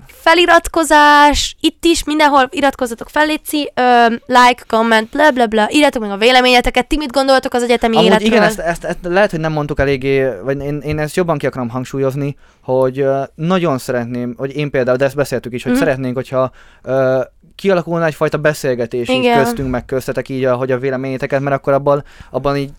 Feliratkozás, 0.61 1.55
itt 1.59 1.85
is, 1.85 2.03
mindenhol 2.03 2.47
iratkozzatok 2.51 3.09
fel, 3.09 3.25
Léci, 3.25 3.71
ö, 3.75 4.05
like, 4.51 4.63
comment, 4.67 5.09
bla 5.09 5.31
bla 5.31 5.45
bla, 5.47 5.67
írjátok 5.71 6.01
meg 6.01 6.11
a 6.11 6.17
véleményeteket, 6.17 6.87
ti 6.87 6.97
mit 6.97 7.11
gondoltok 7.11 7.53
az 7.53 7.63
egyetemi 7.63 7.95
Amúgy 7.95 8.07
életről. 8.07 8.27
igen, 8.27 8.43
ezt, 8.43 8.59
ezt, 8.59 8.83
ezt, 8.83 8.97
lehet, 9.01 9.31
hogy 9.31 9.39
nem 9.39 9.51
mondtuk 9.51 9.79
eléggé, 9.79 10.27
vagy 10.43 10.61
én, 10.63 10.79
én 10.79 10.99
ezt 10.99 11.15
jobban 11.15 11.37
ki 11.37 11.45
akarom 11.45 11.69
hangsúlyozni, 11.69 12.35
hogy 12.63 13.05
nagyon 13.35 13.77
szeretném, 13.77 14.33
hogy 14.37 14.55
én 14.55 14.69
például, 14.69 14.97
de 14.97 15.05
ezt 15.05 15.15
beszéltük 15.15 15.53
is, 15.53 15.63
hogy 15.63 15.71
Mhm. 15.71 15.79
szeretnénk, 15.81 16.15
hogyha 16.15 16.51
uh, 16.83 17.21
kialakulna 17.55 18.05
egyfajta 18.05 18.37
beszélgetés 18.37 19.09
így 19.09 19.17
Igen. 19.23 19.43
köztünk, 19.43 19.69
meg 19.69 19.85
köztetek 19.85 20.29
így, 20.29 20.43
a, 20.45 20.55
hogy 20.55 20.71
a 20.71 20.77
véleményeteket, 20.77 21.41
mert 21.41 21.55
akkor 21.55 21.73
abban, 21.73 22.03
abban 22.31 22.57
így 22.57 22.71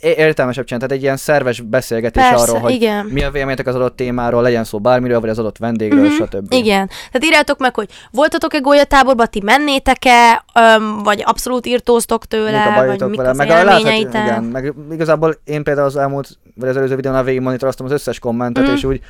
értelmesebb 0.00 0.64
csinálni, 0.64 0.86
tehát 0.86 0.92
egy 0.92 1.02
ilyen 1.02 1.16
szerves 1.16 1.60
beszélgetés 1.60 2.22
Persze, 2.28 2.42
arról, 2.44 2.58
hogy 2.58 2.72
igen. 2.72 3.06
mi 3.06 3.22
a 3.22 3.30
véleményetek 3.30 3.66
az 3.66 3.74
adott 3.74 3.96
témáról, 3.96 4.42
legyen 4.42 4.64
szó 4.64 4.78
bármiről, 4.80 5.20
vagy 5.20 5.28
az 5.30 5.38
adott 5.38 5.58
vendégről, 5.58 6.04
Mhm, 6.04 6.12
stb. 6.12 6.52
Igen. 6.52 6.86
Tehát 6.86 7.24
írjátok 7.24 7.58
meg, 7.58 7.74
hogy 7.74 7.88
voltatok-e 8.10 8.58
gólyatáborba, 8.58 9.26
ti 9.26 9.40
mennétek-e, 9.44 10.44
öm, 10.54 10.98
vagy 11.02 11.22
abszolút 11.26 11.66
írtóztok 11.66 12.24
tőle, 12.26 12.62
a 12.62 12.74
vagy 12.74 12.74
bajotok 12.84 13.08
mik 13.08 13.16
vele, 13.18 13.30
az 13.30 13.36
meg 13.36 13.50
a 13.50 13.54
láthat, 13.54 13.78
élményeitek. 13.78 14.24
igen, 14.26 14.42
meg 14.44 14.74
igazából 14.92 15.36
én 15.44 15.62
például 15.62 15.86
az 15.86 15.96
elmúlt, 15.96 16.28
vagy 16.54 16.68
az 16.68 16.76
előző 16.76 16.96
videónál 16.96 17.24
végig 17.24 17.40
monitoroztam 17.40 17.86
az 17.86 17.92
összes 17.92 18.18
kommentet, 18.18 18.64
Mhm. 18.64 18.72
és 18.74 18.84
úgy 18.84 19.00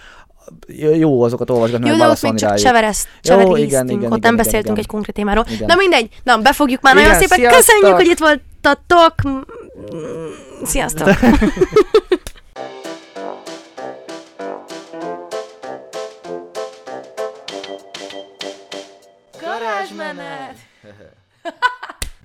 jó 0.98 1.22
azokat 1.22 1.50
olvasgatni, 1.50 1.88
Jó, 1.88 1.96
de 1.96 2.08
ott 2.08 2.22
még 2.22 2.34
csak 2.34 2.54
csevereszt, 2.54 3.08
cseveréztünk, 3.22 3.58
igen, 3.58 3.84
igen, 3.84 3.84
ott 3.84 3.90
igen, 3.90 4.08
nem 4.08 4.18
igen, 4.18 4.36
beszéltünk 4.36 4.64
igen. 4.64 4.78
egy 4.78 4.86
konkrét 4.86 5.14
témáról. 5.14 5.44
Igen. 5.50 5.66
Na 5.66 5.74
mindegy, 5.74 6.08
na 6.24 6.36
befogjuk 6.38 6.80
már, 6.80 6.94
nagyon 6.94 7.08
Igen, 7.08 7.20
szépen 7.22 7.38
sziasztok! 7.38 7.58
köszönjük, 7.64 7.96
hogy 7.96 8.06
itt 8.06 8.18
voltatok. 8.18 9.14
Sziasztok! 10.64 11.08
Garázsmenet! 19.40 20.56